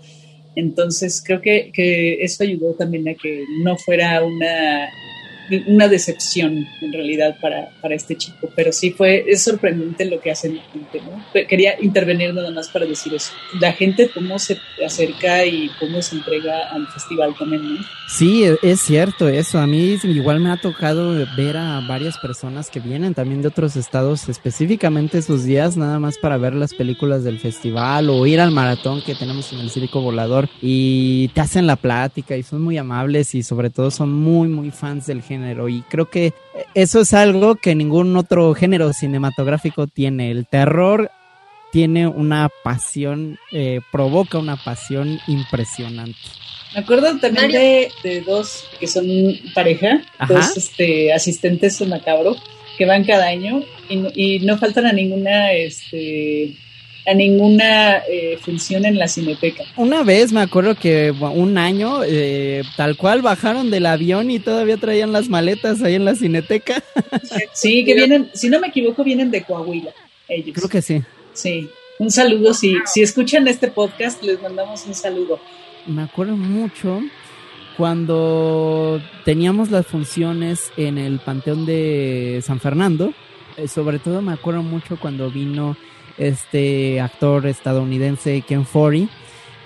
Entonces 0.61 1.23
creo 1.25 1.41
que, 1.41 1.73
que 1.73 2.23
eso 2.23 2.45
ayudó 2.45 2.75
también 2.75 3.09
a 3.09 3.15
que 3.15 3.45
no 3.63 3.77
fuera 3.79 4.23
una 4.23 4.89
una 5.67 5.89
decepción 5.89 6.67
en 6.81 6.93
realidad 6.93 7.37
para, 7.41 7.71
para, 7.81 7.95
este 7.95 8.17
chico, 8.17 8.51
pero 8.55 8.73
sí 8.73 8.91
fue, 8.91 9.25
es 9.27 9.43
sorprendente 9.43 10.05
lo 10.05 10.21
que 10.21 10.31
hace 10.31 10.53
la 10.53 10.63
gente, 10.63 11.01
¿no? 11.01 11.23
Quería 11.49 11.75
intervenir 11.81 12.33
nada 12.33 12.51
más 12.51 12.69
para 12.69 12.87
decir 12.87 13.15
eso. 13.15 13.33
La 13.61 13.73
gente 13.73 14.11
cómo 14.13 14.39
se 14.39 14.59
acerca 14.85 15.45
y 15.45 15.71
cómo 15.81 16.03
se 16.03 16.17
entrega 16.17 16.69
al 16.71 16.87
festival 16.89 17.35
también, 17.39 17.75
¿no? 17.75 17.81
Sí, 18.09 18.45
e, 18.45 18.59
es 18.63 18.81
cierto 18.81 19.29
eso. 19.29 19.59
A 19.59 19.67
mí 19.67 19.99
igual 20.03 20.41
me 20.41 20.51
ha 20.51 20.57
tocado 20.57 21.15
ver 21.37 21.57
a 21.57 21.81
varias 21.87 22.19
personas 22.19 22.71
que 22.71 22.81
vienen 22.81 23.15
también 23.15 23.43
de 23.43 23.49
otros 23.49 23.77
estados, 23.77 24.29
específicamente 24.29 25.19
esos 25.19 25.45
días, 25.45 25.77
nada 25.77 25.99
más 25.99 26.19
para 26.19 26.37
ver 26.37 26.55
las 26.55 26.75
películas 26.75 27.25
del 27.25 27.39
festival 27.39 28.11
o 28.11 28.27
ir 28.27 28.41
al 28.41 28.51
maratón 28.51 29.03
que 29.03 29.15
tenemos 29.15 29.53
en 29.53 29.61
el 29.61 29.71
Circo 29.71 30.01
Volador 30.01 30.49
y 30.61 31.29
te 31.29 31.41
hacen 31.41 31.67
la 31.67 31.77
plática 31.77 32.37
y 32.37 32.43
son 32.43 32.63
muy 32.63 32.79
amables 32.79 33.35
y 33.35 33.43
sobre 33.43 33.71
todo 33.71 33.91
son 33.91 34.13
muy, 34.13 34.49
muy 34.49 34.71
fans 34.71 35.07
del 35.07 35.23
género 35.23 35.40
y 35.69 35.83
creo 35.83 36.11
que 36.11 36.33
eso 36.75 37.01
es 37.01 37.15
algo 37.15 37.57
que 37.57 37.75
ningún 37.75 38.17
otro 38.17 38.55
género 38.55 38.93
cinematográfico 38.93 39.87
tiene. 39.87 40.31
El 40.31 40.47
terror 40.47 41.11
tiene 41.73 42.07
una 42.07 42.49
pasión, 42.65 43.39
eh, 43.53 43.81
provoca 43.93 44.39
una 44.39 44.57
pasión 44.57 45.21
impresionante. 45.27 46.19
Me 46.75 46.81
acuerdo 46.81 47.19
también 47.19 47.51
de, 47.51 48.23
dos 48.27 48.65
que 48.79 48.87
son 48.87 49.07
pareja, 49.55 50.03
dos 50.29 50.57
este, 50.57 51.13
asistentes 51.13 51.81
en 51.81 51.89
Macabro, 51.89 52.37
que 52.79 52.87
van 52.87 53.05
cada 53.05 53.27
año 53.27 53.63
y, 53.89 54.37
y 54.37 54.39
no 54.41 54.57
faltan 54.57 54.87
a 54.87 54.93
ninguna 54.93 55.53
este, 55.53 56.57
a 57.11 57.15
ninguna 57.15 57.99
eh, 58.09 58.39
función 58.41 58.85
en 58.85 58.97
la 58.99 59.09
cineteca. 59.09 59.65
Una 59.77 60.05
vez 60.05 60.33
me 60.33 60.41
acuerdo 60.41 60.77
que 60.77 61.11
un 61.11 61.59
año, 61.59 62.03
eh, 62.05 62.63
tal 62.77 62.97
cual, 62.97 63.21
bajaron 63.21 63.71
del 63.71 63.87
avión 63.87 64.31
y 64.31 64.39
todavía 64.39 64.77
traían 64.77 65.13
las 65.13 65.29
maletas 65.29 65.83
ahí 65.83 65.95
en 65.95 66.05
la 66.05 66.15
cineteca. 66.15 66.83
Sí, 67.53 67.85
que 67.85 67.95
vienen, 67.95 68.31
si 68.33 68.49
no 68.49 68.61
me 68.61 68.69
equivoco, 68.69 69.03
vienen 69.05 69.31
de 69.31 69.43
Coahuila, 69.43 69.93
ellos. 70.29 70.55
Creo 70.55 70.69
que 70.69 70.83
sí. 70.83 71.03
Sí, 71.33 71.69
un 71.99 72.11
saludo, 72.11 72.55
si, 72.55 72.77
si 72.87 73.03
escuchan 73.03 73.47
este 73.49 73.69
podcast, 73.69 74.23
les 74.23 74.41
mandamos 74.41 74.87
un 74.87 74.95
saludo. 74.95 75.41
Me 75.87 76.03
acuerdo 76.03 76.37
mucho 76.37 77.03
cuando 77.77 79.01
teníamos 79.25 79.71
las 79.71 79.87
funciones 79.87 80.73
en 80.77 80.99
el 80.99 81.19
Panteón 81.19 81.67
de 81.67 82.41
San 82.45 82.61
Fernando, 82.61 83.13
eh, 83.57 83.69
sobre 83.69 83.99
todo 83.99 84.23
me 84.23 84.33
acuerdo 84.33 84.63
mucho 84.63 84.99
cuando 84.99 85.31
vino 85.31 85.77
este 86.21 87.01
actor 87.01 87.47
estadounidense 87.47 88.43
Ken 88.43 88.65
Forey. 88.65 89.09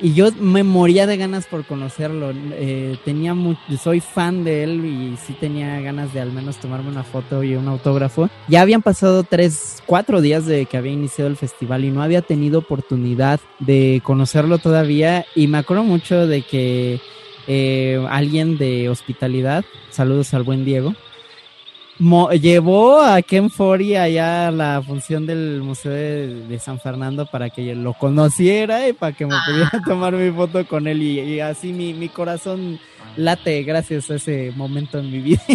Y 0.00 0.12
yo 0.12 0.30
me 0.40 0.64
moría 0.64 1.06
de 1.06 1.16
ganas 1.16 1.46
por 1.46 1.64
conocerlo. 1.64 2.32
Eh, 2.52 2.96
tenía 3.04 3.34
soy 3.80 4.00
fan 4.00 4.42
de 4.42 4.64
él 4.64 4.84
y 4.84 5.16
sí 5.16 5.34
tenía 5.34 5.80
ganas 5.80 6.12
de 6.12 6.20
al 6.20 6.32
menos 6.32 6.56
tomarme 6.56 6.90
una 6.90 7.04
foto 7.04 7.44
y 7.44 7.54
un 7.54 7.68
autógrafo. 7.68 8.28
Ya 8.48 8.60
habían 8.60 8.82
pasado 8.82 9.22
tres, 9.22 9.82
cuatro 9.86 10.20
días 10.20 10.46
de 10.46 10.66
que 10.66 10.76
había 10.76 10.92
iniciado 10.92 11.30
el 11.30 11.36
festival 11.36 11.84
y 11.84 11.90
no 11.90 12.02
había 12.02 12.22
tenido 12.22 12.58
oportunidad 12.58 13.40
de 13.60 14.00
conocerlo 14.04 14.58
todavía. 14.58 15.26
Y 15.34 15.46
me 15.46 15.58
acuerdo 15.58 15.84
mucho 15.84 16.26
de 16.26 16.42
que 16.42 17.00
eh, 17.46 18.04
alguien 18.10 18.58
de 18.58 18.88
hospitalidad, 18.88 19.64
saludos 19.90 20.34
al 20.34 20.42
buen 20.42 20.64
Diego, 20.64 20.94
llevó 22.32 23.00
a 23.00 23.22
Ken 23.22 23.50
Fori 23.50 23.96
allá 23.96 24.48
a 24.48 24.50
la 24.50 24.82
función 24.82 25.26
del 25.26 25.62
Museo 25.62 25.92
de, 25.92 26.58
San 26.58 26.78
Fernando 26.78 27.26
para 27.26 27.50
que 27.50 27.74
lo 27.74 27.94
conociera 27.94 28.88
y 28.88 28.92
para 28.92 29.14
que 29.16 29.26
me 29.26 29.34
pudiera 29.46 29.70
ah. 29.72 29.82
tomar 29.86 30.14
mi 30.14 30.30
foto 30.30 30.66
con 30.66 30.86
él 30.86 31.02
y, 31.02 31.40
así 31.40 31.72
mi, 31.72 31.94
mi, 31.94 32.08
corazón 32.08 32.78
late 33.16 33.62
gracias 33.62 34.10
a 34.10 34.16
ese 34.16 34.52
momento 34.56 34.98
en 34.98 35.10
mi 35.10 35.18
vida. 35.20 35.42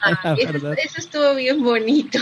Ah, 0.00 0.34
eso, 0.38 0.72
eso, 0.72 0.98
estuvo 0.98 1.34
bien 1.34 1.62
bonito. 1.62 2.18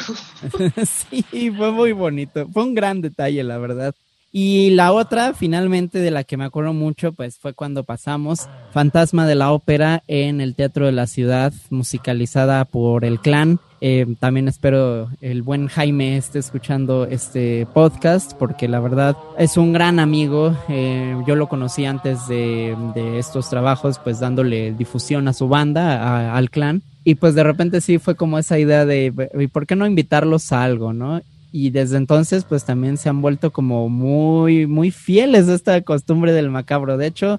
sí, 1.11 1.51
fue 1.51 1.73
muy 1.73 1.93
bonito. 1.93 2.49
Fue 2.53 2.63
un 2.63 2.75
gran 2.75 3.01
detalle, 3.01 3.43
la 3.43 3.59
verdad. 3.59 3.95
Y 4.35 4.71
la 4.71 4.93
otra, 4.93 5.35
finalmente, 5.35 5.99
de 5.99 6.11
la 6.11 6.25
que 6.25 6.39
me 6.39 6.45
acuerdo 6.45 6.73
mucho, 6.73 7.13
pues 7.13 7.37
fue 7.39 7.53
cuando 7.53 7.85
pasamos 7.85 8.49
Fantasma 8.73 9.27
de 9.27 9.35
la 9.35 9.53
Ópera 9.53 10.03
en 10.07 10.41
el 10.41 10.55
Teatro 10.55 10.87
de 10.87 10.93
la 10.93 11.07
Ciudad, 11.07 11.53
musicalizada 11.69 12.65
por 12.65 13.05
el 13.05 13.21
clan. 13.21 13.61
Eh, 13.83 14.07
también 14.21 14.49
espero 14.49 15.11
el 15.21 15.43
buen 15.43 15.67
Jaime 15.67 16.17
esté 16.17 16.39
escuchando 16.39 17.05
este 17.05 17.67
podcast, 17.75 18.33
porque 18.39 18.69
la 18.69 18.81
verdad 18.81 19.17
es 19.37 19.59
un 19.59 19.75
gran 19.75 19.99
amigo. 19.99 20.57
Eh, 20.71 21.15
yo 21.27 21.37
lo 21.37 21.49
conocí 21.49 21.85
antes 21.85 22.27
de, 22.27 22.75
estos 23.19 23.51
trabajos, 23.51 23.99
pues 23.99 24.19
dándole 24.19 24.73
difusión 24.73 25.29
a 25.29 25.35
su 25.35 25.49
banda, 25.49 26.35
al 26.35 26.49
clan. 26.49 26.83
Y 27.05 27.17
pues 27.17 27.35
de 27.35 27.43
repente 27.43 27.83
sí 27.83 27.99
fue 27.99 28.15
como 28.15 28.39
esa 28.39 28.59
idea 28.59 28.87
de, 28.87 29.13
¿por 29.53 29.67
qué 29.67 29.77
no 29.77 29.87
invitarlos 29.87 30.53
a 30.53 30.63
algo, 30.63 30.95
no? 30.95 31.21
Y 31.53 31.71
desde 31.71 31.99
entonces 31.99 32.45
pues 32.45 32.65
también 32.65 32.97
se 32.97 33.09
han 33.09 33.21
vuelto 33.21 33.53
como 33.53 33.89
muy 33.89 34.67
muy 34.67 34.91
fieles 34.91 35.49
a 35.49 35.55
esta 35.55 35.81
costumbre 35.83 36.33
del 36.33 36.51
macabro. 36.51 36.97
De 36.97 37.07
hecho, 37.07 37.39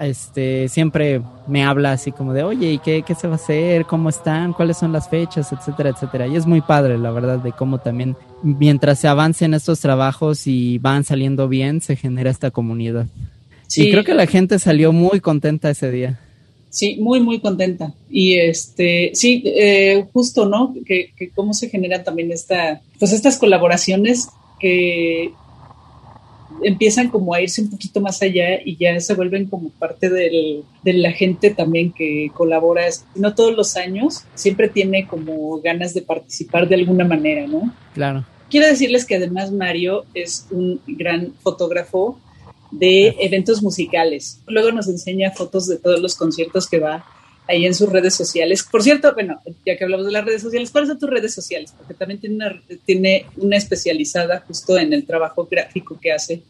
este, 0.00 0.68
siempre 0.68 1.22
me 1.46 1.64
habla 1.64 1.92
así 1.92 2.12
como 2.12 2.34
de, 2.34 2.42
oye, 2.42 2.72
¿y 2.72 2.78
qué, 2.78 3.02
qué 3.06 3.14
se 3.14 3.26
va 3.26 3.34
a 3.34 3.36
hacer? 3.36 3.86
¿Cómo 3.86 4.10
están? 4.10 4.52
¿Cuáles 4.52 4.76
son 4.76 4.92
las 4.92 5.08
fechas? 5.08 5.52
Etcétera, 5.52 5.90
etcétera. 5.90 6.26
Y 6.26 6.36
es 6.36 6.44
muy 6.44 6.60
padre, 6.60 6.98
la 6.98 7.10
verdad, 7.10 7.38
de 7.38 7.52
cómo 7.52 7.78
también, 7.78 8.16
mientras 8.42 8.98
se 8.98 9.08
avancen 9.08 9.54
estos 9.54 9.80
trabajos 9.80 10.46
y 10.46 10.78
van 10.78 11.04
saliendo 11.04 11.48
bien, 11.48 11.80
se 11.80 11.96
genera 11.96 12.30
esta 12.30 12.50
comunidad. 12.50 13.06
Sí. 13.66 13.88
Y 13.88 13.92
creo 13.92 14.04
que 14.04 14.14
la 14.14 14.26
gente 14.26 14.58
salió 14.58 14.92
muy 14.92 15.20
contenta 15.20 15.70
ese 15.70 15.90
día. 15.90 16.20
Sí, 16.72 16.96
muy, 16.98 17.20
muy 17.20 17.38
contenta. 17.38 17.92
Y 18.08 18.38
este, 18.38 19.10
sí, 19.12 19.42
eh, 19.44 20.06
justo, 20.14 20.46
¿no? 20.46 20.74
Que, 20.86 21.12
que 21.14 21.28
cómo 21.28 21.52
se 21.52 21.68
generan 21.68 22.02
también 22.02 22.32
esta, 22.32 22.80
pues 22.98 23.12
estas 23.12 23.36
colaboraciones 23.36 24.30
que 24.58 25.32
empiezan 26.62 27.10
como 27.10 27.34
a 27.34 27.42
irse 27.42 27.60
un 27.60 27.68
poquito 27.68 28.00
más 28.00 28.22
allá 28.22 28.58
y 28.64 28.76
ya 28.76 28.98
se 29.00 29.12
vuelven 29.12 29.48
como 29.48 29.68
parte 29.68 30.08
del, 30.08 30.64
de 30.82 30.92
la 30.94 31.12
gente 31.12 31.50
también 31.50 31.92
que 31.92 32.30
colabora, 32.32 32.86
no 33.16 33.34
todos 33.34 33.54
los 33.54 33.76
años, 33.76 34.24
siempre 34.34 34.68
tiene 34.70 35.06
como 35.06 35.60
ganas 35.60 35.92
de 35.92 36.00
participar 36.00 36.68
de 36.68 36.76
alguna 36.76 37.04
manera, 37.04 37.46
¿no? 37.46 37.74
Claro. 37.92 38.24
Quiero 38.48 38.66
decirles 38.66 39.04
que 39.04 39.16
además 39.16 39.52
Mario 39.52 40.06
es 40.14 40.46
un 40.50 40.80
gran 40.86 41.34
fotógrafo 41.42 42.18
de 42.72 43.14
eventos 43.20 43.62
musicales. 43.62 44.40
Luego 44.46 44.72
nos 44.72 44.88
enseña 44.88 45.30
fotos 45.30 45.68
de 45.68 45.78
todos 45.78 46.00
los 46.00 46.16
conciertos 46.16 46.68
que 46.68 46.80
va 46.80 47.04
ahí 47.48 47.66
en 47.66 47.74
sus 47.74 47.88
redes 47.88 48.14
sociales. 48.14 48.66
Por 48.70 48.82
cierto, 48.82 49.12
bueno, 49.14 49.40
ya 49.64 49.76
que 49.76 49.84
hablamos 49.84 50.06
de 50.06 50.12
las 50.12 50.24
redes 50.24 50.42
sociales, 50.42 50.70
¿cuáles 50.70 50.88
son 50.88 50.98
tus 50.98 51.10
redes 51.10 51.34
sociales? 51.34 51.74
Porque 51.76 51.94
también 51.94 52.20
tiene 52.20 52.36
una, 52.36 52.62
tiene 52.84 53.26
una 53.36 53.56
especializada 53.56 54.44
justo 54.46 54.78
en 54.78 54.92
el 54.92 55.04
trabajo 55.04 55.46
gráfico 55.50 55.98
que 56.00 56.12
hace 56.12 56.42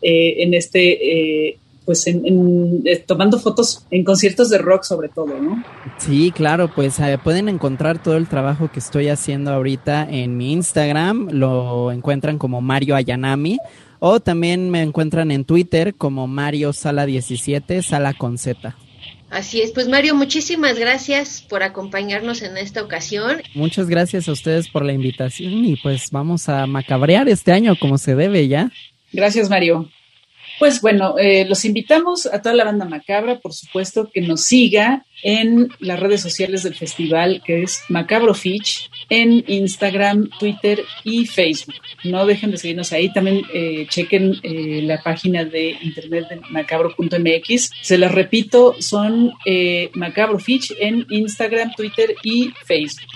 eh, 0.00 0.42
en 0.42 0.54
este, 0.54 1.48
eh, 1.48 1.58
pues 1.84 2.06
en, 2.06 2.82
eh, 2.84 3.02
tomando 3.04 3.38
fotos 3.38 3.84
en 3.90 4.04
conciertos 4.04 4.48
de 4.48 4.58
rock 4.58 4.84
sobre 4.84 5.08
todo, 5.08 5.38
¿no? 5.40 5.64
Sí, 5.98 6.32
claro, 6.34 6.70
pues 6.72 6.96
pueden 7.24 7.48
encontrar 7.48 8.00
todo 8.00 8.16
el 8.16 8.28
trabajo 8.28 8.70
que 8.72 8.78
estoy 8.78 9.08
haciendo 9.08 9.52
ahorita 9.52 10.08
en 10.08 10.36
mi 10.36 10.52
Instagram, 10.52 11.30
lo 11.32 11.90
encuentran 11.90 12.38
como 12.38 12.60
Mario 12.60 12.94
Ayanami. 12.94 13.58
O 14.00 14.20
también 14.20 14.70
me 14.70 14.82
encuentran 14.82 15.30
en 15.30 15.44
Twitter 15.44 15.94
como 15.94 16.26
Mario 16.26 16.72
Sala 16.72 17.06
17, 17.06 17.82
Sala 17.82 18.14
con 18.14 18.38
Z. 18.38 18.76
Así 19.30 19.60
es, 19.60 19.72
pues 19.72 19.88
Mario, 19.88 20.14
muchísimas 20.14 20.78
gracias 20.78 21.42
por 21.42 21.62
acompañarnos 21.62 22.40
en 22.40 22.56
esta 22.56 22.82
ocasión. 22.82 23.42
Muchas 23.54 23.88
gracias 23.88 24.26
a 24.28 24.32
ustedes 24.32 24.68
por 24.68 24.84
la 24.84 24.92
invitación 24.92 25.66
y 25.66 25.76
pues 25.76 26.10
vamos 26.10 26.48
a 26.48 26.66
macabrear 26.66 27.28
este 27.28 27.52
año 27.52 27.76
como 27.78 27.98
se 27.98 28.14
debe 28.14 28.48
ya. 28.48 28.72
Gracias, 29.12 29.50
Mario. 29.50 29.90
Pues 30.58 30.80
bueno, 30.80 31.16
eh, 31.18 31.44
los 31.46 31.64
invitamos 31.64 32.26
a 32.26 32.42
toda 32.42 32.54
la 32.54 32.64
banda 32.64 32.84
macabra, 32.84 33.38
por 33.38 33.52
supuesto, 33.52 34.10
que 34.12 34.22
nos 34.22 34.40
siga 34.40 35.04
en 35.22 35.68
las 35.78 36.00
redes 36.00 36.20
sociales 36.20 36.64
del 36.64 36.74
festival, 36.74 37.42
que 37.44 37.62
es 37.62 37.82
Macabro 37.88 38.34
Fitch, 38.34 38.90
en 39.08 39.44
Instagram, 39.46 40.30
Twitter 40.38 40.84
y 41.04 41.26
Facebook. 41.26 41.74
No 42.04 42.26
dejen 42.26 42.50
de 42.50 42.58
seguirnos 42.58 42.92
ahí. 42.92 43.12
También 43.12 43.42
eh, 43.52 43.86
chequen 43.88 44.38
eh, 44.42 44.80
la 44.82 45.02
página 45.02 45.44
de 45.44 45.76
internet 45.82 46.28
de 46.28 46.40
macabro.mx. 46.50 47.70
Se 47.80 47.98
las 47.98 48.12
repito, 48.12 48.76
son 48.80 49.32
Macabro 49.94 50.38
Fitch 50.38 50.74
en 50.78 51.06
Instagram, 51.10 51.72
Twitter 51.74 52.14
y 52.22 52.52
Facebook. 52.64 53.08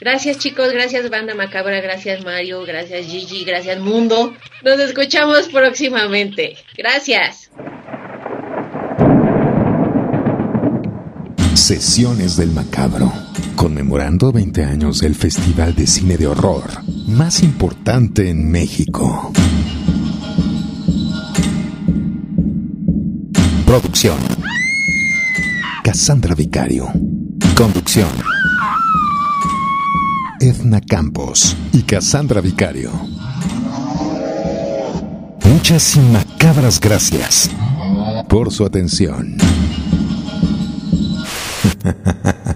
Gracias 0.00 0.38
chicos, 0.38 0.72
gracias 0.72 1.08
Banda 1.08 1.34
Macabra, 1.34 1.80
gracias 1.80 2.24
Mario, 2.24 2.62
gracias 2.64 3.06
Gigi, 3.06 3.44
gracias 3.44 3.78
Mundo. 3.78 4.36
Nos 4.62 4.78
escuchamos 4.78 5.48
próximamente. 5.48 6.56
Gracias. 6.76 7.50
Sesiones 11.74 12.36
del 12.36 12.52
Macabro, 12.52 13.12
conmemorando 13.56 14.30
20 14.30 14.64
años 14.64 15.00
del 15.00 15.16
Festival 15.16 15.74
de 15.74 15.88
Cine 15.88 16.16
de 16.16 16.28
Horror 16.28 16.62
más 17.08 17.42
importante 17.42 18.30
en 18.30 18.48
México. 18.48 19.32
Producción. 23.66 24.16
Cassandra 25.82 26.36
Vicario. 26.36 26.92
Conducción. 27.56 28.10
Edna 30.38 30.80
Campos 30.80 31.56
y 31.72 31.82
Cassandra 31.82 32.40
Vicario. 32.40 32.92
Muchas 35.44 35.96
y 35.96 36.00
macabras 36.00 36.78
gracias 36.78 37.50
por 38.28 38.52
su 38.52 38.64
atención. 38.64 39.36
Ha 41.84 41.92
ha 42.04 42.14
ha 42.24 42.34
ha. 42.44 42.53